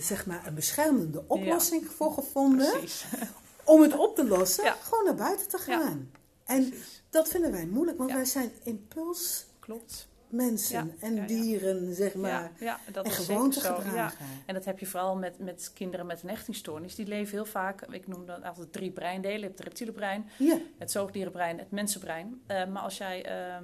zeg 0.00 0.26
maar 0.26 0.46
een 0.46 0.54
beschermende 0.54 1.24
oplossing 1.26 1.86
voor 1.86 2.12
gevonden. 2.12 2.70
Precies. 2.70 3.04
Om 3.64 3.82
het 3.82 3.96
op 3.96 4.16
te 4.16 4.24
lossen, 4.24 4.64
Ja. 4.64 4.76
gewoon 4.82 5.04
naar 5.04 5.14
buiten 5.14 5.48
te 5.48 5.58
Ja. 5.66 5.78
gaan. 5.80 6.10
En 6.44 6.68
Precies. 6.68 7.02
dat 7.10 7.28
vinden 7.28 7.50
wij 7.52 7.66
moeilijk, 7.66 7.98
want 7.98 8.12
wij 8.12 8.24
zijn 8.24 8.50
impulsmensen 8.62 9.46
Klopt. 9.60 11.02
en 11.02 11.14
ja, 11.14 11.20
ja. 11.20 11.26
dieren, 11.26 11.94
zeg 11.94 12.14
maar. 12.14 12.52
Ja, 12.58 12.78
dat 12.92 13.04
en 13.04 13.10
is 13.10 13.16
gewoonte 13.16 13.60
zo. 13.60 13.68
Ja. 13.68 13.80
gedragen. 13.80 14.26
En 14.46 14.54
dat 14.54 14.64
heb 14.64 14.78
je 14.78 14.86
vooral 14.86 15.16
met, 15.16 15.38
met 15.38 15.70
kinderen 15.74 16.06
met 16.06 16.22
een 16.22 16.28
hechtingstoornis. 16.28 16.94
Die 16.94 17.06
leven 17.06 17.32
heel 17.32 17.44
vaak, 17.44 17.82
ik 17.82 18.06
noem 18.06 18.26
dat 18.26 18.42
altijd 18.44 18.72
drie 18.72 18.90
breindelen. 18.90 19.38
Je 19.38 19.44
hebt 19.44 19.58
het 19.58 19.66
reptiele 19.66 19.92
brein, 19.92 20.28
Ja. 20.38 20.58
het 20.78 20.90
zoogdierenbrein, 20.90 21.58
het 21.58 21.70
mensenbrein. 21.70 22.40
Eh, 22.46 22.66
maar 22.66 22.82
als 22.82 22.96
jij 22.98 23.24
eh, 23.24 23.56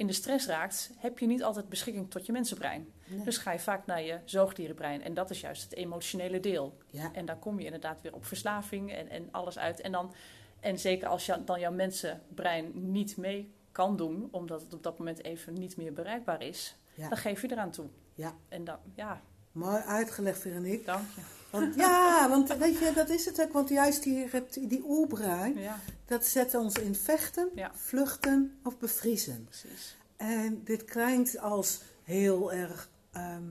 in 0.00 0.06
de 0.06 0.12
stress 0.12 0.46
raakt, 0.46 0.90
heb 0.98 1.18
je 1.18 1.26
niet 1.26 1.42
altijd 1.42 1.68
beschikking 1.68 2.10
tot 2.10 2.26
je 2.26 2.32
mensenbrein. 2.32 2.92
Nee. 3.06 3.24
Dus 3.24 3.36
ga 3.38 3.52
je 3.52 3.58
vaak 3.58 3.86
naar 3.86 4.02
je 4.02 4.18
zoogdierenbrein. 4.24 5.02
En 5.02 5.14
dat 5.14 5.30
is 5.30 5.40
juist 5.40 5.62
het 5.62 5.74
emotionele 5.74 6.40
deel. 6.40 6.76
Ja. 6.86 7.10
En 7.12 7.26
dan 7.26 7.38
kom 7.38 7.58
je 7.58 7.64
inderdaad 7.64 8.00
weer 8.02 8.14
op 8.14 8.24
verslaving 8.24 8.92
en, 8.92 9.08
en 9.08 9.28
alles 9.30 9.58
uit. 9.58 9.80
En, 9.80 9.92
dan, 9.92 10.14
en 10.60 10.78
zeker 10.78 11.08
als 11.08 11.26
je, 11.26 11.44
dan 11.44 11.60
jouw 11.60 11.72
mensenbrein 11.72 12.70
niet 12.92 13.16
mee 13.16 13.52
kan 13.72 13.96
doen, 13.96 14.28
omdat 14.30 14.60
het 14.60 14.74
op 14.74 14.82
dat 14.82 14.98
moment 14.98 15.24
even 15.24 15.52
niet 15.54 15.76
meer 15.76 15.92
bereikbaar 15.92 16.42
is, 16.42 16.76
Ja. 16.94 17.08
dan 17.08 17.18
geef 17.18 17.42
je 17.42 17.50
eraan 17.52 17.70
toe. 17.70 17.88
Ja. 18.14 18.34
En 18.48 18.64
dan, 18.64 18.78
ja, 18.94 19.20
Mooi 19.52 19.82
uitgelegd, 19.82 20.38
Veronique. 20.40 20.84
dank 20.84 21.04
je. 21.14 21.20
Want, 21.50 21.74
ja, 21.74 22.28
want 22.28 22.56
weet 22.56 22.78
je, 22.78 22.92
dat 22.94 23.08
is 23.08 23.24
het 23.24 23.40
ook. 23.42 23.52
Want 23.52 23.68
juist 23.68 24.02
die, 24.02 24.82
oerbrein, 24.84 25.58
Ja, 25.58 25.78
dat 26.06 26.26
zet 26.26 26.54
ons 26.54 26.74
in 26.78 26.94
vechten, 26.94 27.48
Ja. 27.54 27.70
vluchten 27.74 28.58
of 28.64 28.78
bevriezen. 28.78 29.44
precies. 29.44 29.96
En 30.16 30.60
dit 30.64 30.84
klinkt 30.84 31.38
als 31.38 31.80
heel 32.02 32.52
erg, 32.52 32.90
ehm, 33.12 33.42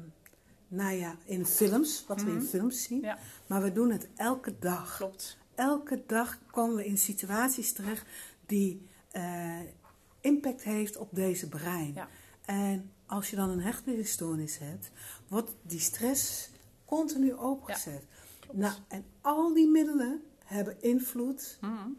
nou 0.68 0.94
ja, 0.96 1.16
in 1.24 1.46
films, 1.46 2.04
wat 2.08 2.22
we 2.22 2.30
in 2.30 2.36
Mhm. 2.36 2.46
films 2.46 2.84
zien. 2.84 3.02
Ja, 3.02 3.18
Maar 3.48 3.62
we 3.62 3.72
doen 3.72 3.92
het 3.92 4.08
elke 4.16 4.56
dag. 4.60 4.96
klopt. 4.98 5.38
Elke 5.56 6.04
dag 6.08 6.38
komen 6.52 6.76
we 6.76 6.86
in 6.86 6.98
situaties 6.98 7.74
terecht 7.74 8.06
die 8.46 8.88
eh, 9.12 9.60
impact 10.22 10.64
heeft 10.64 10.98
op 10.98 11.10
deze 11.12 11.50
brein. 11.50 11.96
En 12.46 12.92
als 13.06 13.30
je 13.30 13.36
dan 13.36 13.50
een 13.50 13.62
hechtingsstoornis 13.62 14.58
hebt, 14.58 14.92
wordt 15.28 15.52
die 15.62 15.80
stress 15.80 16.50
continu 16.90 17.34
opengezet. 17.36 18.04
Nou, 18.52 18.74
en 18.88 19.06
al 19.22 19.54
die 19.54 19.68
middelen 19.68 20.24
hebben 20.46 20.82
invloed 20.82 21.58
Mhm. 21.62 21.90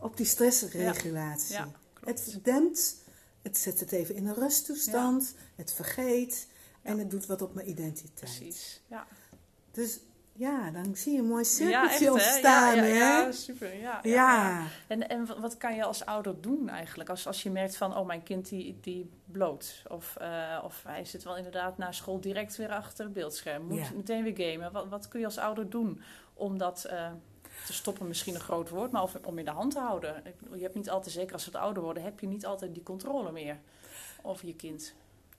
op 0.00 0.16
die 0.16 0.26
stressregulatie. 0.26 1.54
Ja, 1.54 1.68
het 2.04 2.38
dempt, 2.42 2.96
het 3.42 3.58
zet 3.58 3.80
het 3.80 3.92
even 3.92 4.14
in 4.14 4.26
een 4.26 4.34
rusttoestand, 4.34 5.34
het 5.54 5.72
vergeet 5.72 6.46
en 6.82 6.98
het 6.98 7.10
doet 7.10 7.26
wat 7.26 7.42
op 7.42 7.54
mijn 7.54 7.68
identiteit. 7.68 8.14
Precies. 8.14 8.80
Ja, 8.86 9.06
Dus 9.70 10.00
ja, 10.36 10.70
dan 10.70 10.96
zie 10.96 11.12
je 11.12 11.18
een 11.18 11.26
mooi 11.26 11.44
ja 11.44 11.50
cirkeltje 11.50 12.04
hè? 12.04 12.12
ontstaan. 12.12 12.76
Ja, 12.76 12.82
ja, 12.84 12.94
hè? 12.94 13.20
ja, 13.20 13.32
super. 13.32 13.76
Ja, 13.76 13.98
ja. 14.02 14.66
En, 14.86 15.08
en 15.08 15.40
wat- 15.40 15.56
kan 15.56 15.74
je 15.74 15.84
als 15.84 16.06
ouder 16.06 16.40
doen 16.40 16.68
eigenlijk? 16.68 17.10
Als, 17.10 17.26
als 17.26 17.42
je 17.42 17.50
merkt 17.50 17.76
van, 17.76 17.96
oh, 17.96 18.06
mijn 18.06 18.22
kind 18.22 18.48
die, 18.48 18.78
die 18.80 19.10
bloot. 19.24 19.82
Of, 19.88 20.16
eh, 20.16 20.60
of 20.64 20.82
hij 20.86 21.04
zit 21.04 21.24
wel 21.24 21.36
inderdaad 21.36 21.78
na 21.78 21.92
school 21.92 22.20
direct 22.20 22.56
weer 22.56 22.70
achter 22.70 23.04
het 23.04 23.14
beeldscherm. 23.14 23.62
Moet 23.66 23.94
meteen 23.96 24.22
weer 24.34 24.52
gamen. 24.52 24.72
Wat, 24.72 24.88
wat 24.88 25.08
kun 25.08 25.20
je 25.20 25.26
als 25.26 25.38
ouder 25.38 25.70
doen 25.70 26.00
om 26.34 26.58
dat 26.58 26.84
eh, 26.84 27.10
te 27.66 27.72
stoppen? 27.72 28.08
Misschien 28.08 28.34
een 28.34 28.40
groot 28.40 28.68
woord, 28.68 28.90
maar 28.90 29.02
of, 29.02 29.16
om 29.24 29.38
in 29.38 29.44
de 29.44 29.50
hand 29.50 29.72
te 29.72 29.78
houden. 29.80 30.22
Je 30.54 30.62
hebt 30.62 30.74
niet 30.74 30.90
altijd, 30.90 31.14
zeker 31.14 31.32
als 31.32 31.42
ze 31.42 31.50
het 31.50 31.58
ouder 31.58 31.82
worden, 31.82 32.02
heb 32.02 32.20
je 32.20 32.26
niet 32.26 32.46
altijd 32.46 32.74
die 32.74 32.82
controle 32.82 33.32
meer 33.32 33.58
over 34.22 34.46
je 34.46 34.56
kind. 34.56 34.94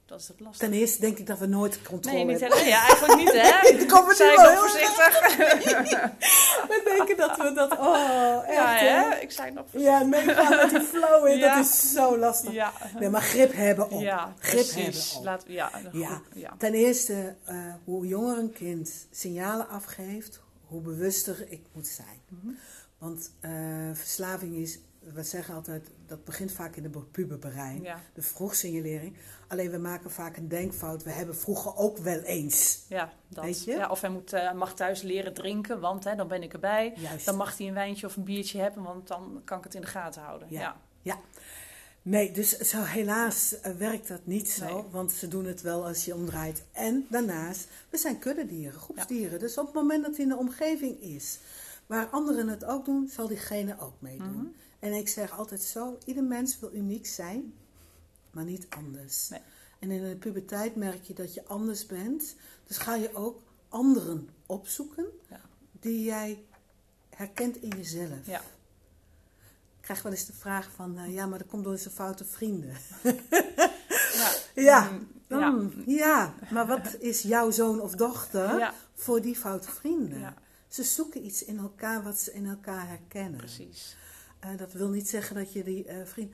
Dat 0.06 0.20
is 0.22 0.28
het 0.28 0.39
lastige. 0.39 0.70
Ten 0.72 0.80
eerste 0.80 0.99
denk 1.01 1.18
ik 1.18 1.26
dat 1.28 1.39
we 1.39 1.45
nooit 1.45 1.82
controle 1.82 2.16
Nee, 2.18 2.26
niet 2.26 2.39
hebben. 2.39 2.66
Ja, 2.66 2.88
eigenlijk 2.88 3.18
niet, 3.18 3.32
hè? 3.32 3.68
Ik 3.70 3.88
kom 3.88 4.10
er 4.10 4.32
ik 4.32 4.38
wel 4.38 4.49
heel 4.49 4.60
voorzichtig. 4.60 5.36
We 6.70 6.82
denken 6.95 7.18
dat 7.18 7.38
we 7.38 7.51
dat... 7.53 7.72
Oh, 7.72 8.43
echt 8.47 8.56
Ja, 8.56 8.76
hè? 8.76 9.16
Ik 9.20 9.32
zei 9.32 9.51
nog 9.51 9.66
voorzichtig. 9.72 9.99
Ja, 9.99 10.06
meegaan 10.08 10.56
met 10.58 10.70
die 10.70 10.82
flow 10.82 11.28
in, 11.28 11.38
Ja. 11.45 11.56
dat 11.56 11.66
is 11.66 11.91
zo 11.93 12.18
lastig. 12.18 12.51
Ja, 12.53 12.74
Nee, 12.99 13.10
maar 13.10 13.22
grip 13.22 13.53
hebben 13.53 13.89
op. 13.89 14.01
ja 14.01 14.34
grip 14.39 14.68
precies. 14.68 14.76
hebben 15.12 15.18
op. 15.18 15.24
Laat, 15.24 15.43
ja, 15.47 15.70
Ja. 15.91 16.22
ja. 16.34 16.53
Ten 16.58 16.74
eerste, 16.74 17.36
eh, 17.45 17.74
hoe 17.84 18.08
jonger 18.08 18.38
een 18.38 18.53
kind 18.53 19.08
signalen 19.12 19.70
afgeeft, 19.70 20.41
hoe 20.68 20.82
bewuster 20.82 21.45
ik 21.49 21.62
moet 21.74 21.88
zijn. 21.88 22.22
Mhm. 22.30 22.53
Want 22.97 23.32
eh, 23.41 23.51
verslaving 23.93 24.56
is, 24.56 24.80
we 25.14 25.24
zeggen 25.24 25.56
altijd, 25.56 25.89
dat 26.06 26.24
begint 26.24 26.51
vaak 26.51 26.76
in 26.76 26.84
de 26.84 26.89
puberbrein. 27.12 27.82
Ja. 27.82 27.99
De 28.14 28.22
vroegsignalering. 28.22 29.18
Alleen 29.47 29.72
we 29.72 29.78
maken 29.78 30.12
vaak 30.12 30.38
een 30.38 30.47
denkfout. 30.47 31.03
We 31.03 31.12
hebben 31.12 31.36
vroeger 31.36 31.76
ook 31.76 31.97
wel 31.97 32.20
eens. 32.20 32.86
Ja, 32.89 33.14
dat. 33.28 33.43
Weet 33.43 33.64
je? 33.64 33.72
Ja, 33.72 33.89
of 33.89 34.01
hij 34.01 34.10
moet, 34.10 34.34
eh, 34.34 34.53
mag 34.53 34.76
thuis 34.76 35.01
leren 35.01 35.34
drinken, 35.34 35.80
want 35.80 36.03
hè, 36.03 36.16
dan 36.16 36.28
ben 36.28 36.43
ik 36.43 36.53
erbij. 36.53 36.93
Juist. 36.95 37.26
Dan 37.26 37.36
mag 37.36 37.58
hij 37.58 37.68
een 37.68 37.74
wijntje 37.74 38.06
of 38.08 38.16
een 38.16 38.24
biertje 38.24 38.60
hebben, 38.62 38.84
want 38.84 39.08
dan 39.08 39.41
kan 39.45 39.58
ik 39.58 39.64
het 39.64 39.76
in 39.76 39.82
de 39.82 39.88
gaten 39.88 40.22
houden. 40.22 40.47
Ja. 40.51 40.60
Ja, 40.60 40.76
Ja. 41.01 41.20
Nee, 42.01 42.32
dus 42.32 42.58
zo 42.58 42.82
helaas 42.82 43.60
eh, 43.60 43.72
werkt 43.76 44.08
dat 44.08 44.26
niet 44.26 44.49
zo, 44.49 44.74
Nee. 44.74 44.84
want 44.91 45.12
ze 45.12 45.28
doen 45.28 45.45
het 45.45 45.62
wel 45.62 45.86
als 45.86 46.06
je 46.06 46.16
omdraait. 46.16 46.64
En 46.72 47.06
daarnaast, 47.10 47.68
we 47.89 47.97
zijn 47.97 48.20
kuddedieren, 48.20 48.80
groepsdieren. 48.80 49.39
Dus 49.39 49.58
op 49.58 49.66
het 49.66 49.76
moment 49.76 50.03
dat 50.06 50.16
hij 50.16 50.24
in 50.24 50.30
de 50.32 50.38
omgeving 50.38 51.01
is 51.01 51.39
waar 51.86 52.08
anderen 52.08 52.47
het 52.47 52.66
ook 52.66 52.86
doen, 52.86 53.08
zal 53.08 53.28
diegene 53.28 53.76
ook 53.80 53.93
meedoen. 53.99 54.28
Mhm. 54.36 54.45
En 54.80 54.93
ik 54.93 55.07
zeg 55.07 55.32
altijd 55.38 55.61
zo, 55.61 55.97
ieder 56.05 56.23
mens 56.23 56.59
wil 56.59 56.73
uniek 56.73 57.05
zijn, 57.05 57.53
maar 58.32 58.43
niet 58.43 58.65
anders. 58.69 59.30
Nee. 59.30 59.41
En 59.80 59.91
in 59.91 60.03
de 60.09 60.15
puberteit 60.15 60.76
merk 60.76 61.03
je 61.03 61.13
dat 61.13 61.34
je 61.34 61.45
anders 61.45 61.86
bent. 61.86 62.36
Dus 62.67 62.78
ga 62.78 62.95
je 62.95 63.15
ook 63.15 63.41
anderen 63.69 64.30
opzoeken 64.45 65.05
Ja. 65.30 65.39
die 65.71 66.03
jij 66.03 66.43
herkent 67.09 67.55
in 67.61 67.69
jezelf. 67.78 68.26
Ja. 68.26 68.39
Ik 69.78 69.91
krijg 69.91 70.01
wel 70.01 70.11
eens 70.11 70.26
de 70.26 70.34
vraag 70.34 70.69
van, 70.76 70.97
eh, 70.97 71.13
ja, 71.13 71.26
maar 71.26 71.38
dat 71.39 71.47
komt 71.47 71.63
door 71.63 71.78
zijn 71.78 71.93
foute 71.93 72.26
vrienden. 72.26 72.76
Ja. 73.03 74.34
Ja, 75.28 75.49
Mm, 75.51 75.84
ja. 75.86 75.95
ja. 75.95 76.34
maar 76.51 76.67
wat 76.67 76.95
is 76.99 77.21
jouw 77.21 77.51
zoon 77.51 77.82
of 77.82 77.91
dochter 77.95 78.73
voor 78.93 79.21
die 79.21 79.36
foute 79.36 79.71
vrienden? 79.71 80.36
Ze 80.67 80.84
zoeken 80.84 81.26
iets 81.26 81.43
in 81.45 81.57
elkaar 81.57 82.03
wat 82.03 82.19
ze 82.19 82.34
in 82.34 82.45
elkaar 82.45 82.88
herkennen. 82.88 83.38
Precies. 83.38 83.95
Eh, 84.40 84.50
dat 84.58 84.74
wil 84.74 84.90
niet 84.90 85.10
zeggen 85.10 85.36
dat 85.36 85.54
je 85.54 85.64
die 85.64 85.86
eh, 85.86 86.06
vriend. 86.06 86.34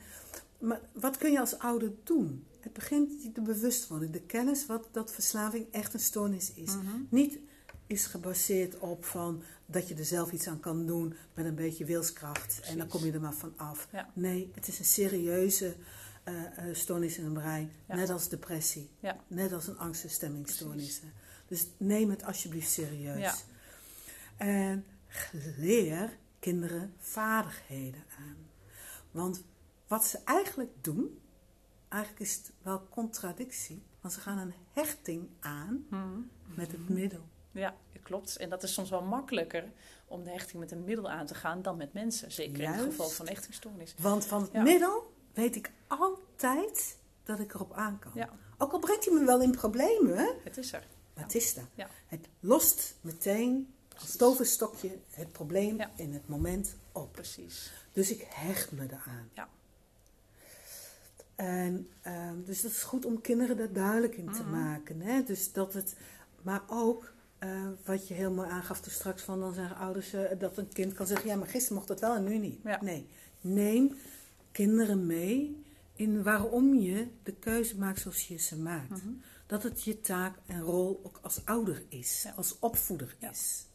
Maar 0.58 0.80
wat 0.92 1.16
kun 1.18 1.32
je 1.32 1.40
als 1.40 1.58
ouder 1.58 1.92
doen? 2.04 2.46
Het 2.60 2.72
begint 2.72 3.34
de 3.34 3.40
bewustwording, 3.40 4.12
de 4.12 4.22
kennis 4.22 4.66
wat 4.66 4.88
dat 4.92 5.12
verslaving 5.12 5.66
echt 5.70 5.94
een 5.94 6.00
stoornis 6.00 6.52
is. 6.54 6.74
Mhm. 6.76 6.86
Niet 7.08 7.38
is 7.86 8.06
gebaseerd 8.06 8.78
op 8.78 9.04
van 9.04 9.42
dat 9.66 9.88
je 9.88 9.94
er 9.94 10.04
zelf 10.04 10.32
iets 10.32 10.46
aan 10.46 10.60
kan 10.60 10.86
doen 10.86 11.14
met 11.34 11.44
een 11.46 11.54
beetje 11.54 11.84
wilskracht 11.84 12.60
en 12.60 12.78
dan 12.78 12.88
kom 12.88 13.04
je 13.04 13.12
er 13.12 13.20
maar 13.20 13.34
van 13.34 13.52
af. 13.56 13.88
Ja. 13.92 14.10
Nee, 14.14 14.50
het 14.54 14.68
is 14.68 14.78
een 14.78 14.84
serieuze 14.84 15.74
eh, 16.24 16.34
stoornis 16.72 17.18
in 17.18 17.24
het 17.24 17.32
brein, 17.32 17.72
Ja. 17.88 17.94
net 17.94 18.10
als 18.10 18.28
depressie, 18.28 18.88
Ja. 19.00 19.16
net 19.26 19.52
als 19.52 19.66
een 19.66 19.78
angst- 19.78 20.04
en. 20.04 21.12
Dus 21.46 21.66
neem 21.76 22.10
het 22.10 22.24
alsjeblieft 22.24 22.70
serieus. 22.70 23.18
Ja. 23.18 23.34
En 24.36 24.84
leer 25.56 26.16
kinderen 26.52 26.94
vaardigheden 26.98 28.04
aan. 28.18 28.36
Want 29.10 29.44
wat 29.86 30.04
ze 30.06 30.18
eigenlijk 30.24 30.70
doen, 30.80 31.18
eigenlijk 31.88 32.22
is 32.22 32.34
het 32.36 32.52
wel 32.62 32.86
contradictie. 32.90 33.82
Want 34.00 34.14
ze 34.14 34.20
gaan 34.20 34.38
een 34.38 34.54
hechting 34.72 35.28
aan 35.40 35.86
Mhm. 35.88 36.20
met 36.54 36.72
het 36.72 36.88
middel. 36.88 37.28
Ja, 37.50 37.74
klopt. 38.02 38.36
En 38.36 38.48
dat 38.48 38.62
is 38.62 38.72
soms 38.72 38.90
wel 38.90 39.02
makkelijker 39.02 39.72
om 40.06 40.24
de 40.24 40.30
hechting 40.30 40.60
met 40.60 40.70
een 40.72 40.84
middel 40.84 41.10
aan 41.10 41.26
te 41.26 41.34
gaan 41.34 41.62
dan 41.62 41.76
met 41.76 41.92
mensen. 41.92 42.32
Zeker 42.32 42.62
in 42.62 42.70
het 42.70 42.80
geval 42.80 43.08
van 43.08 43.26
hechtingstoornis. 43.28 43.94
Want 43.98 44.24
van 44.24 44.42
het 44.42 44.52
Ja. 44.52 44.62
middel 44.62 45.12
weet 45.32 45.56
ik 45.56 45.70
altijd 45.86 46.98
dat 47.24 47.38
ik 47.40 47.54
erop 47.54 47.72
aan 47.72 47.98
kan. 47.98 48.12
Ja, 48.14 48.30
Ook 48.58 48.72
al 48.72 48.78
brengt 48.78 49.04
hij 49.04 49.14
me 49.14 49.24
wel 49.24 49.40
in 49.40 49.50
problemen, 49.50 50.34
het 50.44 50.56
is 50.56 50.72
er. 50.72 50.86
maar 51.14 51.24
het 51.24 51.34
is 51.34 51.56
er. 51.56 51.64
Ja. 51.74 51.88
Het 52.06 52.28
lost 52.40 52.94
meteen 53.00 53.74
als 54.02 54.16
toverstokje 54.16 54.98
het 55.10 55.32
probleem 55.32 55.76
Ja. 55.76 55.90
in 55.96 56.12
het 56.12 56.28
moment 56.28 56.74
op. 56.92 57.12
Precies. 57.12 57.72
Dus 57.92 58.10
ik 58.10 58.26
hecht 58.28 58.72
me 58.72 58.82
eraan. 58.84 59.28
Ja. 59.34 59.48
En 61.34 61.88
ehm, 62.02 62.34
dus 62.44 62.60
dat 62.62 62.70
is 62.70 62.82
goed 62.82 63.04
om 63.04 63.20
kinderen 63.20 63.56
daar 63.56 63.72
duidelijk 63.72 64.16
in 64.16 64.32
te 64.32 64.42
Mhm. 64.42 64.50
maken. 64.50 65.00
Hè? 65.00 65.22
Dus 65.22 65.52
dat 65.52 65.72
het, 65.72 65.94
maar 66.42 66.62
ook 66.68 67.12
eh, 67.38 67.68
wat 67.84 68.08
je 68.08 68.14
heel 68.14 68.30
mooi 68.30 68.48
aangaf 68.48 68.80
toen 68.80 68.92
straks 68.92 69.22
van, 69.22 69.40
dan 69.40 69.54
zeggen 69.54 69.76
ouders 69.76 70.12
eh, 70.12 70.38
dat 70.38 70.56
een 70.56 70.72
kind 70.72 70.92
kan 70.92 71.06
zeggen, 71.06 71.28
ja, 71.28 71.36
maar 71.36 71.48
gisteren 71.48 71.74
mocht 71.76 71.88
dat 71.88 72.00
wel 72.00 72.14
en 72.14 72.24
nu 72.24 72.38
niet. 72.38 72.60
Ja. 72.64 72.82
Nee, 72.82 73.06
neem 73.40 73.96
kinderen 74.52 75.06
mee 75.06 75.62
in 75.94 76.22
waarom 76.22 76.74
je 76.74 77.06
de 77.22 77.32
keuze 77.32 77.78
maakt 77.78 78.00
zoals 78.00 78.28
je 78.28 78.36
ze 78.38 78.56
maakt. 78.58 78.88
Mhm. 78.90 79.08
Dat 79.46 79.62
het 79.62 79.82
je 79.82 80.00
taak 80.00 80.36
en 80.46 80.60
rol 80.60 81.00
ook 81.04 81.18
als 81.22 81.40
ouder 81.44 81.82
is, 81.88 82.22
Ja. 82.22 82.32
als 82.36 82.58
opvoeder 82.58 83.16
Ja. 83.18 83.30
is. 83.30 83.66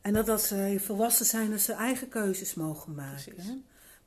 En 0.00 0.12
dat 0.12 0.28
als 0.28 0.46
ze 0.48 0.76
volwassen 0.80 1.26
zijn, 1.26 1.50
dat 1.50 1.60
ze 1.60 1.72
eigen 1.72 2.08
keuzes 2.08 2.54
mogen 2.54 2.94
maken. 2.94 3.34
Precies. 3.34 3.52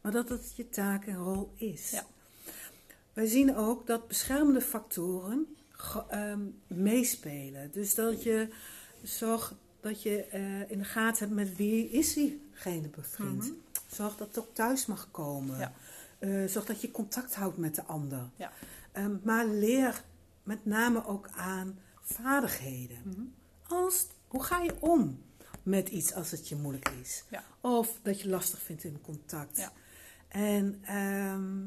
Maar 0.01 0.11
dat 0.11 0.29
het 0.29 0.53
je 0.55 0.69
taak 0.69 1.05
en 1.05 1.15
rol 1.15 1.53
is. 1.55 1.91
Ja. 1.91 2.05
Wij 3.13 3.25
zien 3.25 3.55
ook 3.55 3.87
dat 3.87 4.07
beschermende 4.07 4.61
factoren 4.61 5.55
ehm, 6.09 6.39
meespelen. 6.67 7.71
Dus 7.71 7.95
dat 7.95 8.23
je 8.23 8.47
zorgt 9.03 9.53
dat 9.79 10.01
je 10.01 10.23
eh, 10.23 10.71
in 10.71 10.77
de 10.77 10.83
gaten 10.83 11.19
hebt 11.19 11.35
met 11.35 11.55
wie 11.55 11.89
is 11.89 12.13
diegene 12.13 12.87
bevriend. 12.87 13.43
Mhm. 13.43 13.53
Zorg 13.87 14.17
dat 14.17 14.27
het 14.27 14.39
ook 14.39 14.53
thuis 14.53 14.85
mag 14.85 15.07
komen. 15.11 15.59
Ja. 15.59 15.73
Eh, 16.19 16.45
zorg 16.47 16.65
dat 16.65 16.81
je 16.81 16.91
contact 16.91 17.35
houdt 17.35 17.57
met 17.57 17.75
de 17.75 17.83
ander. 17.83 18.29
Ja. 18.35 18.51
Ehm, 18.91 19.15
maar 19.23 19.47
leer 19.47 20.03
met 20.43 20.65
name 20.65 21.05
ook 21.05 21.29
aan 21.35 21.79
vaardigheden. 22.01 23.01
Mhm. 23.03 23.21
Als, 23.67 24.07
hoe 24.27 24.43
ga 24.43 24.59
je 24.59 24.73
om 24.79 25.21
met 25.63 25.89
iets 25.89 26.13
als 26.13 26.31
het 26.31 26.47
je 26.49 26.55
moeilijk 26.55 26.89
is? 27.01 27.23
Ja. 27.29 27.43
Of 27.61 27.99
dat 28.01 28.21
je 28.21 28.29
lastig 28.29 28.61
vindt 28.61 28.83
in 28.83 29.01
contact. 29.01 29.57
Ja. 29.57 29.71
En 30.27 30.79
ehm, 30.85 31.59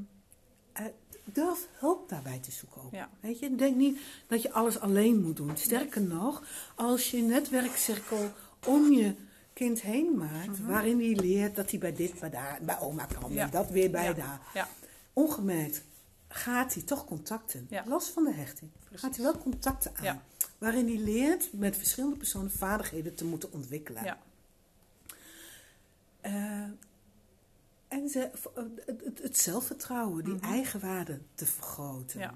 eh, 0.73 0.85
durf 1.25 1.69
hulp 1.73 2.09
daarbij 2.09 2.39
te 2.39 2.51
zoeken 2.51 2.83
ook. 2.83 2.93
Ja. 2.93 3.11
Weet 3.21 3.39
je, 3.39 3.55
denk 3.55 3.77
niet 3.77 4.01
dat 4.27 4.43
je 4.43 4.53
alles 4.53 4.81
alleen 4.81 5.23
moet 5.23 5.37
doen. 5.37 5.57
Sterker 5.57 6.03
nog, 6.03 6.43
als 6.75 7.11
je 7.11 7.17
een 7.17 7.27
netwerkcirkel 7.27 8.31
om 8.67 8.93
je 8.93 9.15
kind 9.53 9.81
heen 9.81 10.17
maakt, 10.17 10.59
Mhm. 10.59 10.67
waarin 10.67 10.99
hij 10.99 11.15
leert 11.15 11.57
dat 11.57 11.71
hij 11.71 11.79
bij 11.79 11.93
dit, 11.95 12.21
bij 12.21 12.31
daar, 12.31 12.59
bij 12.63 12.79
oma 12.81 13.07
kan, 13.21 13.37
en 13.37 13.51
dat 13.51 13.71
weer 13.71 13.91
bij 13.91 14.15
daar. 14.15 14.41
Ja. 14.55 14.69
Ongemerkt 15.13 15.83
gaat 16.29 16.75
hij 16.75 16.83
toch 16.83 17.05
contacten, 17.05 17.69
los 17.85 18.09
van 18.09 18.25
de 18.25 18.33
hechting. 18.33 18.71
Precies. 18.85 19.01
Gaat 19.01 19.17
hij 19.17 19.25
wel 19.25 19.39
contacten 19.39 19.93
aan, 19.97 20.05
Ja. 20.05 20.23
Waarin 20.65 20.87
hij 20.87 20.99
leert 20.99 21.53
met 21.53 21.77
verschillende 21.77 22.17
personen 22.17 22.51
vaardigheden 22.51 23.15
te 23.15 23.25
moeten 23.25 23.53
ontwikkelen. 23.53 24.05
Ja. 24.05 24.19
Eh, 26.21 26.63
en 27.89 28.09
ze, 28.09 28.31
het, 28.55 29.03
het- 29.05 29.23
het 29.23 29.39
zelfvertrouwen, 29.39 30.25
die 30.25 30.35
Mhm. 30.35 30.45
eigenwaarde 30.53 31.19
te 31.35 31.47
vergroten. 31.47 32.21
Ja. 32.21 32.35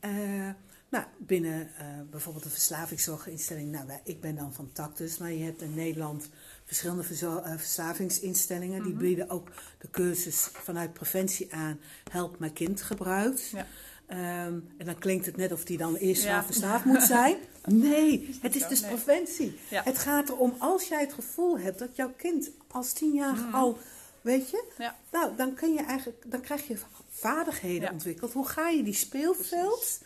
Eh, 0.00 0.50
nou, 0.88 1.04
binnen 1.18 1.70
eh, 1.76 1.86
bijvoorbeeld 2.10 2.44
een 2.44 2.50
verslavingszorginstelling, 2.50 3.70
nou, 3.72 3.90
ik 4.04 4.20
ben 4.20 4.34
dan 4.34 4.52
van 4.52 4.72
Tactus, 4.72 5.18
maar 5.18 5.32
je 5.32 5.44
hebt 5.44 5.62
in 5.62 5.74
Nederland 5.74 6.28
verschillende 6.64 7.02
eh, 7.42 7.56
verslavingsinstellingen. 7.56 8.82
Die 8.82 8.92
Mhm. 8.92 9.02
bieden 9.02 9.30
ook 9.30 9.48
de 9.78 9.90
cursus 9.90 10.36
vanuit 10.52 10.92
preventie 10.92 11.54
aan, 11.54 11.80
help 12.10 12.38
mijn 12.38 12.52
kind 12.52 12.82
gebruikt. 12.82 13.48
Ja. 13.48 13.66
Ehm, 14.08 14.58
en 14.78 14.84
dan 14.84 14.98
klinkt 14.98 15.26
het 15.26 15.36
net 15.36 15.52
of 15.52 15.64
die 15.64 15.78
dan 15.78 15.94
eerst 15.94 16.22
Ja. 16.22 16.44
verslaafd 16.44 16.84
moet 16.84 17.02
zijn. 17.02 17.36
Nee, 17.68 18.38
het 18.42 18.56
is 18.56 18.66
dus 18.68 18.80
nee. 18.80 18.90
preventie. 18.90 19.58
Ja. 19.70 19.82
Het 19.82 19.98
gaat 19.98 20.28
erom, 20.28 20.54
als 20.58 20.88
jij 20.88 21.00
het 21.00 21.12
gevoel 21.12 21.58
hebt 21.58 21.78
dat 21.78 21.96
jouw 21.96 22.12
kind 22.16 22.50
als 22.70 22.92
tienjarige 22.92 23.44
Mhm. 23.44 23.54
al, 23.54 23.78
weet 24.20 24.50
je, 24.50 24.64
Ja. 24.78 24.96
nou, 25.12 25.36
dan, 25.36 25.54
kun 25.54 25.72
je 25.72 25.80
eigenlijk, 25.82 26.22
dan 26.26 26.40
krijg 26.40 26.66
je 26.68 26.76
vaardigheden 27.08 27.90
ontwikkeld. 27.92 28.32
Hoe 28.32 28.48
ga 28.48 28.68
je 28.68 28.82
die 28.82 28.94
speelveld? 28.94 30.00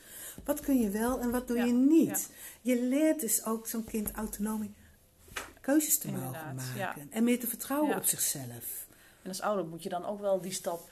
Wat 0.45 0.61
kun 0.61 0.81
je 0.81 0.91
wel 0.91 1.21
en 1.21 1.31
wat 1.31 1.49
doe 1.49 1.59
je 1.59 1.73
niet? 1.73 2.29
Je 2.61 2.83
leert 2.83 3.21
dus 3.21 3.45
ook 3.45 3.67
zo'n 3.69 3.85
kind 3.85 4.11
autonomie 4.11 4.75
keuzes 5.61 5.99
te 5.99 6.11
mogen 6.11 6.55
maken. 6.77 7.09
En 7.11 7.25
meer 7.25 7.41
te 7.41 7.47
vertrouwen 7.47 7.97
op 7.97 8.05
zichzelf. 8.05 8.87
En 9.23 9.29
als 9.29 9.41
ouder 9.41 9.67
moet 9.67 9.83
je 9.83 9.89
dan 9.89 10.05
ook 10.05 10.21
wel 10.21 10.41
die 10.41 10.53
stap. 10.53 10.91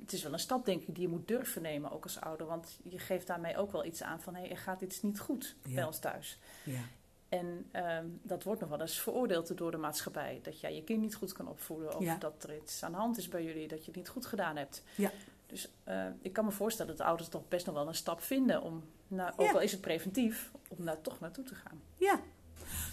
Het 0.00 0.12
is 0.12 0.22
wel 0.22 0.32
een 0.32 0.38
stap, 0.38 0.64
denk 0.64 0.82
ik, 0.82 0.94
die 0.94 1.02
je 1.02 1.08
moet 1.08 1.28
durven 1.28 1.62
nemen, 1.62 1.90
ook 1.92 2.02
als 2.02 2.20
ouder. 2.20 2.46
Want 2.46 2.78
je 2.82 2.98
geeft 2.98 3.26
daarmee 3.26 3.56
ook 3.56 3.72
wel 3.72 3.84
iets 3.84 4.02
aan 4.02 4.20
van: 4.20 4.34
hé, 4.34 4.42
er 4.46 4.58
gaat 4.58 4.80
iets 4.80 5.02
niet 5.02 5.20
goed 5.20 5.56
Ja. 5.62 5.74
bij 5.74 5.84
ons 5.84 5.98
thuis. 5.98 6.38
Ja. 6.64 6.80
En 7.28 7.66
ehm, 7.70 8.06
dat 8.22 8.42
wordt 8.42 8.60
nog 8.60 8.70
wel 8.70 8.80
eens 8.80 8.98
veroordeeld 9.00 9.56
door 9.58 9.70
de 9.70 9.76
maatschappij. 9.76 10.40
Dat 10.42 10.60
jij 10.60 10.74
je 10.74 10.82
kind 10.84 11.00
niet 11.00 11.14
goed 11.14 11.32
kan 11.32 11.48
opvoeden. 11.48 11.96
Of 11.96 12.02
Ja. 12.02 12.16
dat 12.16 12.42
er 12.42 12.56
iets 12.56 12.82
aan 12.82 12.90
de 12.92 12.96
hand 12.98 13.18
is 13.18 13.28
bij 13.28 13.44
jullie, 13.44 13.68
dat 13.68 13.78
je 13.78 13.86
het 13.86 13.96
niet 13.96 14.08
goed 14.08 14.26
gedaan 14.26 14.56
hebt. 14.56 14.82
Ja. 14.94 15.10
Dus 15.46 15.68
eh, 15.84 16.06
ik 16.22 16.32
kan 16.32 16.44
me 16.44 16.50
voorstellen 16.50 16.96
dat 16.96 17.06
ouders 17.06 17.28
toch 17.28 17.48
best 17.48 17.66
nog 17.66 17.74
wel 17.74 17.88
een 17.88 17.94
stap 17.94 18.22
vinden 18.22 18.62
om, 18.62 18.84
nou, 19.08 19.32
ook 19.36 19.52
al 19.52 19.60
is 19.60 19.72
het 19.72 19.80
preventief, 19.80 20.50
om 20.68 20.84
daar 20.84 21.00
toch 21.00 21.20
naartoe 21.20 21.44
te 21.44 21.54
gaan. 21.54 21.80
Ja, 21.96 22.20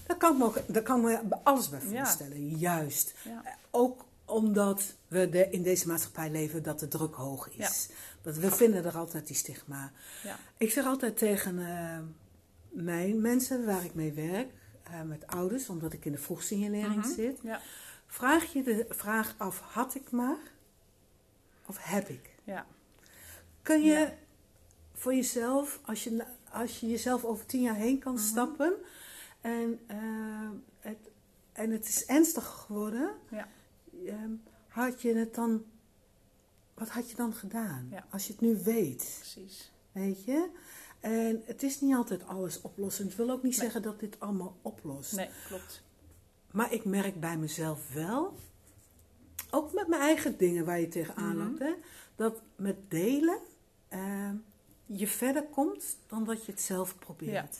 daar 0.07 0.17
kan 0.17 0.37
me, 0.37 0.43
ook, 0.43 0.73
daar 0.73 0.83
kan 0.83 1.01
me 1.01 1.19
alles 1.43 1.69
bij 1.69 1.79
voorstellen. 1.79 2.47
Juist. 2.57 3.13
Ja. 3.23 3.43
Ook 3.71 4.05
omdat 4.33 4.95
we 5.07 5.29
de, 5.29 5.49
in 5.49 5.63
deze 5.63 5.87
maatschappij 5.87 6.29
leven 6.31 6.63
dat 6.63 6.79
de 6.79 6.87
druk 6.87 7.13
hoog 7.15 7.49
is. 7.49 7.89
Dat 8.21 8.37
we 8.37 8.51
vinden 8.51 8.85
er 8.85 8.97
altijd 8.97 9.27
die 9.27 9.35
stigma. 9.35 9.91
Ja. 10.23 10.37
Ik 10.57 10.71
zeg 10.71 10.85
altijd 10.85 11.17
tegen 11.17 11.59
eh, 11.67 11.99
mijn 12.69 13.21
mensen 13.21 13.65
waar 13.65 13.85
ik 13.85 13.93
mee 13.93 14.11
werk, 14.13 14.51
eh, 14.83 15.01
met 15.01 15.27
ouders, 15.27 15.69
omdat 15.69 15.93
ik 15.93 16.05
in 16.05 16.11
de 16.11 16.17
vroegsignalering 16.17 16.95
Mhm. 16.95 17.13
zit, 17.13 17.39
Ja. 17.43 17.61
vraag 18.07 18.53
je 18.53 18.63
de 18.63 18.85
vraag 18.89 19.35
af: 19.37 19.59
had 19.59 19.95
ik 19.95 20.11
maar 20.11 20.37
of 21.65 21.77
heb 21.79 22.09
ik? 22.09 22.29
Ja. 22.43 22.65
Kun 23.61 23.83
je 23.83 24.11
voor 24.93 25.13
jezelf, 25.15 25.79
als 25.85 26.03
je, 26.03 26.25
als 26.51 26.79
je 26.79 26.87
jezelf 26.89 27.23
over 27.23 27.45
tien 27.45 27.61
jaar 27.61 27.75
heen 27.75 27.99
kan 27.99 28.13
Mhm. 28.13 28.23
stappen 28.23 28.73
en, 29.41 29.79
eh, 29.87 29.97
het, 30.79 30.97
en 31.53 31.71
het 31.71 31.87
is 31.87 32.05
ernstig 32.05 32.45
geworden, 32.45 33.09
Ja. 33.29 33.47
Ehm, 34.07 34.31
had 34.67 35.01
je 35.01 35.13
het 35.15 35.35
dan 35.35 35.63
wat 36.73 36.89
had 36.89 37.09
je 37.09 37.15
dan 37.15 37.33
gedaan? 37.33 37.87
Ja. 37.91 38.05
Als 38.09 38.27
je 38.27 38.31
het 38.31 38.41
nu 38.41 38.57
weet, 38.63 39.15
Precies. 39.19 39.71
weet 39.91 40.23
je? 40.23 40.49
En 40.99 41.41
het 41.45 41.63
is 41.63 41.81
niet 41.81 41.95
altijd 41.95 42.25
alles 42.27 42.61
oplossend. 42.61 43.07
Het 43.07 43.17
wil 43.17 43.29
ook 43.29 43.43
niet 43.43 43.51
Nee. 43.51 43.61
zeggen 43.61 43.81
dat 43.81 43.99
dit 43.99 44.19
allemaal 44.19 44.57
oplost. 44.61 45.15
Nee, 45.15 45.29
klopt. 45.47 45.83
Maar 46.51 46.73
ik 46.73 46.85
merk 46.85 47.19
bij 47.19 47.37
mezelf 47.37 47.93
wel, 47.93 48.35
ook 49.51 49.73
met 49.73 49.87
mijn 49.87 50.01
eigen 50.01 50.37
dingen 50.37 50.65
waar 50.65 50.79
je 50.79 50.87
tegenaan 50.87 51.37
Mhm. 51.37 51.63
loopt, 51.63 51.77
dat 52.15 52.41
met 52.55 52.75
delen 52.89 53.39
eh, 53.87 54.31
je 54.85 55.07
verder 55.07 55.43
komt 55.43 55.97
dan 56.07 56.23
dat 56.23 56.45
je 56.45 56.51
het 56.51 56.61
zelf 56.61 56.99
probeert. 56.99 57.57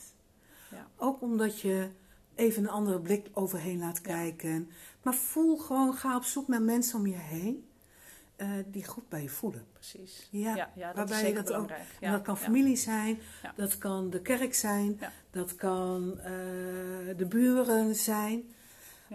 Ja. 0.71 0.87
Ook 0.97 1.21
omdat 1.21 1.59
je 1.59 1.89
even 2.35 2.63
een 2.63 2.69
andere 2.69 2.99
blik 2.99 3.29
overheen 3.33 3.79
laat 3.79 4.01
kijken. 4.01 4.69
Maar 5.03 5.13
voel 5.13 5.57
gewoon, 5.57 5.93
ga 5.93 6.15
op 6.15 6.23
zoek 6.23 6.47
naar 6.47 6.61
mensen 6.61 6.99
om 6.99 7.07
je 7.07 7.15
heen 7.15 7.67
eh, 8.35 8.49
die 8.67 8.85
goed 8.85 9.09
bij 9.09 9.21
je 9.21 9.29
voelen. 9.29 9.65
Precies. 9.73 10.27
Ja, 10.31 10.55
ja, 10.55 10.69
ja 10.75 10.87
dat 10.87 10.95
waarbij 10.95 11.15
is 11.21 11.21
zeker 11.27 11.43
dat 11.43 11.53
ook- 11.53 11.61
belangrijk. 11.67 11.97
Ja, 11.99 12.11
dat 12.11 12.21
kan 12.21 12.37
familie 12.37 12.75
zijn, 12.75 13.19
dat 13.55 13.77
kan 13.77 14.09
de 14.09 14.21
kerk 14.21 14.53
zijn, 14.53 14.99
dat 15.31 15.55
kan 15.55 16.19
eh, 16.19 16.25
de 17.17 17.25
buren 17.29 17.95
zijn. 17.95 18.53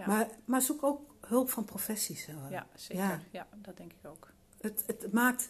Maar, 0.05 0.27
maar 0.45 0.61
zoek 0.61 0.83
ook 0.83 1.01
hulp 1.27 1.49
van 1.49 1.65
professies. 1.65 2.27
Ja, 2.49 2.67
zeker. 2.75 3.19
Ja. 3.31 3.47
Dat 3.55 3.77
denk 3.77 3.91
ik 3.93 4.07
ook. 4.09 4.31
Het, 4.61 4.83
het 4.87 5.11
maakt 5.13 5.49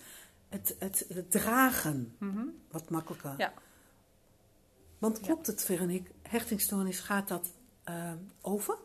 het, 0.49 0.75
het, 0.79 1.05
het 1.13 1.31
dragen 1.31 2.15
Mhm. 2.17 2.45
wat 2.71 2.89
makkelijker. 2.89 3.33
Ja. 3.37 3.53
Want 4.97 5.19
klopt 5.19 5.47
het, 5.47 5.63
Veronique, 5.63 6.11
hechtingstoornis, 6.21 6.99
gaat 6.99 7.27
dat 7.27 7.53
eh, 7.83 8.11
over? 8.41 8.77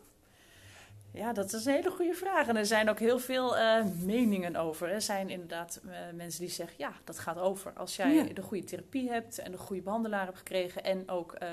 Ja, 1.15 1.33
dat 1.33 1.53
is 1.53 1.65
een 1.65 1.73
hele 1.73 1.89
goede 1.91 2.13
vraag. 2.13 2.47
En 2.47 2.55
er 2.55 2.65
zijn 2.65 2.89
ook 2.89 2.99
heel 2.99 3.19
veel 3.19 3.57
eh, 3.57 3.85
meningen 3.85 4.55
over. 4.55 4.89
Er 4.89 5.01
zijn 5.01 5.29
inderdaad 5.29 5.81
eh, 5.85 5.91
mensen 6.13 6.39
die 6.41 6.49
zeggen, 6.49 6.75
ja, 6.77 6.91
dat 7.03 7.19
gaat 7.19 7.37
over. 7.37 7.73
Als 7.73 7.95
jij 7.95 8.13
Ja. 8.13 8.23
de 8.33 8.41
goede 8.41 8.63
therapie 8.63 9.09
hebt 9.09 9.37
en 9.39 9.51
de 9.51 9.57
goede 9.57 9.81
behandelaar 9.81 10.25
hebt 10.25 10.37
gekregen... 10.37 10.83
en 10.83 11.09
ook 11.09 11.33
eh, 11.33 11.49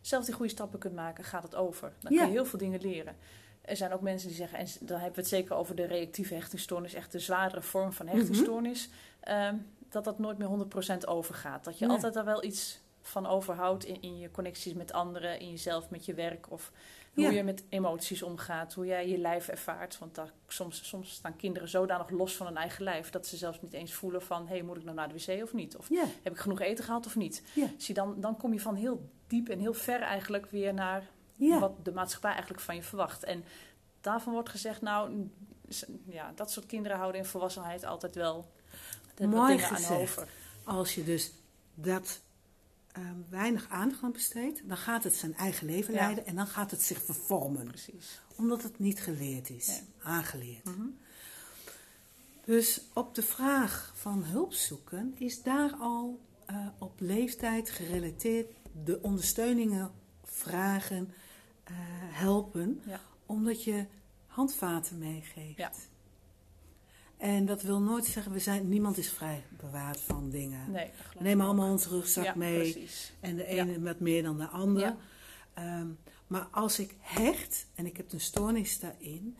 zelf 0.00 0.24
die 0.24 0.34
goede 0.34 0.50
stappen 0.50 0.78
kunt 0.78 0.94
maken, 0.94 1.24
gaat 1.24 1.42
het 1.42 1.54
over. 1.54 1.92
Dan 2.00 2.12
Ja. 2.12 2.18
kun 2.18 2.26
je 2.26 2.32
heel 2.32 2.46
veel 2.46 2.58
dingen 2.58 2.80
leren. 2.80 3.16
Er 3.62 3.76
zijn 3.76 3.92
ook 3.92 4.00
mensen 4.00 4.28
die 4.28 4.36
zeggen, 4.36 4.58
en 4.58 4.66
dan 4.80 4.96
hebben 4.96 5.14
we 5.14 5.20
het 5.20 5.28
zeker 5.30 5.54
over 5.56 5.74
de 5.74 5.84
reactieve 5.86 6.34
hechtingsstoornis... 6.34 6.94
echt 6.94 7.12
de 7.12 7.18
zwaardere 7.18 7.62
vorm 7.62 7.92
van 7.92 8.06
hechtingsstoornis... 8.08 8.88
ehm, 9.20 9.56
dat 9.88 10.04
dat 10.04 10.18
nooit 10.18 10.38
meer 10.38 10.48
100% 10.48 11.04
overgaat. 11.04 11.64
Dat 11.64 11.78
je 11.78 11.88
altijd 11.88 12.14
daar 12.14 12.24
wel 12.24 12.44
iets 12.44 12.80
van 13.02 13.26
overhoudt 13.26 13.84
in, 13.84 14.02
in 14.02 14.18
je 14.18 14.30
connecties 14.30 14.72
met 14.74 14.92
anderen... 14.92 15.40
in 15.40 15.50
jezelf, 15.50 15.90
met 15.90 16.04
je 16.04 16.14
werk 16.14 16.50
of 16.50 16.72
hoe 17.18 17.30
Ja. 17.32 17.36
je 17.36 17.42
met 17.42 17.64
emoties 17.68 18.22
omgaat, 18.22 18.74
hoe 18.74 18.86
jij 18.86 19.08
je 19.08 19.18
lijf 19.18 19.48
ervaart. 19.48 19.98
Want 19.98 20.14
daar, 20.14 20.32
soms, 20.46 20.88
soms 20.88 21.10
staan 21.10 21.36
kinderen 21.36 21.68
zodanig 21.68 22.10
los 22.10 22.36
van 22.36 22.46
hun 22.46 22.56
eigen 22.56 22.84
lijf 22.84 23.10
dat 23.10 23.26
ze 23.26 23.36
zelfs 23.36 23.60
niet 23.62 23.72
eens 23.72 23.92
voelen 23.94 24.22
van: 24.22 24.42
hé, 24.46 24.54
hey, 24.54 24.62
moet 24.62 24.76
ik 24.76 24.84
nou 24.84 24.96
naar 24.96 25.08
de 25.08 25.14
wc 25.14 25.42
of 25.42 25.52
niet? 25.52 25.76
Of 25.76 25.88
Ja, 25.88 26.04
heb 26.22 26.32
ik 26.32 26.38
genoeg 26.38 26.60
eten 26.60 26.84
gehad 26.84 27.06
of 27.06 27.16
niet? 27.16 27.42
Je 27.76 27.94
dan, 27.94 28.20
dan 28.20 28.36
kom 28.36 28.52
je 28.52 28.60
van 28.60 28.74
heel 28.74 29.10
diep 29.26 29.48
en 29.48 29.58
heel 29.58 29.74
ver 29.74 30.00
eigenlijk 30.00 30.46
weer 30.50 30.74
naar 30.74 31.02
wat 31.60 31.84
de 31.84 31.92
maatschappij 31.92 32.30
eigenlijk 32.30 32.60
van 32.62 32.74
je 32.74 32.82
verwacht. 32.82 33.24
En 33.24 33.44
daarvan 34.00 34.32
wordt 34.32 34.48
gezegd: 34.48 34.80
nou, 34.80 35.30
ja, 36.06 36.32
dat 36.34 36.50
soort 36.50 36.66
kinderen 36.66 36.98
houden 36.98 37.20
in 37.20 37.26
volwassenheid 37.26 37.84
altijd 37.84 38.14
wel 38.14 38.46
Mooi 39.26 39.58
gezegd. 39.58 40.00
over. 40.00 40.28
Als 40.64 40.94
je 40.94 41.04
dus 41.04 41.32
dat 41.74 42.20
eh, 42.98 43.10
weinig 43.28 43.68
aandacht 43.68 44.02
aan 44.02 44.12
besteedt, 44.12 44.68
dan 44.68 44.76
gaat 44.76 45.04
het 45.04 45.14
zijn 45.14 45.34
eigen 45.34 45.66
leven 45.66 45.94
Ja. 45.94 46.00
leiden 46.00 46.26
en 46.26 46.36
dan 46.36 46.46
gaat 46.46 46.70
het 46.70 46.82
zich 46.82 47.02
vervormen. 47.02 47.64
Precies. 47.66 48.20
Omdat 48.36 48.62
het 48.62 48.78
niet 48.78 49.00
geleerd 49.00 49.50
is, 49.50 49.66
Nee. 49.66 49.80
aangeleerd. 50.02 50.64
Mhm. 50.64 50.86
Dus 52.44 52.80
op 52.92 53.14
de 53.14 53.22
vraag 53.22 53.92
van 53.96 54.24
hulp 54.24 54.52
zoeken 54.52 55.14
is 55.18 55.42
daar 55.42 55.72
al 55.80 56.20
eh, 56.46 56.66
op 56.78 57.00
leeftijd 57.00 57.70
gerelateerd 57.70 58.52
de 58.84 58.98
ondersteuningen 59.02 59.90
vragen, 60.24 61.12
eh, 61.64 61.74
helpen, 62.10 62.80
Ja. 62.86 63.00
omdat 63.26 63.64
je 63.64 63.86
handvaten 64.26 64.98
meegeeft. 64.98 65.87
En 67.18 67.46
dat 67.46 67.62
wil 67.62 67.80
nooit 67.80 68.06
zeggen, 68.06 68.32
we 68.32 68.38
zijn, 68.38 68.68
niemand 68.68 68.98
is 68.98 69.10
vrij 69.10 69.44
bewaard 69.50 70.00
van 70.00 70.30
dingen. 70.30 70.70
Nee, 70.70 70.90
We 71.16 71.22
nemen 71.22 71.46
allemaal 71.46 71.70
onze 71.70 71.88
rugzak 71.88 72.24
ja, 72.24 72.32
mee. 72.36 72.72
Precies. 72.72 73.12
En 73.20 73.36
de 73.36 73.44
ene 73.44 73.78
met 73.78 74.00
meer 74.00 74.22
dan 74.22 74.38
de 74.38 74.46
ander. 74.46 74.82
Ja. 74.82 74.96
Ehm, 75.54 75.86
maar 76.26 76.48
als 76.50 76.78
ik 76.78 76.94
hecht 76.98 77.66
en 77.74 77.86
ik 77.86 77.96
heb 77.96 78.12
een 78.12 78.20
stoornis 78.20 78.80
daarin, 78.80 79.36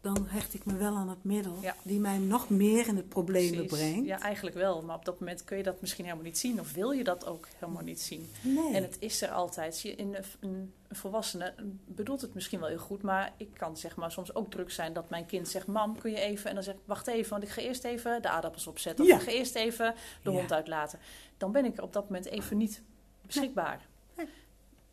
dan 0.00 0.26
hecht 0.28 0.54
ik 0.54 0.64
me 0.64 0.76
wel 0.76 0.94
aan 0.96 1.08
het 1.08 1.24
middel 1.24 1.54
Ja. 1.60 1.74
die 1.82 1.98
mij 2.00 2.18
nog 2.18 2.48
meer 2.50 2.86
in 2.88 2.96
het 2.96 3.08
problemen 3.08 3.66
Precies. 3.66 3.88
brengt. 3.90 4.06
Ja, 4.06 4.20
eigenlijk 4.20 4.56
wel. 4.56 4.82
Maar 4.82 4.96
op 4.96 5.04
dat 5.04 5.20
moment 5.20 5.44
kun 5.44 5.56
je 5.56 5.62
dat 5.62 5.80
misschien 5.80 6.04
helemaal 6.04 6.24
niet 6.26 6.38
zien. 6.38 6.60
Of 6.60 6.72
wil 6.72 6.90
je 6.90 7.04
dat 7.04 7.26
ook 7.26 7.48
helemaal 7.58 7.82
niet 7.82 8.00
zien. 8.00 8.30
Nee. 8.42 8.74
En 8.74 8.82
het 8.82 8.96
is 9.00 9.22
er 9.22 9.28
altijd. 9.30 9.80
Je- 9.80 9.94
In 9.94 10.16
een, 10.40 10.72
volwassene 10.90 11.54
bedoelt 11.86 12.20
het 12.20 12.34
misschien 12.34 12.60
wel 12.60 12.68
heel 12.68 12.78
goed. 12.78 13.02
Maar 13.02 13.32
ik 13.36 13.48
kan 13.54 13.76
zeg 13.76 13.96
maar 13.96 14.12
soms 14.12 14.34
ook 14.34 14.50
druk 14.50 14.70
zijn 14.70 14.92
dat 14.92 15.10
mijn 15.10 15.26
kind 15.26 15.48
zegt... 15.48 15.66
Mam, 15.66 15.98
kun 15.98 16.10
je 16.10 16.20
even... 16.20 16.48
En 16.48 16.54
dan 16.54 16.64
zeg 16.64 16.74
ik, 16.74 16.80
wacht 16.84 17.06
even, 17.06 17.30
want 17.30 17.42
ik 17.42 17.48
ga 17.48 17.60
eerst 17.62 17.84
even 17.84 18.22
de 18.22 18.28
aardappels 18.28 18.66
opzetten. 18.66 19.04
Of 19.04 19.10
Ja. 19.10 19.16
ik 19.16 19.22
ga 19.22 19.30
eerst 19.30 19.54
even 19.54 19.94
de 20.22 20.30
Ja. 20.30 20.36
hond 20.36 20.52
uitlaten. 20.52 20.98
Dan 21.36 21.52
ben 21.52 21.64
ik 21.64 21.76
er 21.76 21.82
op 21.82 21.92
dat 21.92 22.04
moment 22.08 22.26
even 22.26 22.56
niet 22.56 22.82
beschikbaar. 23.26 23.86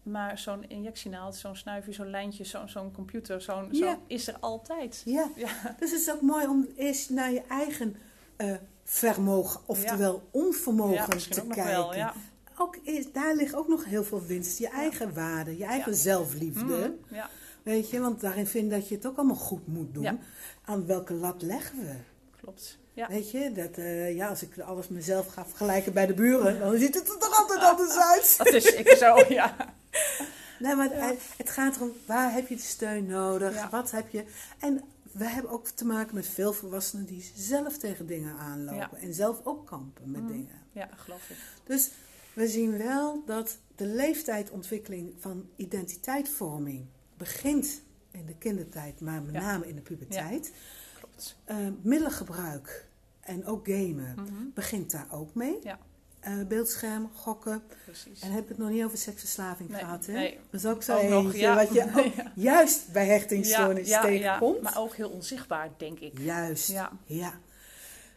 Maar 0.06 0.38
zo'n 0.38 0.70
injectienaald, 0.70 1.36
zo'n 1.36 1.56
snuifje, 1.56 1.93
zo'n 1.93 2.10
lijntje, 2.10 2.43
zo'n 2.43 2.70
zo'n 2.70 2.91
computer... 2.91 3.41
Zo'n, 3.41 3.68
Ja. 3.72 3.91
zo'n 3.93 3.99
is 4.08 4.28
er 4.28 4.38
altijd. 4.39 5.01
Ja. 5.06 5.28
Ja. 5.36 5.76
Dus 5.80 5.91
het 5.91 5.99
is 6.01 6.12
ook 6.12 6.22
mooi 6.22 6.47
om 6.47 6.68
eerst 6.78 7.10
naar 7.10 7.32
je 7.32 7.41
eigen 7.49 7.95
eh, 8.36 8.53
vermogen, 8.84 9.62
oftewel 9.66 10.28
onvermogen, 10.32 10.93
Ja, 10.93 11.06
te 11.06 11.41
ook 11.41 11.47
nog 11.47 11.56
kijken. 11.56 11.74
wel, 11.74 11.95
ja. 11.95 12.14
ook 12.58 12.76
is, 12.84 13.12
daar 13.12 13.36
ligt 13.36 13.56
ook 13.56 13.68
nog 13.68 13.86
heel 13.86 14.03
veel 14.03 14.26
winst. 14.26 14.58
Je 14.58 14.70
eigen 14.70 15.14
waarde, 15.14 15.58
je 15.58 15.66
eigen 15.66 15.95
zelfliefde. 15.95 16.64
Mhm, 17.08 17.16
ja, 17.16 17.30
Weet 17.64 17.89
je, 17.89 17.99
want 17.99 18.22
daarin 18.22 18.47
vind 18.47 18.72
dat 18.72 18.88
je 18.89 18.95
het 18.95 19.06
ook 19.06 19.18
allemaal 19.18 19.36
goed 19.36 19.68
moet 19.68 19.93
doen. 19.93 20.03
Ja. 20.03 20.18
Aan 20.66 20.86
welke 20.86 21.14
lat 21.14 21.41
leggen 21.41 21.80
we? 21.80 21.93
klopt. 22.41 22.78
Ja. 22.93 23.08
Weet 23.08 23.32
je, 23.32 23.51
dat, 23.51 23.78
eh, 23.78 24.16
ja, 24.16 24.28
als 24.28 24.41
ik 24.41 24.60
alles 24.60 24.88
mezelf 24.88 25.28
ga 25.28 25.45
vergelijken 25.45 25.93
bij 25.93 26.06
de 26.06 26.14
buren, 26.14 26.60
dan 26.60 26.78
ziet 26.78 26.93
het 26.95 27.10
er 27.10 27.18
toch 27.20 27.39
altijd 27.39 27.64
anders 27.64 27.97
uit. 27.97 28.36
Dat 28.43 28.47
is 28.53 28.66
ik 28.74 28.89
zo, 28.89 29.16
ja. 29.34 29.56
Nee, 30.60 30.76
maar 30.76 30.89
het, 30.91 31.20
het 31.38 31.50
gaat 31.50 31.76
erom, 31.76 31.91
waar 32.06 32.34
heb 32.34 32.48
je 32.48 32.56
de 32.56 32.62
steun 32.62 33.06
nodig? 33.06 33.54
Ja. 33.54 33.70
Wat 33.70 33.91
heb 33.91 34.10
je... 34.10 34.26
En 34.60 34.82
we 35.12 35.26
hebben 35.26 35.52
ook 35.52 35.68
te 35.68 35.86
maken 35.86 36.16
met 36.16 36.28
veel 36.28 36.54
volwassenen 36.54 37.06
die 37.06 37.32
zelf 37.36 37.78
tegen 37.78 38.08
dingen 38.08 38.38
aanlopen. 38.38 38.78
Ja. 38.78 39.06
En 39.08 39.14
zelf 39.14 39.41
ook 39.43 39.68
kampen 39.68 40.12
met 40.12 40.22
Mhm. 40.22 40.32
dingen. 40.32 40.62
Ja, 40.72 40.89
geloof 40.96 41.30
ik. 41.30 41.38
Dus 41.64 41.89
we 42.34 42.48
zien 42.48 42.78
wel 42.78 43.24
dat 43.26 43.58
de 43.76 43.86
leeftijdontwikkeling 43.86 45.14
van 45.20 45.50
identiteitsvorming 45.56 46.86
begint 47.18 47.82
in 48.12 48.26
de 48.26 48.36
kindertijd, 48.38 49.00
maar 49.02 49.22
met 49.22 49.34
Ja. 49.34 49.41
name 49.41 49.68
in 49.68 49.76
de 49.76 49.82
puberteit. 49.82 50.52
Klopt. 51.00 51.36
Eh, 51.43 51.58
middelengebruik 51.82 52.86
en 53.20 53.46
ook 53.46 53.68
gamen 53.68 54.14
Mhm, 54.16 54.43
begint 54.54 54.91
daar 54.91 55.08
ook 55.12 55.34
mee. 55.34 55.60
Ja. 55.64 55.80
Eh, 56.26 56.34
beeldscherm, 56.47 57.09
gokken. 57.13 57.63
Precies. 57.86 58.21
En 58.21 58.32
heb 58.32 58.43
ik 58.43 58.49
het 58.49 58.57
nog 58.57 58.69
niet 58.69 58.84
over 58.84 58.97
seksverslaving 58.97 59.69
Nee, 59.69 59.80
gehad, 59.80 60.05
hè? 60.05 60.13
nee. 60.13 60.39
Dat 60.49 60.59
is 60.61 60.65
ook 60.67 60.84
zo 60.84 60.95
Ook 60.97 61.09
nog, 61.09 61.23
eentje 61.23 61.39
ja. 61.39 61.55
wat 61.55 61.73
je 61.73 61.84
ook 62.05 62.13
Ja. 62.15 62.32
juist 62.36 62.91
bij 62.91 63.05
hechtingsstoornis 63.05 63.88
ja, 63.88 63.95
ja, 63.95 64.01
tegenkomt. 64.07 64.61
maar 64.61 64.78
ook 64.78 64.95
heel 64.95 65.09
onzichtbaar, 65.09 65.69
denk 65.78 65.99
ik. 65.99 66.19
Juist, 66.19 66.73
Ja. 67.05 67.34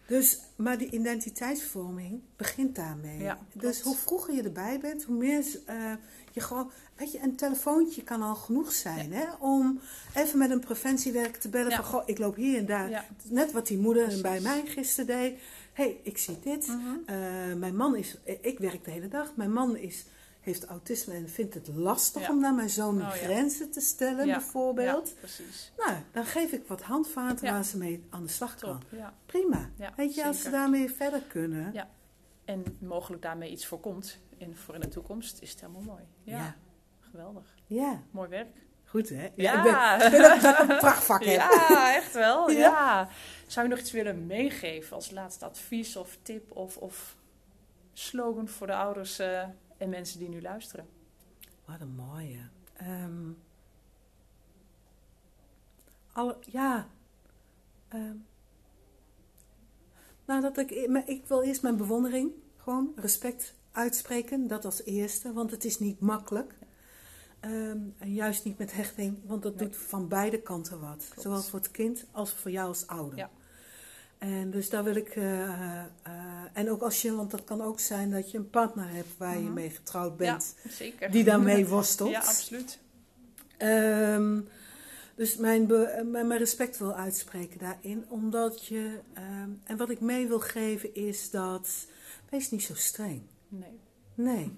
Dus, 0.07 0.39
maar 0.57 0.79
die 0.79 0.91
identiteitsvorming 0.91 2.21
begint 2.37 2.75
daarmee. 2.77 3.19
Ja, 3.19 3.39
dus 3.53 3.81
hoe 3.81 3.97
vroeger 3.97 4.35
je 4.35 4.43
erbij 4.43 4.79
bent, 4.81 5.03
hoe 5.05 5.17
meer 5.17 5.45
eh, 5.67 5.93
je 6.33 6.41
gewoon... 6.41 6.71
Weet 6.97 7.13
je, 7.13 7.19
een 7.23 7.37
telefoontje 7.37 8.03
kan 8.03 8.23
al 8.23 8.35
genoeg 8.35 8.73
zijn, 8.73 9.13
hè? 9.13 9.25
Om 9.41 9.81
even 10.15 10.39
met 10.39 10.51
een 10.51 10.61
preventiewerk 10.61 11.37
te 11.37 11.49
bellen 11.49 11.71
Ja. 11.71 11.77
van... 11.77 11.85
Goh, 11.85 12.03
ik 12.07 12.19
loop 12.19 12.37
hier 12.37 12.59
en 12.59 12.67
daar. 12.67 13.07
Net 13.25 13.53
wat 13.53 13.67
die 13.67 13.79
moeder 13.79 14.21
bij 14.23 14.41
mij 14.41 14.63
gisteren 14.67 15.07
deed. 15.07 15.39
Hé, 15.79 15.85
hey, 15.85 16.01
ik 16.03 16.19
zie 16.19 16.39
dit. 16.41 16.67
Mhm. 16.67 16.97
Eh, 17.07 17.55
mijn 17.55 17.77
man 17.77 17.97
is... 17.97 18.17
Ik 18.41 18.59
werk 18.59 18.85
de 18.85 18.91
hele 18.91 19.09
dag. 19.09 19.37
Mijn 19.37 19.53
man 19.53 19.77
is, 19.77 20.05
heeft 20.41 20.65
autisme 20.65 21.15
en 21.15 21.29
vindt 21.29 21.55
het 21.55 21.69
lastig 21.69 22.23
Ja. 22.23 22.31
om 22.31 22.41
naar 22.41 22.55
mijn 22.55 22.71
zoon 22.71 22.95
Oh, 22.95 23.01
ja. 23.01 23.11
grenzen 23.11 23.71
te 23.71 23.81
stellen, 23.81 24.27
Ja. 24.27 24.37
bijvoorbeeld. 24.39 25.09
Ja, 25.09 25.15
precies. 25.19 25.73
Nou, 25.77 25.97
dan 26.13 26.25
geef 26.25 26.53
ik 26.53 26.67
wat 26.67 26.83
handvaten 26.83 27.51
waar 27.53 27.65
ze 27.65 27.79
mee 27.79 28.05
aan 28.11 28.23
de 28.23 28.29
slag 28.29 28.55
kan. 28.55 28.81
Top. 28.81 28.89
Ja. 28.91 29.15
Prima. 29.27 29.71
Ja, 29.77 29.93
Weet 29.97 30.15
je, 30.15 30.25
als 30.27 30.43
ze 30.43 30.51
daarmee 30.51 30.91
verder 30.91 31.23
kunnen. 31.23 31.73
Ja. 31.73 31.91
En 32.45 32.65
mogelijk 32.81 33.23
daarmee 33.23 33.51
iets 33.51 33.67
voorkomt 33.67 34.19
in, 34.37 34.57
voor 34.57 34.75
in 34.75 34.81
de 34.81 34.89
toekomst, 34.89 35.43
is 35.43 35.51
het 35.51 35.61
helemaal 35.61 35.83
mooi. 35.83 36.03
Ja. 36.23 36.37
Ja. 36.37 36.57
Geweldig. 37.01 37.55
Ja, 37.67 38.03
Mooi 38.11 38.29
werk. 38.29 38.67
Goed 38.89 39.09
hè? 39.09 39.29
Ja, 39.35 39.57
ik 39.57 39.63
ben, 39.63 40.07
ik 40.07 40.19
ben 40.21 40.35
ook 40.35 40.41
dat 40.41 40.59
ik 40.59 40.69
een 40.69 40.79
prachtvak 40.79 41.25
heb. 41.25 41.37
ja 41.69 41.95
echt 41.95 42.15
wel. 42.15 42.51
Ja. 42.51 42.59
Ja. 42.59 43.09
Zou 43.47 43.67
je 43.67 43.71
nog 43.73 43.81
iets 43.83 43.93
willen 43.93 44.27
meegeven 44.27 44.97
als 44.97 45.11
laatste 45.11 45.45
advies 45.45 45.97
of 45.97 46.19
tip 46.23 46.57
of, 46.57 46.77
of 46.77 47.17
slogan 47.93 48.49
voor 48.49 48.67
de 48.67 48.75
ouders 48.75 49.19
eh, 49.19 49.43
en 49.77 49.89
mensen 49.89 50.19
die 50.19 50.29
nu 50.29 50.43
luisteren? 50.43 50.89
Wat 51.65 51.81
een 51.81 51.95
mooie. 51.95 52.41
Alle, 56.13 56.37
ja. 56.47 56.89
Ehm, 57.89 58.17
Nou, 60.25 60.41
dat 60.41 60.57
ik, 60.59 60.89
maar 60.89 61.09
ik 61.09 61.27
wil 61.27 61.43
eerst 61.43 61.63
mijn 61.63 61.77
bewondering, 61.77 62.33
gewoon 62.57 62.93
respect 62.97 63.55
uitspreken. 63.73 64.47
Dat 64.47 64.65
als 64.65 64.85
eerste, 64.85 65.33
want 65.33 65.51
het 65.51 65.65
is 65.65 65.79
niet 65.79 66.01
makkelijk. 66.01 66.58
Ehm, 67.41 67.79
en 67.99 68.13
juist 68.15 68.45
niet 68.45 68.59
met 68.59 68.73
hechting, 68.73 69.19
want 69.27 69.43
dat 69.43 69.55
Nee. 69.57 69.69
doet 69.69 69.77
van 69.77 70.09
beide 70.09 70.41
kanten 70.43 70.81
wat. 70.81 71.05
Klopt. 71.09 71.21
Zowel 71.23 71.43
voor 71.43 71.59
het 71.59 71.71
kind 71.71 72.05
als 72.13 72.33
voor 72.33 72.51
jou 72.51 72.69
als 72.69 72.87
ouder. 72.87 73.19
Ja. 73.19 73.31
En 74.19 74.51
dus 74.51 74.71
daar 74.71 74.85
wil 74.85 74.95
ik. 74.97 75.09
eh, 75.09 75.79
eh, 75.79 75.85
en 76.53 76.71
ook 76.71 76.81
als 76.83 77.03
je, 77.03 77.15
want 77.15 77.31
dat 77.31 77.45
kan 77.45 77.61
ook 77.63 77.81
zijn 77.81 78.11
dat 78.11 78.31
je 78.31 78.39
een 78.39 78.51
partner 78.51 78.89
hebt 78.91 79.17
waar 79.17 79.37
je 79.37 79.43
Mhm. 79.45 79.53
mee 79.53 79.71
getrouwd 79.71 80.17
bent, 80.17 80.55
Ja, 80.65 80.71
zeker. 80.71 81.11
die 81.11 81.25
daarmee 81.25 81.67
worstelt. 81.77 82.11
Ja, 82.11 82.19
absoluut. 82.21 82.79
Ehm, 83.57 84.41
dus 85.15 85.37
mijn, 85.37 85.67
be- 85.67 86.03
mijn, 86.11 86.27
mijn 86.27 86.39
respect 86.41 86.79
wil 86.79 86.95
uitspreken 86.95 87.59
daarin, 87.59 88.05
omdat 88.09 88.67
je. 88.67 88.99
ehm, 89.15 89.51
en 89.65 89.77
wat 89.77 89.91
ik 89.91 90.01
mee 90.01 90.27
wil 90.27 90.41
geven 90.41 90.95
is 90.95 91.31
dat. 91.31 91.69
Wees 92.31 92.51
niet 92.51 92.63
zo 92.63 92.75
streng. 92.75 93.23
Nee. 93.49 93.79
Nee. 94.15 94.55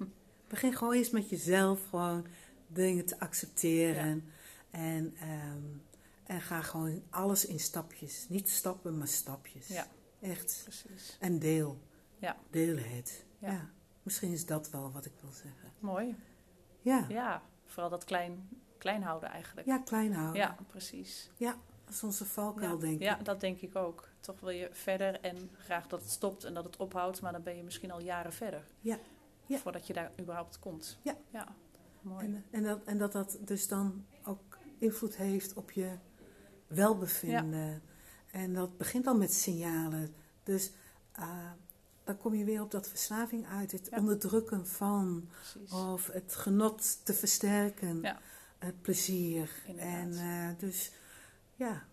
Begin 0.49 0.77
gewoon 0.77 0.95
eerst 0.95 1.13
met 1.13 1.29
jezelf 1.31 1.81
gewoon 1.91 2.27
dingen 2.73 3.07
te 3.07 3.21
accepteren. 3.21 4.33
En, 4.71 5.17
ehm, 5.21 5.63
en 6.25 6.41
ga 6.41 6.61
gewoon 6.63 7.03
alles 7.11 7.47
in 7.47 7.61
stapjes. 7.61 8.27
Niet 8.29 8.49
stappen, 8.49 8.99
maar 8.99 9.09
stapjes. 9.09 9.67
Ja. 9.69 9.87
Echt. 10.21 10.61
Precies. 10.63 11.17
En 11.21 11.39
deel. 11.39 11.81
Ja. 12.19 12.37
Deel 12.51 12.77
het. 12.77 13.25
Ja. 13.39 13.51
Ja. 13.53 13.71
Misschien 14.03 14.33
is 14.33 14.47
dat 14.47 14.71
wel 14.71 14.93
wat 14.93 15.05
ik 15.05 15.13
wil 15.21 15.33
zeggen. 15.33 15.73
Mooi. 15.79 16.17
Ja. 16.81 17.07
Ja, 17.09 17.43
vooral 17.67 17.91
dat 17.91 18.05
klein, 18.05 18.49
klein 18.79 19.03
houden 19.03 19.29
eigenlijk. 19.29 19.67
Ja, 19.67 19.79
klein 19.79 20.13
houden. 20.13 20.37
Ja, 20.37 20.57
precies. 20.67 21.31
Dat 21.39 21.55
is 21.95 22.03
onze 22.03 22.25
valkuil, 22.27 22.71
Ja. 22.75 22.77
denk 22.81 22.95
ik. 22.95 23.03
ja, 23.03 23.15
dat 23.23 23.41
denk 23.41 23.61
ik 23.61 23.77
ook. 23.77 24.09
Toch 24.21 24.41
wil 24.41 24.51
je 24.51 24.69
verder 24.73 25.21
en 25.21 25.51
graag 25.59 25.87
dat 25.87 26.01
het 26.01 26.11
stopt 26.11 26.45
en 26.45 26.55
dat 26.55 26.65
het 26.65 26.77
ophoudt, 26.77 27.21
maar 27.21 27.33
dan 27.33 27.43
ben 27.43 27.57
je 27.57 27.63
misschien 27.63 27.91
al 27.91 28.01
jaren 28.01 28.33
verder. 28.33 28.67
Ja. 28.81 28.99
Ja. 29.47 29.59
Voordat 29.59 29.87
je 29.87 29.93
daar 29.93 30.13
überhaupt 30.21 30.59
komt. 30.59 30.99
Ja. 31.03 31.17
Ja, 31.31 31.47
mooi. 32.03 32.25
En, 32.25 32.45
en, 32.51 32.63
dat, 32.63 32.85
en 32.85 32.99
dat 32.99 33.13
dat 33.13 33.39
dus 33.41 33.69
dan 33.69 34.05
ook 34.25 34.59
invloed 34.79 35.17
heeft 35.17 35.55
op 35.55 35.71
je 35.71 35.97
welbevinden. 36.67 37.83
En 38.31 38.53
dat 38.55 38.77
begint 38.77 39.07
al 39.07 39.17
met 39.17 39.33
signalen. 39.35 40.15
Dus 40.43 40.73
eh, 41.13 41.51
dan 42.05 42.17
kom 42.17 42.35
je 42.35 42.45
weer 42.45 42.63
op 42.63 42.71
dat 42.71 42.89
verslaving 42.89 43.47
uit. 43.47 43.73
Het 43.73 43.89
Ja. 43.91 43.99
onderdrukken 43.99 44.67
van, 44.67 45.29
Precies. 45.31 45.73
of 45.73 46.07
het 46.07 46.35
genot 46.37 47.05
te 47.05 47.15
versterken. 47.15 48.01
Ja. 48.03 48.21
Het 48.59 48.83
plezier. 48.83 49.63
Inderdaad. 49.67 49.95
En 49.95 50.13
eh, 50.13 50.59
dus 50.59 50.93
ja, 51.57 51.85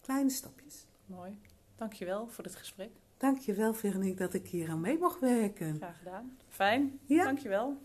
kleine 0.00 0.30
stapjes. 0.30 0.86
Mooi. 1.06 1.40
Dankjewel 1.76 2.28
voor 2.28 2.44
dit 2.44 2.56
gesprek. 2.56 2.90
Dankjewel 3.16 3.74
Veronique 3.74 4.18
dat 4.18 4.34
ik 4.34 4.46
hier 4.46 4.70
aan 4.70 4.80
mee 4.80 4.98
mocht 4.98 5.20
werken. 5.20 5.76
Graag 5.76 5.98
gedaan. 5.98 6.36
Fijn. 6.48 6.98
Ja. 7.04 7.24
Dankjewel. 7.24 7.76